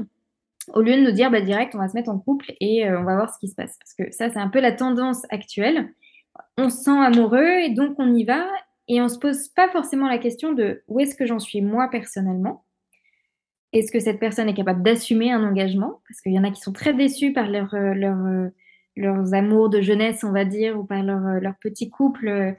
au 0.74 0.82
lieu 0.82 0.96
de 0.96 1.02
nous 1.02 1.12
dire 1.12 1.32
bah, 1.32 1.42
direct 1.42 1.76
on 1.76 1.80
va 1.80 1.88
se 1.88 1.96
mettre 1.96 2.10
en 2.10 2.20
couple 2.20 2.54
et 2.60 2.88
euh, 2.88 3.00
on 3.00 3.04
va 3.04 3.16
voir 3.16 3.34
ce 3.34 3.40
qui 3.40 3.48
se 3.48 3.56
passe. 3.56 3.78
Parce 3.78 3.94
que 3.94 4.16
ça, 4.16 4.30
c'est 4.30 4.40
un 4.40 4.50
peu 4.50 4.60
la 4.60 4.72
tendance 4.72 5.24
actuelle. 5.30 5.94
On 6.58 6.70
se 6.70 6.84
sent 6.84 6.98
amoureux 6.98 7.60
et 7.64 7.70
donc 7.70 7.96
on 8.00 8.14
y 8.14 8.24
va 8.24 8.46
et 8.92 9.00
on 9.02 9.06
ne 9.06 9.10
se 9.10 9.20
pose 9.20 9.50
pas 9.50 9.70
forcément 9.70 10.08
la 10.08 10.18
question 10.18 10.54
de 10.54 10.84
où 10.88 11.00
est-ce 11.00 11.16
que 11.16 11.26
j'en 11.26 11.40
suis 11.40 11.62
moi 11.62 11.90
personnellement. 11.90 12.66
Est-ce 13.74 13.92
que 13.92 14.00
cette 14.00 14.20
personne 14.20 14.50
est 14.50 14.54
capable 14.54 14.84
d'assumer 14.84 15.32
un 15.32 15.44
engagement? 15.44 16.02
Parce 16.08 16.20
qu'il 16.22 16.34
y 16.34 16.40
en 16.40 16.44
a 16.44 16.52
qui 16.52 16.62
sont 16.62 16.74
très 16.74 16.94
déçus 16.94 17.32
par 17.32 17.50
euh, 17.50 17.94
euh, 17.94 18.50
leurs 18.98 19.34
amours 19.34 19.70
de 19.70 19.82
jeunesse, 19.82 20.24
on 20.24 20.34
va 20.34 20.44
dire, 20.44 20.78
ou 20.78 20.84
par 20.84 21.04
leur, 21.04 21.40
leur 21.40 21.56
petit 21.62 21.90
couple, 21.90 22.28
euh, 22.28 22.52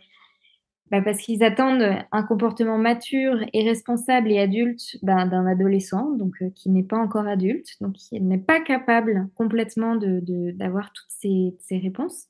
bah 0.92 1.00
parce 1.00 1.20
qu'ils 1.22 1.42
attendent 1.42 2.04
un 2.12 2.22
comportement 2.22 2.76
mature 2.76 3.38
et 3.54 3.66
responsable 3.66 4.30
et 4.30 4.38
adulte 4.38 4.98
bah, 5.02 5.24
d'un 5.24 5.46
adolescent, 5.46 6.10
donc 6.10 6.34
euh, 6.42 6.50
qui 6.54 6.68
n'est 6.68 6.82
pas 6.82 6.98
encore 6.98 7.26
adulte, 7.26 7.66
donc 7.80 7.94
qui 7.94 8.20
n'est 8.20 8.36
pas 8.36 8.60
capable 8.60 9.30
complètement 9.34 9.96
d'avoir 9.96 10.84
de, 10.84 10.90
toutes 10.92 11.08
ces, 11.08 11.56
ces, 11.60 11.78
réponses. 11.78 12.26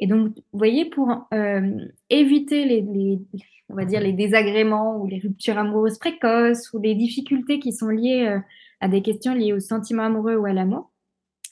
Et 0.00 0.06
donc, 0.06 0.34
vous 0.34 0.58
voyez, 0.58 0.86
pour 0.86 1.28
euh, 1.32 1.86
éviter 2.08 2.64
les, 2.64 3.18
on 3.68 3.74
va 3.74 3.84
dire, 3.84 4.00
les 4.00 4.12
désagréments 4.12 4.96
ou 4.98 5.06
les 5.06 5.20
ruptures 5.20 5.58
amoureuses 5.58 5.98
précoces 5.98 6.72
ou 6.72 6.80
les 6.80 6.94
difficultés 6.94 7.60
qui 7.60 7.72
sont 7.72 7.88
liées 7.88 8.40
à 8.80 8.88
des 8.88 9.02
questions 9.02 9.34
liées 9.34 9.52
au 9.52 9.60
sentiment 9.60 10.04
amoureux 10.04 10.36
ou 10.36 10.46
à 10.46 10.52
l'amour, 10.52 10.90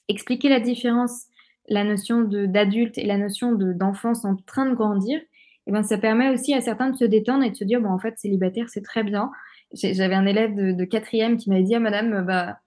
expliquer 0.09 0.49
la 0.49 0.61
différence 0.61 1.29
la 1.69 1.85
notion 1.85 2.23
d'adulte 2.23 2.99
et 2.99 3.05
la 3.05 3.19
notion 3.19 3.53
d'enfance 3.53 4.25
en 4.25 4.37
train 4.37 4.67
de 4.67 4.75
grandir, 4.75 5.19
et 5.19 5.71
eh 5.71 5.73
ben, 5.73 5.83
ça 5.83 5.99
permet 5.99 6.31
aussi 6.31 6.55
à 6.55 6.63
certains 6.63 6.89
de 6.89 6.97
se 6.97 7.05
détendre 7.05 7.45
et 7.45 7.51
de 7.51 7.55
se 7.55 7.65
dire, 7.65 7.83
bon, 7.83 7.91
en 7.91 7.99
fait, 7.99 8.19
célibataire, 8.19 8.71
c'est 8.71 8.81
très 8.81 9.05
bien. 9.05 9.31
J'avais 9.75 10.15
un 10.15 10.25
élève 10.25 10.55
de, 10.55 10.85
quatrième 10.85 11.37
qui 11.37 11.51
m'avait 11.51 11.63
dit, 11.63 11.75
ah, 11.75 11.81
madame, 11.81 12.25
bah, 12.25 12.59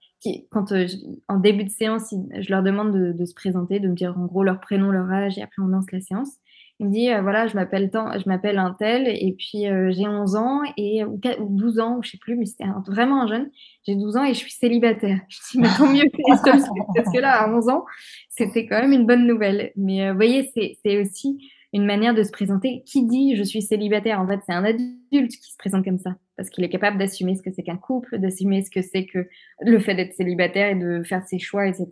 quand 0.50 0.72
euh, 0.72 0.86
en 1.28 1.38
début 1.38 1.64
de 1.64 1.70
séance, 1.70 2.14
je 2.38 2.50
leur 2.50 2.62
demande 2.62 2.92
de, 2.92 3.24
se 3.24 3.34
présenter, 3.34 3.80
de 3.80 3.88
me 3.88 3.94
dire 3.94 4.16
en 4.18 4.26
gros 4.26 4.42
leur 4.42 4.60
prénom, 4.60 4.90
leur 4.90 5.10
âge, 5.10 5.38
et 5.38 5.42
après 5.42 5.62
on 5.62 5.66
lance 5.66 5.90
la 5.92 6.00
séance. 6.00 6.30
Il 6.78 6.86
me 6.86 6.92
dit, 6.92 7.10
euh, 7.10 7.22
voilà, 7.22 7.46
je 7.46 7.54
m'appelle 7.54 7.90
je 7.92 8.28
m'appelle 8.28 8.58
un 8.58 8.74
tel, 8.76 9.06
et 9.06 9.34
puis 9.38 9.68
euh, 9.68 9.92
j'ai 9.92 10.06
11 10.06 10.36
ans, 10.36 10.62
et, 10.76 11.04
ou, 11.04 11.18
12 11.48 11.78
ans, 11.80 11.98
ou 11.98 12.02
je 12.02 12.10
sais 12.10 12.18
plus, 12.18 12.36
mais 12.36 12.46
c'était 12.46 12.64
vraiment 12.86 13.22
un 13.22 13.26
jeune. 13.28 13.50
J'ai 13.86 13.94
12 13.94 14.16
ans 14.16 14.24
et 14.24 14.34
je 14.34 14.38
suis 14.38 14.52
célibataire. 14.52 15.20
Je 15.28 15.38
dis, 15.52 15.58
mais 15.58 15.68
tant 15.76 15.92
mieux, 15.92 16.04
parce 16.28 17.12
que 17.12 17.18
là, 17.18 17.42
à 17.42 17.54
11 17.54 17.68
ans, 17.68 17.84
c'était 18.28 18.66
quand 18.66 18.80
même 18.80 18.92
une 18.92 19.06
bonne 19.06 19.26
nouvelle. 19.26 19.72
Mais 19.76 20.10
vous 20.10 20.16
voyez, 20.16 20.50
c'est 20.54 21.00
aussi 21.00 21.38
une 21.72 21.86
manière 21.86 22.14
de 22.14 22.22
se 22.22 22.30
présenter. 22.30 22.82
Qui 22.86 23.06
dit 23.06 23.36
je 23.36 23.42
suis 23.42 23.62
célibataire 23.62 24.20
En 24.20 24.26
fait, 24.26 24.40
c'est 24.46 24.54
un 24.54 24.64
adulte 24.64 25.32
qui 25.32 25.52
se 25.52 25.56
présente 25.58 25.84
comme 25.84 25.98
ça, 25.98 26.16
parce 26.42 26.50
qu'il 26.50 26.64
est 26.64 26.68
capable 26.68 26.98
d'assumer 26.98 27.36
ce 27.36 27.42
que 27.42 27.52
c'est 27.54 27.62
qu'un 27.62 27.76
couple, 27.76 28.18
d'assumer 28.18 28.64
ce 28.64 28.70
que 28.72 28.82
c'est 28.82 29.06
que 29.06 29.28
le 29.60 29.78
fait 29.78 29.94
d'être 29.94 30.12
célibataire 30.12 30.70
et 30.70 30.74
de 30.74 31.04
faire 31.04 31.24
ses 31.24 31.38
choix, 31.38 31.68
etc. 31.68 31.88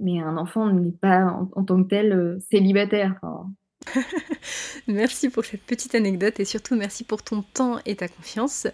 Mais 0.00 0.20
un 0.20 0.38
enfant 0.38 0.72
n'est 0.72 0.90
pas 0.90 1.46
en, 1.54 1.62
tant 1.62 1.82
que 1.82 1.88
tel 1.88 2.38
célibataire. 2.50 3.20
merci 4.88 5.28
pour 5.28 5.44
cette 5.44 5.64
petite 5.64 5.94
anecdote 5.94 6.40
et 6.40 6.46
surtout 6.46 6.76
merci 6.76 7.04
pour 7.04 7.22
ton 7.22 7.42
temps 7.42 7.78
et 7.84 7.94
ta 7.94 8.08
confiance. 8.08 8.66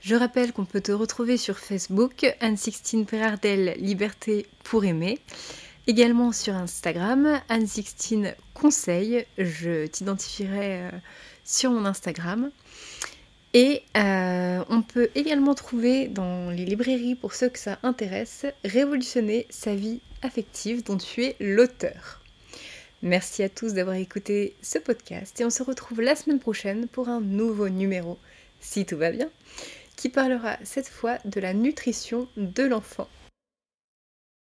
Je 0.00 0.14
rappelle 0.14 0.54
qu'on 0.54 0.64
peut 0.64 0.80
te 0.80 0.92
retrouver 0.92 1.36
sur 1.36 1.58
Facebook, 1.58 2.24
Anne-Sixtine 2.40 3.04
Perardel, 3.04 3.74
Liberté 3.76 4.46
pour 4.62 4.86
aimer. 4.86 5.18
Également 5.86 6.32
sur 6.32 6.54
Instagram, 6.54 7.42
Anne-Sixtine 7.50 8.34
Conseil. 8.54 9.26
Je 9.36 9.86
t'identifierai 9.86 10.80
euh, 10.80 10.90
sur 11.44 11.72
mon 11.72 11.84
Instagram. 11.84 12.50
Et 13.56 13.82
euh, 13.96 14.64
on 14.68 14.82
peut 14.82 15.10
également 15.14 15.54
trouver 15.54 16.08
dans 16.08 16.50
les 16.50 16.64
librairies, 16.64 17.14
pour 17.14 17.34
ceux 17.34 17.48
que 17.48 17.58
ça 17.58 17.78
intéresse, 17.84 18.46
Révolutionner 18.64 19.46
sa 19.48 19.76
vie 19.76 20.00
affective 20.22 20.82
dont 20.82 20.96
tu 20.96 21.22
es 21.22 21.36
l'auteur. 21.38 22.20
Merci 23.02 23.44
à 23.44 23.48
tous 23.48 23.74
d'avoir 23.74 23.94
écouté 23.96 24.56
ce 24.60 24.78
podcast 24.78 25.40
et 25.40 25.44
on 25.44 25.50
se 25.50 25.62
retrouve 25.62 26.00
la 26.00 26.16
semaine 26.16 26.40
prochaine 26.40 26.88
pour 26.88 27.08
un 27.08 27.20
nouveau 27.20 27.68
numéro, 27.68 28.18
si 28.60 28.86
tout 28.86 28.96
va 28.96 29.12
bien, 29.12 29.28
qui 29.94 30.08
parlera 30.08 30.56
cette 30.64 30.88
fois 30.88 31.18
de 31.24 31.38
la 31.38 31.54
nutrition 31.54 32.26
de 32.36 32.64
l'enfant. 32.64 33.08